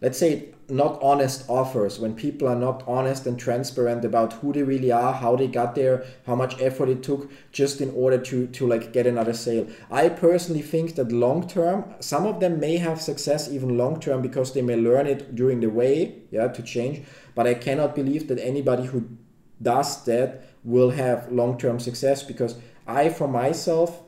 let's 0.00 0.18
say 0.18 0.32
not 0.70 1.00
honest 1.02 1.44
offers 1.48 1.98
when 1.98 2.14
people 2.14 2.48
are 2.48 2.56
not 2.56 2.82
honest 2.86 3.26
and 3.26 3.38
transparent 3.38 4.04
about 4.04 4.34
who 4.34 4.52
they 4.52 4.62
really 4.62 4.92
are 4.92 5.12
how 5.12 5.34
they 5.36 5.46
got 5.46 5.74
there 5.74 6.04
how 6.26 6.34
much 6.34 6.60
effort 6.60 6.88
it 6.88 7.02
took 7.02 7.30
just 7.52 7.80
in 7.80 7.90
order 7.90 8.18
to 8.18 8.46
to 8.48 8.66
like 8.66 8.92
get 8.92 9.06
another 9.06 9.32
sale 9.32 9.66
i 9.90 10.08
personally 10.08 10.62
think 10.62 10.94
that 10.94 11.12
long 11.12 11.46
term 11.46 11.84
some 12.00 12.26
of 12.26 12.40
them 12.40 12.60
may 12.60 12.76
have 12.76 13.00
success 13.00 13.50
even 13.50 13.76
long 13.76 13.98
term 14.00 14.22
because 14.22 14.52
they 14.52 14.62
may 14.62 14.76
learn 14.76 15.06
it 15.06 15.34
during 15.34 15.60
the 15.60 15.70
way 15.70 16.14
yeah 16.30 16.48
to 16.48 16.62
change 16.62 17.02
but 17.34 17.46
i 17.46 17.54
cannot 17.54 17.94
believe 17.94 18.28
that 18.28 18.38
anybody 18.38 18.86
who 18.86 19.08
does 19.62 20.04
that 20.04 20.44
will 20.64 20.90
have 20.90 21.30
long 21.30 21.58
term 21.58 21.80
success 21.80 22.22
because 22.22 22.56
i 22.86 23.08
for 23.08 23.28
myself 23.28 24.02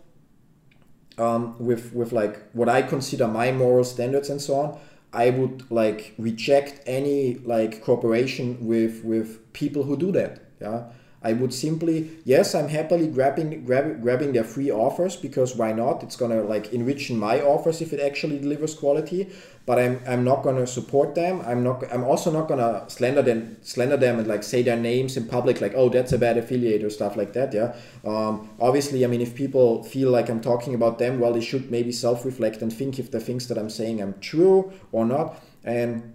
um, 1.19 1.57
with 1.59 1.93
with 1.93 2.13
like 2.13 2.43
what 2.53 2.69
i 2.69 2.83
consider 2.83 3.29
my 3.29 3.53
moral 3.53 3.85
standards 3.85 4.31
and 4.31 4.41
so 4.41 4.55
on 4.55 4.79
I 5.13 5.31
would 5.31 5.71
like 5.71 6.15
reject 6.19 6.81
any 6.87 7.35
like 7.35 7.83
cooperation 7.83 8.67
with 8.67 9.05
with 9.05 9.53
people 9.53 9.83
who 9.83 9.97
do 9.97 10.11
that. 10.13 10.41
Yeah, 10.61 10.85
I 11.25 11.33
would 11.33 11.55
simply 11.55 12.11
yes, 12.25 12.55
I'm 12.55 12.69
happily 12.69 13.07
grabbing 13.09 13.65
grab, 13.65 14.03
grabbing 14.03 14.33
their 14.33 14.45
free 14.45 14.71
offers 14.71 15.17
because 15.17 15.57
why 15.57 15.73
not? 15.73 16.03
It's 16.03 16.17
gonna 16.17 16.43
like 16.43 16.73
enrich 16.73 17.11
my 17.11 17.41
offers 17.41 17.81
if 17.81 17.93
it 17.93 18.01
actually 18.01 18.39
delivers 18.39 18.75
quality 18.75 19.33
but 19.65 19.79
I'm, 19.79 20.01
I'm 20.07 20.25
not 20.25 20.43
gonna 20.43 20.67
support 20.67 21.15
them. 21.15 21.41
I'm 21.43 21.63
not. 21.63 21.85
I'm 21.93 22.03
also 22.03 22.33
not 22.33 22.49
gonna 22.49 22.85
slander 22.89 23.23
them, 23.23 23.57
slander 23.63 23.97
them, 23.97 24.19
and 24.19 24.27
like 24.27 24.43
say 24.43 24.63
their 24.63 24.77
names 24.77 25.17
in 25.17 25.29
public, 25.29 25.61
like 25.61 25.73
oh 25.77 25.89
that's 25.89 26.13
a 26.13 26.19
bad 26.19 26.37
affiliate 26.37 26.83
or 26.83 26.91
stuff 26.91 27.17
like 27.17 27.33
that. 27.35 27.53
Yeah. 27.55 27.75
Um, 28.05 28.51
obviously, 28.61 29.05
I 29.05 29.09
mean, 29.09 29.21
if 29.21 29.35
people 29.35 29.85
feel 29.85 30.11
like 30.11 30.29
I'm 30.29 30.41
talking 30.41 30.75
about 30.75 30.99
them, 30.99 31.21
well, 31.21 31.33
they 31.33 31.41
should 31.41 31.71
maybe 31.71 31.93
self-reflect 31.93 32.61
and 32.61 32.73
think 32.73 32.99
if 32.99 33.13
the 33.13 33.21
things 33.21 33.47
that 33.49 33.59
I'm 33.59 33.71
saying 33.71 34.03
are 34.03 34.13
true 34.21 34.73
or 34.91 35.05
not. 35.05 35.41
And 35.63 36.13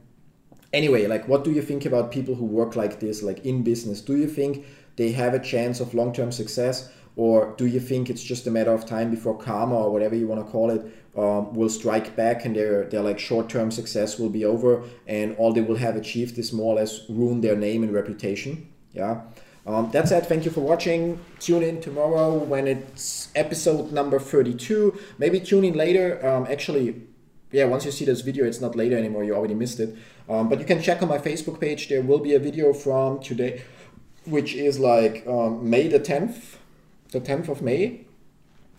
anyway, 0.74 1.08
like, 1.08 1.30
what 1.30 1.46
do 1.46 1.52
you 1.52 1.62
think 1.62 1.86
about 1.86 2.12
people 2.12 2.36
who 2.36 2.46
work 2.46 2.76
like 2.76 3.00
this, 3.00 3.24
like 3.24 3.46
in 3.46 3.64
business? 3.64 4.02
Do 4.02 4.18
you 4.18 4.28
think 4.28 4.66
they 4.98 5.12
have 5.14 5.34
a 5.34 5.40
chance 5.40 5.80
of 5.80 5.94
long-term 5.94 6.32
success? 6.32 6.92
Or 7.16 7.56
do 7.58 7.66
you 7.66 7.80
think 7.80 8.10
it's 8.10 8.22
just 8.22 8.46
a 8.46 8.52
matter 8.52 8.72
of 8.72 8.86
time 8.86 9.10
before 9.10 9.38
karma 9.38 9.76
or 9.76 9.92
whatever 9.92 10.16
you 10.16 10.28
want 10.28 10.46
to 10.46 10.52
call 10.52 10.70
it 10.70 10.86
um, 11.18 11.52
will 11.56 11.70
strike 11.70 12.16
back 12.16 12.46
and 12.46 12.56
their, 12.56 12.84
their 12.86 13.02
like 13.02 13.18
short-term 13.18 13.72
success 13.72 14.20
will 14.20 14.30
be 14.30 14.46
over 14.46 14.84
and 15.08 15.36
all 15.38 15.52
they 15.52 15.62
will 15.62 15.78
have 15.78 15.96
achieved 15.96 16.38
is 16.38 16.54
more 16.54 16.74
or 16.74 16.76
less 16.76 17.10
ruin 17.10 17.42
their 17.42 17.56
name 17.56 17.82
and 17.82 17.92
reputation? 17.92 18.72
Yeah. 18.94 19.22
Um, 19.66 19.90
that's 19.92 20.12
it. 20.12 20.28
Thank 20.28 20.46
you 20.46 20.52
for 20.52 20.62
watching. 20.62 21.20
Tune 21.40 21.64
in 21.64 21.82
tomorrow 21.82 22.36
when 22.36 22.68
it's 22.68 23.30
episode 23.36 23.92
number 23.92 24.20
32 24.20 24.98
maybe 25.18 25.40
tune 25.40 25.64
in 25.64 25.74
later. 25.74 26.26
Um, 26.26 26.46
actually 26.50 27.02
yeah 27.52 27.64
once 27.64 27.86
you 27.86 27.92
see 27.92 28.04
this 28.04 28.22
video 28.22 28.46
it's 28.46 28.62
not 28.62 28.76
later 28.76 28.96
anymore. 28.96 29.24
You 29.24 29.34
already 29.34 29.56
missed 29.56 29.80
it. 29.80 29.96
Um, 30.30 30.50
but 30.50 30.60
you 30.60 30.66
can 30.66 30.84
check 30.84 31.02
on 31.02 31.10
my 31.10 31.18
facebook 31.18 31.60
page. 31.60 31.90
There 31.90 32.04
will 32.04 32.20
be 32.20 32.36
a 32.36 32.40
video 32.40 32.74
from 32.74 33.20
today 33.22 33.64
which 34.28 34.54
is 34.54 34.80
like 34.80 35.26
um, 35.28 35.70
may 35.70 35.88
the 35.88 36.00
10th 36.00 36.58
the 37.12 37.22
10th 37.22 37.50
of 37.50 37.62
may 37.62 38.02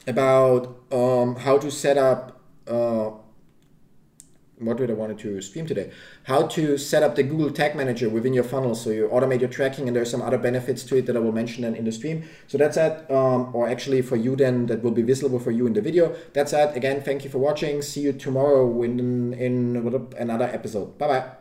about 0.06 0.80
um, 0.92 1.36
how 1.36 1.58
to 1.58 1.70
set 1.70 1.98
up 1.98 2.40
uh, 2.66 3.10
what 4.60 4.76
did 4.76 4.90
I 4.90 4.94
want 4.94 5.18
to 5.18 5.40
stream 5.40 5.66
today? 5.66 5.90
How 6.24 6.46
to 6.48 6.76
set 6.78 7.02
up 7.02 7.14
the 7.14 7.22
Google 7.22 7.50
Tag 7.50 7.76
Manager 7.76 8.08
within 8.08 8.32
your 8.32 8.44
funnel 8.44 8.74
so 8.74 8.90
you 8.90 9.08
automate 9.08 9.40
your 9.40 9.48
tracking 9.48 9.86
and 9.86 9.96
there's 9.96 10.10
some 10.10 10.22
other 10.22 10.38
benefits 10.38 10.82
to 10.84 10.96
it 10.96 11.06
that 11.06 11.16
I 11.16 11.20
will 11.20 11.32
mention 11.32 11.62
then 11.62 11.74
in 11.74 11.84
the 11.84 11.92
stream. 11.92 12.24
So 12.46 12.58
that's 12.58 12.76
it, 12.76 13.10
um, 13.10 13.54
or 13.54 13.68
actually 13.68 14.02
for 14.02 14.16
you 14.16 14.36
then 14.36 14.66
that 14.66 14.82
will 14.82 14.90
be 14.90 15.02
visible 15.02 15.38
for 15.38 15.50
you 15.50 15.66
in 15.66 15.74
the 15.74 15.82
video. 15.82 16.14
That's 16.32 16.52
it. 16.52 16.76
Again, 16.76 17.02
thank 17.02 17.24
you 17.24 17.30
for 17.30 17.38
watching. 17.38 17.82
See 17.82 18.00
you 18.00 18.12
tomorrow 18.12 18.82
in, 18.82 19.32
in 19.34 19.76
another 20.18 20.46
episode. 20.46 20.98
Bye 20.98 21.08
bye. 21.08 21.37